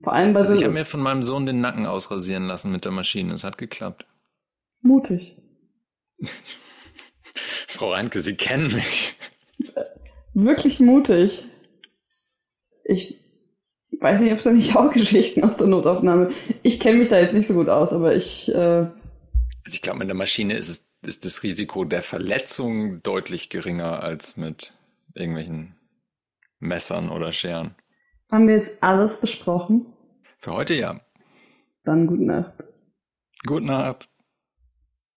Vor 0.00 0.12
allem 0.12 0.32
bei 0.32 0.40
also 0.40 0.52
so. 0.52 0.58
Ich 0.58 0.64
habe 0.64 0.74
mir 0.74 0.84
von 0.84 1.00
meinem 1.00 1.22
Sohn 1.22 1.46
den 1.46 1.60
Nacken 1.60 1.86
ausrasieren 1.86 2.46
lassen 2.46 2.70
mit 2.70 2.84
der 2.84 2.92
Maschine. 2.92 3.32
Es 3.32 3.42
hat 3.42 3.58
geklappt. 3.58 4.06
Mutig. 4.82 5.36
Frau 7.68 7.90
Reinke, 7.92 8.20
Sie 8.20 8.36
kennen 8.36 8.72
mich. 8.72 9.16
Wirklich 10.34 10.78
mutig. 10.78 11.46
Ich 12.84 13.18
weiß 13.98 14.20
nicht, 14.20 14.32
ob 14.32 14.38
es 14.38 14.44
da 14.44 14.52
nicht 14.52 14.76
auch 14.76 14.90
Geschichten 14.92 15.42
aus 15.42 15.56
der 15.56 15.66
Notaufnahme. 15.66 16.32
Ich 16.62 16.78
kenne 16.78 16.98
mich 16.98 17.08
da 17.08 17.18
jetzt 17.18 17.34
nicht 17.34 17.48
so 17.48 17.54
gut 17.54 17.68
aus, 17.68 17.92
aber 17.92 18.14
ich. 18.14 18.52
Äh, 18.54 18.58
also 18.58 19.72
ich 19.72 19.82
glaube, 19.82 20.00
mit 20.00 20.08
der 20.08 20.14
Maschine 20.14 20.56
ist, 20.56 20.68
es, 20.68 20.93
ist 21.06 21.24
das 21.24 21.42
Risiko 21.42 21.84
der 21.84 22.02
Verletzung 22.02 23.02
deutlich 23.02 23.48
geringer 23.48 24.02
als 24.02 24.36
mit 24.36 24.76
irgendwelchen 25.14 25.76
Messern 26.58 27.10
oder 27.10 27.32
Scheren. 27.32 27.74
Haben 28.30 28.48
wir 28.48 28.56
jetzt 28.56 28.82
alles 28.82 29.20
besprochen? 29.20 29.86
Für 30.38 30.52
heute 30.52 30.74
ja. 30.74 31.00
Dann 31.84 32.06
gute 32.06 32.24
Nacht. 32.24 32.64
Gute 33.46 33.66
Nacht. 33.66 34.08